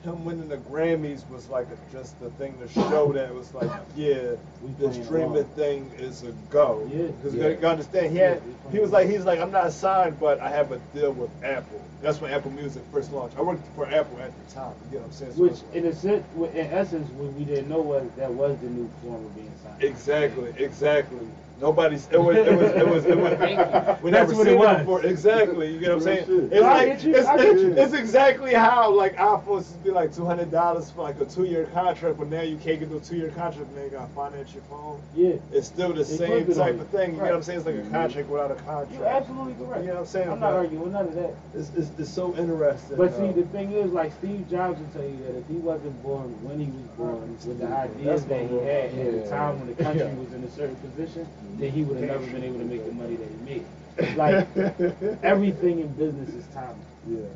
him 0.05 0.25
winning 0.25 0.49
the 0.49 0.59
Grammys 0.59 1.29
was 1.31 1.49
like 1.49 1.67
a, 1.69 1.93
just 1.93 2.19
the 2.21 2.31
thing 2.31 2.55
to 2.59 2.69
show 2.69 3.13
that 3.13 3.31
it 3.31 3.35
was 3.35 3.53
like, 3.55 3.71
yeah, 3.97 4.33
playing 4.79 5.05
streaming 5.05 5.45
thing 5.57 5.91
is 5.99 6.23
a 6.23 6.33
go. 6.51 6.87
Because 6.87 7.35
Yeah. 7.35 7.49
you 7.49 7.67
understand, 7.67 8.13
he 8.13 8.19
had, 8.19 8.43
he 8.71 8.79
was 8.79 8.91
like, 8.91 9.09
he's 9.09 9.25
like, 9.25 9.41
I'm 9.41 9.51
not 9.51 9.73
signed, 9.73 10.21
but 10.21 10.39
I 10.41 10.51
have 10.51 10.73
a 10.73 10.79
deal 10.95 11.13
with 11.13 11.31
Apple. 11.43 11.81
That's 12.03 12.21
when 12.21 12.31
Apple 12.33 12.51
Music 12.51 12.83
first 12.93 13.11
launched. 13.13 13.37
I 13.39 13.43
worked 13.43 13.67
for 13.75 13.87
Apple 13.87 14.19
at 14.21 14.31
the 14.47 14.55
time. 14.55 14.75
You 14.85 14.91
get 14.93 15.01
what 15.01 15.07
I'm 15.07 15.13
saying? 15.13 15.33
So 15.35 15.41
Which, 15.43 15.63
like- 15.63 15.75
in 15.75 15.87
a 15.87 15.93
sense, 15.95 16.25
in 16.37 16.67
essence, 16.71 17.11
what 17.13 17.33
we 17.33 17.45
didn't 17.45 17.69
know 17.71 17.81
was 17.81 18.07
that 18.17 18.31
was 18.31 18.59
the 18.59 18.69
new 18.69 18.91
form 19.03 19.25
of 19.25 19.35
being 19.35 19.51
signed. 19.63 19.83
Exactly, 19.83 20.53
exactly. 20.59 21.27
Nobody's. 21.61 22.09
It 22.11 22.21
was. 22.21 22.37
It 22.37 22.53
was. 22.57 22.71
It 22.73 22.89
was. 22.89 23.05
It 23.07 23.17
was. 23.17 23.33
Thank 23.39 23.59
you. 23.59 23.97
We 24.05 24.11
That's 24.11 24.31
never 24.31 24.35
what 24.37 24.47
seen 24.47 24.55
it 24.55 24.59
was. 24.59 24.79
before. 24.81 25.05
Exactly. 25.07 25.73
You 25.73 25.79
get 25.81 25.89
what 25.91 25.95
I'm 25.97 26.01
saying? 26.03 26.25
It's 26.29 26.53
No, 26.55 26.61
like 26.63 26.87
get 26.89 27.05
you, 27.05 27.15
it's, 27.17 27.27
I 27.29 27.37
get 27.37 27.59
you. 27.59 27.73
it's 27.77 27.93
exactly 27.95 28.53
how 28.55 28.91
like 28.91 29.15
iPhones 29.17 29.59
used 29.59 29.73
to 29.75 29.79
be 29.85 29.91
like 29.91 30.13
two 30.15 30.25
hundred 30.25 30.51
dollars 30.51 30.91
for 30.91 31.03
like 31.03 31.21
a 31.21 31.25
two 31.25 31.45
year 31.45 31.67
contract, 31.73 32.19
but 32.19 32.29
now 32.29 32.41
you 32.43 32.57
can't 32.57 32.81
get 32.81 32.91
a 32.91 32.99
two 33.01 33.17
year 33.17 33.31
contract. 33.31 33.71
Now 33.77 33.85
you 33.85 33.91
gotta 33.91 34.13
finance 34.15 34.53
your 34.53 34.65
phone. 34.65 35.01
Yeah, 35.15 35.35
It's 35.53 35.69
still 35.69 35.91
the 35.93 36.03
They 36.03 36.17
same 36.17 36.45
flipped 36.45 36.51
it 36.51 36.59
on 36.59 36.67
type 36.73 36.81
of 36.81 36.89
thing. 36.89 37.15
You 37.15 37.21
Right. 37.21 37.27
know 37.29 37.31
what 37.33 37.37
I'm 37.37 37.43
saying? 37.45 37.59
It's 37.59 37.67
like 37.67 37.77
a 37.77 37.83
contract 37.91 38.29
without 38.29 38.51
a 38.51 38.55
contract. 38.57 38.93
you're 38.93 39.07
absolutely 39.07 39.55
correct. 39.65 39.83
You 39.83 39.89
know 39.89 39.95
what 39.95 40.01
I'm 40.01 40.07
saying? 40.07 40.29
I'm 40.31 40.41
not 40.41 40.51
But 40.51 40.57
arguing 40.59 40.83
with 40.83 40.93
none 40.93 41.07
of 41.09 41.15
that. 41.15 41.35
It's, 41.55 41.71
it's, 41.77 41.91
it's 41.99 42.11
so 42.11 42.35
interesting. 42.37 42.97
But 42.97 43.15
see, 43.17 43.29
uh, 43.29 43.33
the 43.33 43.45
thing 43.45 43.73
is, 43.73 43.93
like 43.93 44.13
Steve 44.19 44.51
Jobs 44.51 44.81
will 44.81 44.89
tell 44.89 45.05
you 45.09 45.17
that 45.29 45.39
if 45.39 45.47
he 45.47 45.55
wasn't 45.55 46.03
born 46.03 46.31
when 46.43 46.59
he 46.59 46.67
was 46.67 46.83
born 46.99 47.31
with 47.47 47.59
the 47.61 47.67
ideas 47.69 48.05
That's 48.05 48.25
that 48.25 48.41
he 48.41 48.47
what- 48.57 48.65
had 48.65 48.91
at 48.91 49.23
the 49.25 49.31
time 49.31 49.59
when 49.61 49.69
the 49.69 49.83
country 49.83 50.03
Yeah. 50.07 50.15
was 50.15 50.33
in 50.35 50.43
a 50.43 50.51
certain 50.51 50.77
position, 50.77 51.27
then 51.59 51.71
he 51.71 51.83
would 51.85 51.99
have 51.99 52.09
never 52.09 52.27
been 52.33 52.45
able 52.45 52.59
to 52.59 52.65
make 52.65 52.85
the 52.85 52.93
money 52.93 53.17
that 53.17 53.29
he 53.29 53.37
made. 53.45 54.17
Like 54.17 54.47
everything 55.23 55.81
in 55.81 55.89
business 55.95 56.29
is 56.31 56.45
timing. 56.55 56.85
Yeah. 57.09 57.27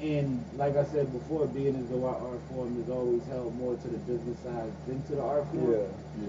And 0.00 0.44
like 0.56 0.76
I 0.76 0.84
said 0.84 1.10
before, 1.12 1.46
being 1.46 1.74
as 1.74 1.88
though 1.88 2.04
our 2.04 2.16
art 2.16 2.40
form 2.50 2.78
is 2.82 2.90
always 2.90 3.22
held 3.28 3.56
more 3.56 3.74
to 3.76 3.88
the 3.88 3.96
business 3.98 4.38
side 4.40 4.70
than 4.86 5.02
to 5.04 5.14
the 5.16 5.22
art 5.22 5.46
form, 5.48 5.72
Yeah. 5.72 5.78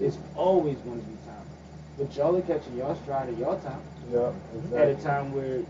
Yeah. 0.00 0.06
it's 0.06 0.18
always 0.36 0.78
going 0.78 1.00
to 1.00 1.06
be 1.06 1.16
time. 1.26 1.44
But 1.98 2.16
y'all 2.16 2.34
are 2.36 2.42
catching 2.42 2.76
y'all 2.78 2.96
stride 3.02 3.28
at 3.28 3.36
y'all 3.36 3.58
time 3.60 3.82
Yeah. 4.10 4.32
at 4.74 4.88
a 4.88 4.94
time 4.96 5.32
where 5.34 5.56
you, 5.58 5.64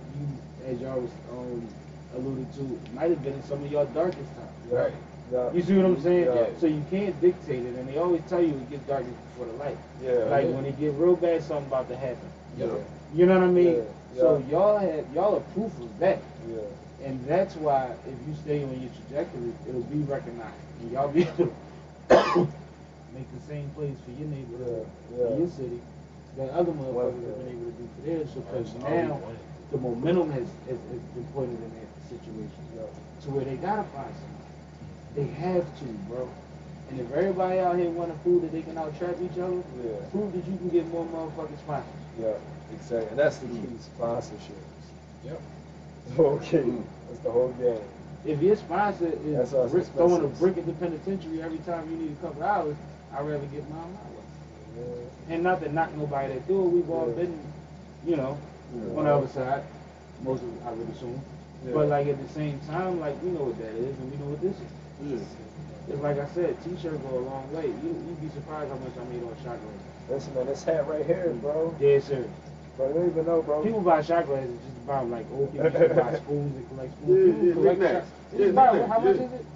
as 0.67 0.81
y'all 0.81 1.01
was 1.01 1.11
um, 1.33 1.67
alluded 2.15 2.53
to, 2.55 2.81
might 2.95 3.11
have 3.11 3.23
been 3.25 3.33
in 3.35 3.43
some 3.45 3.65
of 3.65 3.71
your 3.73 3.85
darkest 3.87 4.29
times. 4.37 4.71
Right. 4.71 4.93
Yeah. 5.33 5.53
You 5.53 5.63
see 5.63 5.75
what 5.77 5.87
I'm 5.87 6.01
saying? 6.03 6.25
Yeah. 6.25 6.47
So 6.59 6.67
you 6.67 6.85
can't 6.91 7.19
dictate 7.21 7.65
it, 7.65 7.75
and 7.77 7.89
they 7.89 7.99
always 7.99 8.23
tell 8.29 8.41
you 8.43 8.49
it 8.55 8.71
gets 8.71 8.87
darkest 8.87 9.13
before 9.31 9.47
the 9.47 9.59
light. 9.59 9.77
Yeah. 10.03 10.13
Like 10.31 10.47
Yeah. 10.47 10.51
when 10.53 10.65
it 10.65 10.79
get 10.81 10.93
real 10.95 11.17
bad, 11.17 11.43
something 11.43 11.67
about 11.67 11.89
to 11.89 11.97
happen. 11.97 12.29
Yeah. 12.57 12.67
You 13.15 13.27
know 13.27 13.35
what 13.35 13.45
I 13.45 13.53
mean? 13.53 13.75
Yeah, 13.77 14.21
So 14.21 14.45
y'all 14.51 14.79
have 14.79 15.05
y'all 15.15 15.37
are 15.37 15.41
proof 15.55 15.73
of 15.81 15.99
that, 15.99 16.19
Yeah. 16.49 17.07
and 17.07 17.25
that's 17.27 17.57
why 17.57 17.93
if 18.07 18.29
you 18.29 18.35
stay 18.43 18.63
on 18.65 18.81
your 18.81 18.91
trajectory, 19.05 19.53
it'll 19.69 19.83
be 19.83 19.99
recognized, 20.01 20.55
and 20.81 20.93
y'all 20.93 21.09
be 21.09 21.23
able 21.23 21.53
to 22.09 22.49
make 23.15 23.29
the 23.33 23.41
same 23.49 23.69
plays 23.77 23.97
for 24.05 24.11
your 24.13 24.29
neighborhood, 24.29 24.87
for 25.17 25.39
your 25.39 25.49
city, 25.49 25.81
that 26.37 26.51
other 26.51 26.73
motherfuckers 26.73 27.21
have 27.27 27.39
been 27.39 27.49
able 27.49 27.65
to 27.71 27.77
do 27.77 27.89
for 27.97 28.07
theirs. 28.07 28.29
Because 28.33 28.75
oh, 28.85 28.89
now 28.89 29.21
the 29.73 29.79
momentum 29.79 30.31
has, 30.33 30.49
has, 30.69 30.79
has 30.79 31.03
been 31.15 31.25
pointed 31.35 31.57
in 31.61 31.73
that 31.81 31.89
situation 32.09 32.51
to 33.25 33.31
where 33.31 33.45
they 33.45 33.57
gotta 33.57 33.85
find 33.93 34.13
somebody. 34.15 34.45
They 35.19 35.27
have 35.43 35.65
to, 35.81 35.85
bro. 36.09 36.29
And 36.91 37.01
if 37.01 37.11
everybody 37.13 37.59
out 37.59 37.77
here 37.77 37.91
want 37.91 38.13
to 38.13 38.19
prove 38.21 38.43
that 38.43 38.53
they 38.53 38.63
can 38.63 38.79
out 38.79 38.97
trap 38.99 39.17
each 39.21 39.37
other, 39.37 39.57
Yeah. 39.83 39.99
prove 40.13 40.33
that 40.33 40.47
you 40.47 40.57
can 40.59 40.69
get 40.69 40.87
more 40.93 41.05
motherfucking 41.07 41.59
sponsors. 41.59 41.91
Yeah, 42.21 42.35
exactly. 42.73 43.09
And 43.11 43.19
that's 43.19 43.39
the 43.39 43.49
key 43.49 43.67
sponsorships. 43.99 44.85
Yep. 45.25 45.41
Okay, 46.19 46.65
that's 47.09 47.21
the 47.25 47.31
whole 47.33 47.49
game. 47.59 47.81
If 48.25 48.41
your 48.41 48.55
sponsor 48.57 49.09
is 49.27 49.37
That's 49.37 49.53
us 49.55 49.71
brick, 49.73 49.87
throwing 49.89 50.13
a 50.23 50.27
expenses. 50.29 50.39
brick 50.39 50.57
at 50.59 50.67
the 50.67 50.73
penitentiary 50.75 51.43
every 51.43 51.59
time 51.59 51.91
you 51.91 51.97
need 51.97 52.13
a 52.13 52.25
couple 52.27 52.45
hours, 52.45 52.77
I'd 53.13 53.27
rather 53.27 53.45
get 53.47 53.69
mine 53.69 53.93
my 53.93 54.81
way. 54.85 54.87
Yeah. 55.29 55.35
And 55.35 55.43
not 55.43 55.61
to 55.65 55.73
knock 55.73 55.95
nobody 55.97 56.33
that 56.35 56.47
do 56.47 56.65
it, 56.65 56.69
we've 56.69 56.89
all 56.91 57.09
Yeah. 57.09 57.15
been, 57.25 57.39
you 58.07 58.17
know, 58.17 58.39
Yeah. 58.75 58.99
on 58.99 59.05
the 59.05 59.15
other 59.17 59.29
side. 59.29 59.65
Most 60.23 60.43
of 60.45 60.67
I 60.67 60.71
would 60.73 60.89
assume. 60.91 61.21
Yeah. 61.67 61.73
But 61.75 61.89
like 61.89 62.07
at 62.07 62.23
the 62.27 62.33
same 62.33 62.61
time, 62.69 63.01
like 63.01 63.21
we 63.23 63.31
know 63.31 63.45
what 63.51 63.59
that 63.59 63.75
is 63.75 63.99
and 63.99 64.11
we 64.13 64.17
know 64.17 64.31
what 64.31 64.41
this 64.41 64.55
is. 64.55 64.73
Yeah. 65.05 65.19
It's 65.89 66.01
like 66.03 66.19
I 66.19 66.27
said, 66.35 66.57
t-shirt 66.65 67.01
go 67.11 67.19
a 67.19 67.21
long 67.21 67.53
way. 67.55 67.67
You 67.67 67.89
you'd 68.07 68.21
be 68.21 68.29
surprised 68.29 68.71
how 68.71 68.77
much 68.79 68.93
I 69.01 69.05
made 69.13 69.23
on 69.23 69.35
chocolate. 69.43 69.61
Listen, 70.11 70.35
man, 70.35 70.47
this 70.47 70.63
hat 70.65 70.87
right 70.87 71.05
here, 71.05 71.35
bro. 71.41 71.75
Dead 71.81 72.03
serious. 72.03 72.29
Bro, 72.77 72.89
you 72.89 72.95
don't 72.95 73.11
even 73.11 73.27
know, 73.27 73.43
bro. 73.43 73.63
People 73.63 73.81
buy 73.81 74.03
shot 74.03 74.27
glasses 74.27 74.51
just 74.65 74.75
to 74.75 74.81
buy 74.87 75.01
them 75.01 75.11
like 75.11 75.27
old 75.33 75.51
people 75.53 75.67
used 75.71 75.77
to 75.79 75.95
buy 75.95 76.15
spoons 76.25 76.57
and 76.57 76.69
collect 76.69 76.93
spoons. 76.99 77.37
Yeah, 77.43 77.49
yeah, 77.49 77.53
collect 77.55 77.81
knickknacks. 77.81 78.07
shot- 78.33 78.41
Yeah, 78.41 78.51
buy 78.53 78.67
them. 78.67 78.77
knickknacks, 78.77 78.93
How 78.93 79.01
much 79.01 79.17
yeah. 79.17 79.23
is 79.23 79.33
it? 79.33 79.47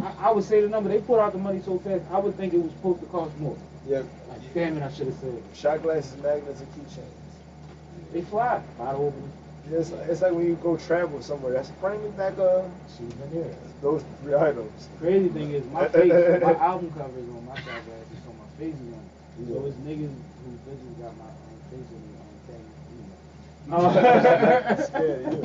I, 0.00 0.28
I 0.28 0.30
would 0.32 0.44
say 0.44 0.60
the 0.60 0.68
number. 0.68 0.88
They 0.90 1.00
put 1.00 1.18
out 1.18 1.32
the 1.32 1.38
money 1.38 1.60
so 1.64 1.78
fast. 1.80 2.02
I 2.12 2.18
would 2.18 2.36
think 2.36 2.54
it 2.54 2.58
was 2.62 2.70
supposed 2.72 3.00
to 3.00 3.06
cost 3.06 3.36
more. 3.38 3.56
Yeah. 3.88 3.98
Like, 4.28 4.54
damn 4.54 4.76
it, 4.78 4.82
I 4.82 4.92
should 4.92 5.06
have 5.08 5.16
said. 5.16 5.42
Shot 5.54 5.82
glasses, 5.82 6.16
magnets, 6.22 6.60
and 6.60 6.68
keychains. 6.74 8.12
They 8.12 8.22
fly. 8.22 8.62
Bottle 8.78 9.06
opener. 9.08 9.28
Yeah, 9.68 9.78
it's, 9.78 9.90
it's 9.90 10.22
like 10.22 10.32
when 10.32 10.46
you 10.46 10.54
go 10.62 10.76
travel 10.76 11.20
somewhere. 11.22 11.52
That's 11.52 11.70
bring 11.72 12.02
me 12.02 12.10
back 12.10 12.38
uh 12.38 12.62
Souvenir. 12.88 13.54
those 13.82 14.02
three 14.22 14.34
items. 14.34 14.88
Crazy 14.98 15.28
thing 15.28 15.50
is, 15.52 15.64
my 15.66 15.86
face, 15.88 16.12
my 16.42 16.54
album 16.54 16.90
cover 16.96 17.18
is 17.18 17.28
on 17.28 17.44
my 17.46 17.54
shot 17.56 17.64
glasses, 17.64 18.18
so 18.24 18.32
my 18.38 18.46
face 18.58 18.74
is 18.74 18.92
on. 18.92 19.00
it. 19.00 19.48
So 19.48 19.66
it's 19.66 19.76
niggas 19.86 20.14
who 20.44 20.50
bitches 20.66 20.98
got 21.00 21.12
my 21.18 21.24
um, 21.26 21.58
face 21.70 21.88
on 21.92 22.00
me 22.02 22.10
on 22.20 22.26
tag. 22.46 22.64
Scared 24.86 25.26
of 25.26 25.32
you. 25.32 25.40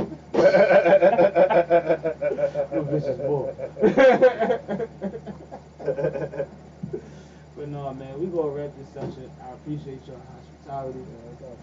No 2.73 2.81
vicious 2.83 3.19
boy. 3.19 3.53
But 7.55 7.69
no, 7.69 7.93
man, 7.93 8.19
we 8.19 8.25
gonna 8.27 8.49
wrap 8.49 8.71
this 8.77 8.89
session. 8.89 9.29
I 9.41 9.51
appreciate 9.53 10.05
your 10.07 10.17
hospitality. 10.17 10.99
Gonna, 11.39 11.55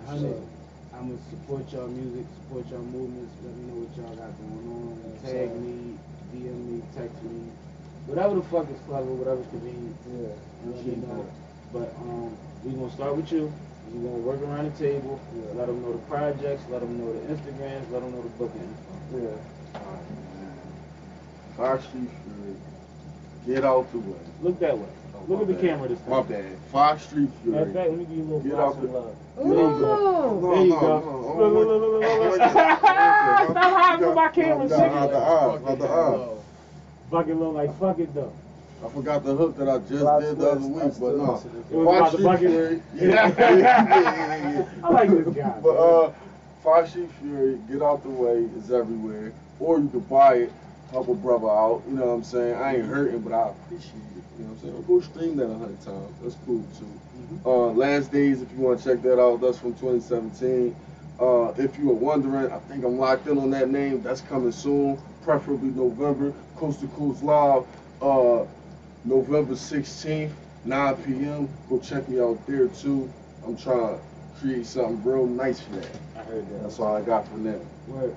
I'm 0.95 1.09
gonna 1.09 1.21
support 1.31 1.73
y'all 1.73 1.89
music, 1.89 2.27
support 2.45 2.69
y'all 2.69 2.83
movements. 2.83 3.33
Let 3.43 3.55
me 3.57 3.63
know 3.65 3.79
what 3.83 3.97
y'all 3.97 4.17
got 4.17 4.33
going 4.39 4.67
on. 4.71 4.93
Tag 5.25 5.51
me, 5.57 5.97
DM 6.33 6.59
me, 6.69 6.83
text 6.95 7.17
me, 7.25 7.51
whatever 8.07 8.35
the 8.37 8.43
fuck 8.53 8.69
is 8.71 8.79
clever, 8.87 9.09
whatever's 9.15 9.47
convenient. 9.49 9.97
Yeah. 10.07 10.37
Me 10.85 10.97
know. 11.01 11.27
But 11.73 11.95
um, 11.97 12.37
we 12.65 12.73
gonna 12.73 12.93
start 12.93 13.17
with 13.17 13.33
you. 13.33 13.53
We 13.93 14.05
gonna 14.05 14.23
work 14.23 14.41
around 14.43 14.71
the 14.71 14.77
table. 14.79 15.21
Yeah. 15.35 15.59
Let 15.59 15.67
them 15.67 15.83
know 15.83 15.93
the 15.93 16.05
projects. 16.07 16.63
Let 16.71 16.81
them 16.81 16.99
know 16.99 17.13
the 17.13 17.21
Instagrams. 17.35 17.91
Let 17.91 18.03
them 18.03 18.13
know 18.13 18.23
the 18.23 18.35
booking. 18.37 18.77
Yeah. 19.17 19.81
Fire 21.57 21.81
Street 21.81 22.11
Fury. 22.25 22.57
Get 23.47 23.65
out 23.65 23.91
the 23.93 23.99
way. 23.99 24.19
Look 24.43 24.61
that 24.61 24.77
way. 24.77 24.89
Oh, 25.29 25.33
Look 25.33 25.41
at 25.43 25.47
the 25.49 25.53
bad. 25.55 25.63
camera 25.63 25.89
this 25.89 25.99
time. 26.01 26.11
My 26.11 26.23
bad. 26.23 26.59
Fire 26.73 26.99
Street 26.99 27.31
Matter 27.45 27.63
of 27.65 27.73
Fury. 27.73 27.75
fact, 27.75 27.91
let 27.91 27.99
me 27.99 28.05
give 28.05 28.17
you 28.17 28.23
a 28.23 28.25
little 28.25 28.41
Get 28.41 28.53
blossom 28.53 28.79
off 28.79 28.83
the- 28.83 28.93
love. 28.99 29.17
There 29.37 29.47
you 29.47 29.55
go. 29.55 29.79
No, 29.79 30.55
There 30.55 30.63
you 30.65 30.71
no, 30.71 30.81
go. 30.81 30.87
no, 31.01 31.43
Look, 31.43 31.53
look, 31.53 31.67
look, 31.67 31.81
look, 31.81 31.93
look, 31.93 32.39
look. 32.39 32.51
Stop 32.51 33.73
hiding 33.73 34.05
from 34.07 34.15
my 34.15 34.29
camera, 34.29 34.67
No, 34.69 34.77
nigga. 34.77 34.95
Not 34.95 35.11
the 35.11 35.17
eyes, 35.19 35.63
not 35.63 35.79
the 35.79 35.89
eyes. 35.89 36.39
Bucket 37.11 37.37
look 37.39 37.55
like 37.55 37.79
fuck 37.79 37.99
it 37.99 38.15
though. 38.15 38.33
I 38.85 38.89
forgot 38.89 39.23
the 39.25 39.35
hook 39.35 39.57
that 39.59 39.69
I 39.69 39.79
just 39.79 40.01
Plot 40.01 40.21
did 40.23 40.39
the 40.39 40.51
other 40.51 40.61
twist, 40.61 40.73
week, 40.73 40.83
but 40.83 40.93
still 40.93 41.17
no. 41.19 41.33
listen 41.35 41.51
to 41.53 41.59
It 41.59 41.77
was 41.77 41.97
about 41.97 42.11
the 42.13 42.17
Street 42.19 42.25
bucket. 42.25 42.51
Fury. 42.51 42.83
Yeah, 42.95 43.07
yeah, 43.07 43.35
yeah, 43.39 43.57
yeah, 43.59 44.51
yeah. 44.59 44.67
I 44.83 44.89
like 44.91 45.11
this 45.11 45.35
guy. 45.37 45.61
But 45.63 45.77
uh, 45.77 46.13
Fire 46.65 46.87
Street 46.89 47.11
Fury, 47.21 47.59
get 47.71 47.83
out 47.83 48.03
the 48.03 48.09
way, 48.11 48.49
is 48.59 48.73
everywhere. 48.73 49.33
Or 49.61 49.79
you 49.79 49.89
can 49.89 50.01
buy 50.01 50.35
it, 50.35 50.53
help 50.93 51.09
a 51.09 51.15
brother 51.15 51.49
out. 51.49 51.83
You 51.89 51.95
know 51.95 52.07
what 52.07 52.13
I'm 52.13 52.25
saying? 52.25 52.55
I 52.55 52.77
ain't 52.77 52.87
hurting, 52.87 53.21
but 53.21 53.33
I 53.33 53.49
appreciate 53.49 53.95
it. 53.95 54.23
You 54.39 54.45
know 54.45 54.53
what 54.53 54.63
I'm 54.63 54.71
saying? 54.71 54.85
Go 54.87 55.01
stream 55.01 55.37
that 55.37 55.47
a 55.47 55.59
hundred 55.59 55.81
times. 55.81 56.15
That's 56.23 56.37
cool 56.47 56.65
too. 56.79 57.01
Uh, 57.45 57.73
Last 57.73 58.13
Days, 58.13 58.43
if 58.43 58.53
you 58.53 58.59
want 58.59 58.79
to 58.79 58.85
check 58.85 59.03
that 59.03 59.21
out, 59.21 59.41
that's 59.41 59.59
from 59.59 59.75
2017. 59.75 60.77
Uh, 61.19 61.53
if 61.57 61.79
you 61.79 61.87
were 61.87 61.95
wondering, 61.95 62.53
I 62.53 62.59
think 62.61 62.85
I'm 62.85 62.99
locked 62.99 63.27
in 63.27 63.39
on 63.39 63.51
that 63.51 63.71
name. 63.71 64.03
That's 64.03 64.21
coming 64.21 64.53
soon, 64.53 64.99
preferably 65.23 65.71
November. 65.71 66.33
Coast 66.57 66.81
to 66.81 66.87
Coast 66.89 67.23
Live, 67.23 67.65
uh, 68.01 68.45
November 69.05 69.55
16th, 69.55 70.33
9 70.65 70.97
p.m. 71.03 71.49
Go 71.69 71.79
check 71.81 72.09
me 72.09 72.21
out 72.21 72.45
there 72.47 72.69
too. 72.69 73.11
I'm 73.45 73.57
trying 73.57 73.97
to 73.97 74.01
create 74.39 74.67
something 74.67 75.03
real 75.05 75.27
nice 75.27 75.61
for 75.61 75.77
that. 75.77 75.97
I 76.17 76.23
heard 76.23 76.49
that. 76.51 76.63
That's 76.63 76.79
all 76.79 76.97
I 76.97 77.03
got 77.03 77.27
from 77.29 77.45
now. 77.45 77.61
Word. 77.87 78.15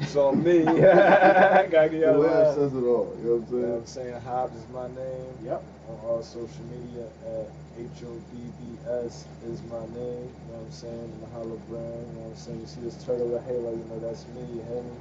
It's 0.00 0.16
on 0.16 0.42
me. 0.42 0.64
Gotta 0.64 1.88
get 1.90 2.16
laugh 2.16 2.54
says 2.54 2.72
it 2.74 2.84
all. 2.84 3.14
You 3.20 3.24
know 3.24 3.46
You 3.50 3.56
know 3.62 3.68
what 3.68 3.76
I'm 3.76 3.80
I'm 3.80 3.86
saying? 3.86 4.20
Hobbs 4.22 4.56
is 4.56 4.68
my 4.72 4.88
name. 4.88 5.32
Yep. 5.44 5.62
On 5.88 5.98
all 6.08 6.22
social 6.22 6.64
media 6.72 7.06
at 7.26 7.46
H-O-B-B-S 7.78 9.26
is 9.46 9.62
my 9.70 9.84
name. 9.92 10.28
You 10.28 10.46
know 10.48 10.58
what 10.58 10.66
I'm 10.66 10.72
saying? 10.72 11.12
The 11.20 11.26
Mahalo 11.26 11.58
brand. 11.68 12.06
You 12.08 12.14
know 12.16 12.28
what 12.28 12.30
I'm 12.32 12.36
saying? 12.36 12.60
You 12.60 12.66
see 12.66 12.80
this 12.80 13.04
turtle 13.04 13.28
with 13.28 13.44
halo, 13.44 13.72
you 13.72 13.84
know 13.92 13.98
that's 14.00 14.26
me. 14.28 14.40
You 14.54 14.62
hear 14.68 14.82
me? 14.82 14.96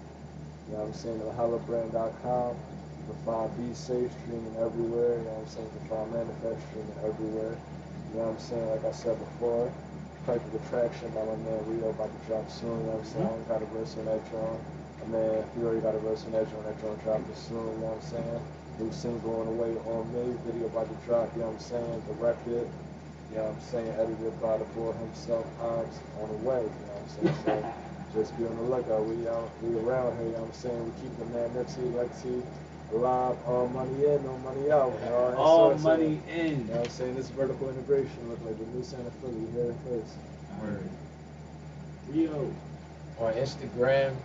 You 0.70 0.78
know 0.78 0.84
what 0.84 0.94
I'm 0.94 0.94
saying? 0.94 1.20
MahaloBrand.com. 1.20 2.56
You 2.56 3.04
can 3.08 3.20
find 3.26 3.50
Be 3.58 3.74
Safe 3.74 4.12
streaming 4.22 4.56
everywhere. 4.60 5.18
You 5.18 5.26
know 5.26 5.42
what 5.42 5.48
I'm 5.48 5.50
saying? 5.50 5.66
You 5.66 5.80
can 5.80 5.90
find 5.90 6.08
Manifest 6.14 6.62
streaming 6.70 7.00
everywhere. 7.02 7.56
You 7.56 8.14
know 8.20 8.26
what 8.30 8.38
I'm 8.38 8.40
saying? 8.40 8.68
Like 8.70 8.86
I 8.86 8.92
said 8.92 9.18
before, 9.18 9.72
Practical 10.26 10.60
Attraction 10.66 11.10
by 11.12 11.24
my 11.24 11.36
man 11.48 11.60
Rio 11.68 11.90
about 11.90 12.12
to 12.12 12.20
drop 12.28 12.50
soon. 12.52 12.70
You 12.70 12.92
know 12.92 13.00
what 13.00 13.00
I'm 13.00 13.06
saying? 13.06 13.26
Mm-hmm. 13.26 13.34
I 13.34 13.38
ain't 13.40 13.48
got 13.48 13.62
a 13.64 13.70
verse 13.72 13.94
on 13.98 14.06
that 14.06 14.22
drum. 14.30 14.58
My 15.00 15.08
man, 15.16 15.44
already 15.64 15.82
got 15.82 15.96
a 15.96 16.02
verse 16.04 16.24
on 16.26 16.32
that 16.34 16.46
drum. 16.52 16.64
That 16.68 16.78
drum 16.82 16.96
dropping 17.04 17.40
soon. 17.40 17.64
You 17.64 17.80
know 17.80 17.96
what 17.96 18.04
I'm 18.04 18.12
saying? 18.12 18.42
New 18.80 18.92
single 18.92 19.40
on 19.40 19.46
the 19.48 19.56
way 19.56 19.72
on 19.88 20.04
me. 20.12 20.24
Video 20.46 20.68
about 20.68 20.92
to 20.92 20.98
drop. 21.08 21.32
You 21.34 21.48
know 21.48 21.56
what 21.56 21.60
I'm 21.60 21.70
saying? 21.72 21.98
The 22.08 22.16
record. 22.20 22.68
You 23.32 23.36
know 23.38 23.48
what 23.48 23.56
I'm 23.56 23.66
saying? 23.72 23.94
Edited 23.96 24.36
by 24.42 24.58
the 24.58 24.68
boy 24.76 24.92
himself, 24.98 25.46
Hobbs, 25.62 25.98
on 26.20 26.28
the 26.30 26.40
way. 26.44 26.64
You 26.68 26.84
know 26.88 26.98
what 26.98 27.06
I'm 27.06 27.12
saying? 27.16 27.38
So 27.46 27.54
just 28.20 28.36
be 28.36 28.44
on 28.44 28.56
the 28.58 28.68
lookout. 28.68 29.06
We 29.06 29.24
out, 29.30 29.50
we 29.64 29.78
around 29.80 30.18
here. 30.20 30.34
You 30.34 30.36
know 30.36 30.46
what 30.46 30.52
I'm 30.52 30.62
saying? 30.62 30.82
We 30.84 30.92
keep 31.00 31.14
the 31.16 31.28
man 31.32 31.48
Nipsey, 31.56 31.86
Lexi, 31.94 32.42
alive. 32.94 33.38
All 33.48 33.68
money 33.68 34.06
in, 34.06 34.24
no 34.24 34.38
money 34.40 34.72
out. 34.72 34.94
You 35.04 35.10
know, 35.10 35.36
All 35.38 35.72
so- 35.72 35.78
so- 35.78 35.84
money 35.84 36.22
You 36.28 36.34
in. 36.34 36.48
You 36.48 36.56
know 36.66 36.78
what 36.78 36.86
I'm 36.86 36.90
saying? 36.92 37.16
This 37.16 37.30
vertical 37.30 37.70
integration 37.70 38.30
look 38.30 38.40
like 38.46 38.58
the 38.58 38.66
new 38.78 38.84
Santa 38.84 39.12
Philly. 39.22 39.34
You 39.40 39.48
hear 39.54 39.72
it 39.72 39.76
first. 39.88 40.14
Rio. 42.12 42.52
on 43.20 43.34
Instagram, 43.34 44.16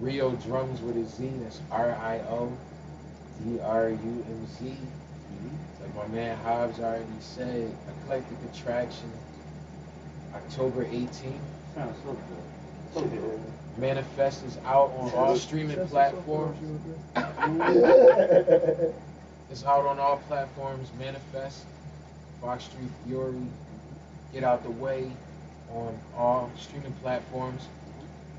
Rio 0.00 0.30
Drums 0.36 0.80
with 0.80 0.96
a 0.96 1.04
Z. 1.04 1.30
That's 1.42 1.60
R 1.70 1.90
I 1.92 2.18
O 2.30 2.50
D 3.44 3.60
R 3.60 3.90
U 3.90 3.96
M 4.28 4.46
Z. 4.58 4.76
Like 5.80 5.94
my 6.08 6.14
man 6.14 6.36
Hobbs 6.38 6.78
already 6.80 7.04
said, 7.20 7.70
Eclectic 8.04 8.38
Attraction, 8.52 9.10
October 10.34 10.84
18th. 10.86 11.10
Sounds 11.74 11.96
so 12.04 12.12
good. 12.12 12.53
So 12.94 13.02
good. 13.02 13.40
Manifest 13.76 14.44
is 14.44 14.56
out 14.64 14.92
on 14.98 15.12
all 15.14 15.36
streaming 15.36 15.84
platforms. 15.88 16.56
It's 19.50 19.62
out 19.64 19.86
on 19.86 20.00
all 20.00 20.16
platforms. 20.26 20.88
Manifest, 20.98 21.64
Fox 22.40 22.64
Street 22.64 22.90
Fury, 23.06 23.34
Get 24.32 24.42
Out 24.42 24.64
the 24.64 24.70
Way 24.70 25.12
on 25.72 25.96
all 26.16 26.50
streaming 26.58 26.92
platforms. 27.02 27.68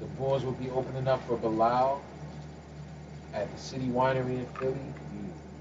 The 0.02 0.08
Bulls 0.08 0.44
will 0.44 0.52
be 0.54 0.70
opening 0.72 1.08
up 1.08 1.26
for 1.26 1.38
Bilal 1.38 2.02
at 3.34 3.50
the 3.50 3.58
City 3.62 3.86
Winery 3.86 4.40
in 4.40 4.46
Philly. 4.60 4.76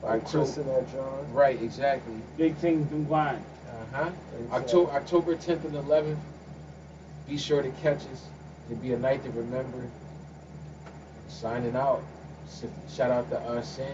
Like 0.02 0.26
Chris 0.28 0.56
and 0.56 0.68
that 0.68 0.90
John. 0.92 1.32
Right, 1.32 1.60
exactly. 1.62 2.14
Big 2.36 2.56
things 2.56 2.88
do 2.90 2.96
wine. 2.96 3.44
Uh 3.68 3.96
huh. 3.96 4.10
October 4.52 4.90
October 4.92 5.36
10th 5.36 5.64
and 5.66 5.74
11th. 5.74 6.18
Be 7.28 7.38
sure 7.38 7.62
to 7.62 7.70
catch 7.82 8.00
us. 8.00 8.26
It'll 8.70 8.82
be 8.82 8.92
a 8.92 8.98
night 8.98 9.22
to 9.24 9.30
remember. 9.30 9.90
Signing 11.28 11.76
out. 11.76 12.02
Shout 12.88 13.10
out 13.10 13.28
to 13.30 13.38
uh, 13.38 13.62
Sammy. 13.62 13.90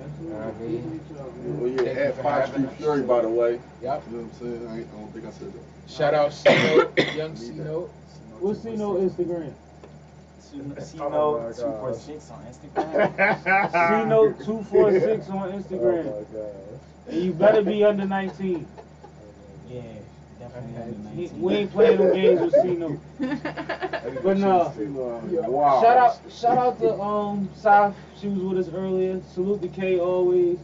Absolutely. 0.00 0.28
Know 0.28 0.36
what 0.36 0.54
I 0.54 0.60
mean? 0.60 0.84
Appreciate 0.86 1.16
y'all, 1.16 1.32
saying? 1.32 1.44
man. 1.44 1.60
Well, 1.60 1.70
yeah, 1.70 1.82
Thank 1.84 2.02
you 2.04 2.04
at 2.04 2.16
for 2.16 2.22
Fire 2.22 2.40
having 2.40 2.64
Street. 2.66 2.76
Fury, 2.78 3.02
by 3.02 3.22
the 3.22 3.28
way. 3.28 3.60
Yep. 3.82 4.04
You 4.10 4.16
know 4.16 4.22
what 4.22 4.32
I'm 4.32 4.32
saying? 4.32 4.68
I, 4.68 4.78
ain't, 4.78 4.88
I 4.94 4.96
don't 4.98 5.12
think 5.12 5.26
I 5.26 5.30
said 5.30 5.52
that. 5.52 5.62
Shout 5.88 6.14
out 6.14 6.32
C 6.32 6.48
Note, 6.50 6.98
Young 7.14 7.36
C 7.36 7.50
Note. 7.54 7.90
What's 8.38 8.62
C 8.62 8.76
no 8.76 8.94
Instagram? 8.94 9.52
Oh 10.54 10.78
C-Note 10.78 11.56
gosh. 11.56 11.56
246 11.56 12.30
on 12.30 12.44
Instagram. 12.46 13.70
C 13.72 14.04
Note 14.08 14.40
two 14.44 14.62
four 14.64 14.90
six 14.92 15.28
on 15.28 15.52
Oh 15.52 15.52
Instagram. 15.52 16.04
my 16.04 16.38
god. 16.38 16.80
And 17.08 17.22
you 17.22 17.32
better 17.32 17.62
be 17.62 17.84
under 17.84 18.06
nineteen. 18.06 18.66
Yeah, 19.68 19.80
definitely 19.80 19.82
under 19.82 20.07
He- 21.14 21.28
We 21.38 21.54
ain't 21.54 21.72
playing 21.72 21.98
no 21.98 22.14
games 22.14 22.40
with 22.40 22.52
C 22.62 22.74
Note. 22.74 22.98
But 24.22 24.38
no. 24.38 24.72
Wow. 25.48 25.80
Shout 25.82 25.96
out, 25.96 26.18
shout 26.30 26.58
out 26.58 26.78
to 26.80 26.94
um 27.00 27.48
Saf. 27.60 27.94
She 28.20 28.28
was 28.28 28.38
with 28.40 28.66
us 28.68 28.74
earlier. 28.74 29.20
Salute 29.34 29.62
to 29.62 29.68
K 29.68 29.98
always. 29.98 30.58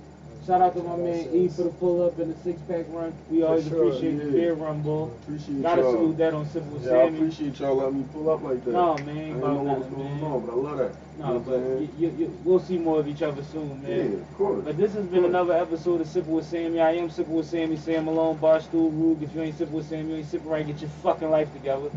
Shout 0.46 0.60
out 0.60 0.76
to 0.76 0.82
my 0.82 0.96
man 0.96 1.28
E 1.32 1.48
for 1.48 1.62
the 1.62 1.70
pull 1.70 2.04
up 2.04 2.18
and 2.18 2.34
the 2.34 2.38
six 2.42 2.60
pack 2.68 2.84
run. 2.90 3.14
We 3.30 3.42
always 3.42 3.66
sure, 3.66 3.88
appreciate 3.88 4.18
the 4.18 4.24
yeah. 4.26 4.30
beer 4.30 4.52
run, 4.54 4.82
bull. 4.82 5.16
Appreciate 5.22 5.54
you. 5.56 5.62
Gotta 5.62 5.80
y'all. 5.80 5.92
salute 5.92 6.18
that 6.18 6.34
on 6.34 6.46
Simple 6.50 6.80
Yeah, 6.82 6.88
I 6.90 7.04
Sammy. 7.06 7.16
appreciate 7.16 7.60
y'all 7.60 7.76
letting 7.76 7.98
me 8.00 8.06
pull 8.12 8.28
up 8.28 8.42
like 8.42 8.62
that. 8.66 8.70
No 8.72 8.92
I 8.98 9.02
man, 9.04 9.14
didn't 9.16 9.36
about 9.38 9.52
know 9.54 9.62
what 9.62 9.78
was 9.78 9.88
nothing, 9.88 9.96
going 9.96 10.20
man. 10.20 10.24
on, 10.32 10.40
but 10.46 10.52
I 10.52 10.56
love 10.56 10.78
that. 10.78 10.94
No, 11.18 11.26
you 11.26 11.32
know 11.32 11.40
but 11.40 11.56
you, 11.56 11.88
you, 11.98 12.16
you, 12.18 12.38
we'll 12.44 12.60
see 12.60 12.76
more 12.76 13.00
of 13.00 13.08
each 13.08 13.22
other 13.22 13.42
soon, 13.42 13.82
man. 13.82 13.90
Yeah, 13.90 13.96
man. 14.04 14.20
of 14.20 14.36
course. 14.36 14.64
But 14.66 14.76
this 14.76 14.92
has 14.92 15.06
been 15.06 15.24
another 15.24 15.54
episode 15.54 16.00
of 16.02 16.06
Sippin 16.08 16.26
with 16.26 16.44
Sammy. 16.46 16.80
I 16.80 16.90
am 16.92 17.08
Sippin 17.08 17.28
with 17.28 17.46
Sammy, 17.48 17.76
Sam 17.78 18.04
Malone, 18.04 18.36
Barstool 18.36 18.90
Rug. 18.92 19.22
If 19.22 19.34
you 19.34 19.40
ain't 19.40 19.58
Sippin 19.58 19.70
with 19.70 19.88
Sammy, 19.88 20.10
you 20.10 20.16
ain't 20.16 20.28
sipping 20.28 20.48
right. 20.48 20.66
Get 20.66 20.80
your 20.80 20.90
fucking 21.02 21.30
life 21.30 21.50
together. 21.54 21.90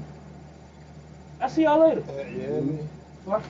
I'll 1.42 1.50
see 1.50 1.64
y'all 1.64 1.86
later. 1.86 2.04
Yeah, 2.16 2.28
yeah, 2.30 2.60
me. 2.62 2.80
Fuck. 3.26 3.44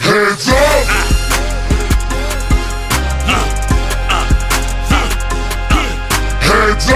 Hands 0.00 0.48
up! 0.48 0.59
This 6.70 6.86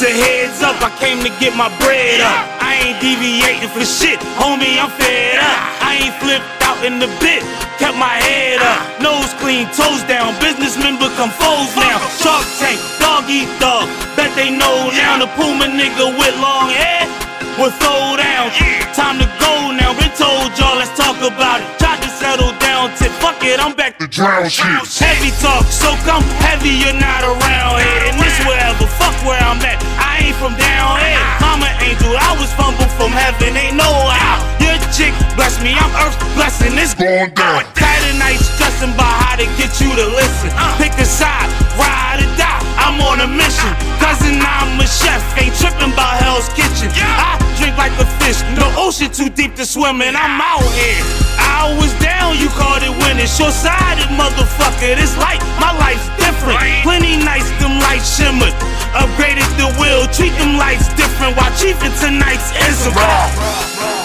a 0.00 0.08
heads 0.08 0.62
up, 0.62 0.80
I 0.80 0.88
came 0.96 1.20
to 1.20 1.28
get 1.36 1.52
my 1.52 1.68
bread 1.76 2.24
up. 2.24 2.40
I 2.56 2.80
ain't 2.80 2.96
deviating 3.04 3.68
for 3.68 3.84
shit, 3.84 4.16
homie, 4.40 4.80
I'm 4.80 4.88
fed 4.96 5.44
up. 5.44 5.60
I 5.84 6.08
ain't 6.08 6.16
flipped 6.24 6.48
out 6.64 6.80
in 6.80 6.96
the 6.96 7.12
bit, 7.20 7.44
kept 7.76 8.00
my 8.00 8.16
head 8.16 8.64
up. 8.64 8.80
Nose 9.04 9.28
clean, 9.44 9.68
toes 9.76 10.00
down, 10.08 10.32
businessmen 10.40 10.96
become 10.96 11.28
foes 11.36 11.68
now. 11.76 12.00
Shark 12.16 12.48
tank, 12.56 12.80
dog 12.96 13.28
eat 13.28 13.52
dog, 13.60 13.92
bet 14.16 14.32
they 14.36 14.48
know 14.48 14.88
now. 14.96 15.20
The 15.20 15.28
Puma 15.36 15.68
nigga 15.68 16.16
with 16.16 16.32
long 16.40 16.72
hair 16.72 17.29
will 17.60 17.76
throw 17.76 18.16
down. 18.16 18.48
Time 18.96 19.20
to 19.20 19.28
go 19.36 19.68
now, 19.76 19.92
been 19.92 20.08
told 20.16 20.48
y'all, 20.56 20.80
let's 20.80 20.96
talk 20.96 21.20
about 21.20 21.60
it. 21.60 21.68
Tried 21.76 22.00
to 22.00 22.08
settle 22.08 22.56
down, 22.56 22.88
tip, 22.96 23.12
fuck 23.20 23.36
it, 23.44 23.60
I'm 23.60 23.76
back 23.76 24.00
to 24.00 24.08
drown 24.08 24.48
shit. 24.48 24.64
Heavy 24.96 25.28
talk, 25.44 25.68
so 25.68 25.92
come 26.08 26.24
heavy, 26.40 26.72
you're 26.80 26.96
not 26.96 27.20
around 27.20 27.84
here. 27.84 28.00
And 28.08 28.16
this 28.16 28.32
wherever, 28.48 28.88
fuck 28.96 29.12
where 29.28 29.38
I'm 29.44 29.60
at. 29.60 29.76
I 30.00 30.32
ain't 30.32 30.36
from 30.40 30.56
down 30.56 31.04
here. 31.04 31.20
Mama 31.44 31.68
angel, 31.84 32.16
I 32.16 32.32
was 32.40 32.48
fumbled 32.56 32.90
from 32.96 33.12
heaven, 33.12 33.52
ain't 33.52 33.76
no 33.76 33.92
how. 34.08 34.40
Your 34.64 34.80
chick 34.96 35.12
bless 35.36 35.60
me, 35.60 35.76
I'm 35.76 35.92
earth 36.00 36.16
blessing, 36.32 36.72
it's 36.80 36.96
going 36.96 37.36
down. 37.36 37.68
Tired 37.76 38.08
of 38.08 38.16
night 38.16 38.40
stressing 38.40 38.96
about 38.96 39.14
how 39.20 39.36
to 39.36 39.44
get 39.60 39.76
you 39.84 39.92
to 40.00 40.06
listen. 40.16 40.48
Uh. 40.56 40.80
Pick 40.80 40.96
a 40.96 41.04
side, 41.04 41.52
ride 41.76 42.24
or 42.24 42.30
die. 42.40 42.49
I'm 42.76 43.00
on 43.00 43.20
a 43.20 43.28
mission. 43.28 43.72
Cousin, 43.98 44.38
I'm 44.38 44.78
a 44.78 44.86
chef, 44.86 45.22
ain't 45.38 45.54
tripping 45.56 45.92
about 45.92 46.20
Hell's 46.22 46.48
Kitchen. 46.54 46.90
I 46.94 47.38
drink 47.58 47.76
like 47.76 47.94
a 47.98 48.06
fish, 48.22 48.40
no 48.56 48.66
ocean 48.78 49.10
too 49.10 49.28
deep 49.30 49.54
to 49.56 49.64
swim 49.64 50.02
in. 50.02 50.14
I'm 50.14 50.40
out 50.40 50.66
here. 50.74 51.02
I 51.40 51.72
was 51.76 51.92
down, 52.00 52.38
you 52.38 52.48
called 52.56 52.82
it 52.82 52.94
winning. 53.04 53.28
Short 53.28 53.52
sided 53.52 54.08
motherfucker, 54.16 54.96
this 54.96 55.16
life, 55.18 55.42
my 55.60 55.72
life's 55.76 56.08
different. 56.16 56.60
Plenty 56.82 57.20
nights, 57.20 57.50
them 57.60 57.78
lights 57.80 58.16
shimmered. 58.16 58.54
Upgraded 58.96 59.48
the 59.60 59.68
wheel, 59.78 60.06
treat 60.10 60.32
them 60.40 60.56
lights 60.56 60.88
different 60.94 61.36
while 61.36 61.52
chiefing 61.58 61.94
tonight's 62.00 62.50
is 62.68 62.86
a 62.86 63.99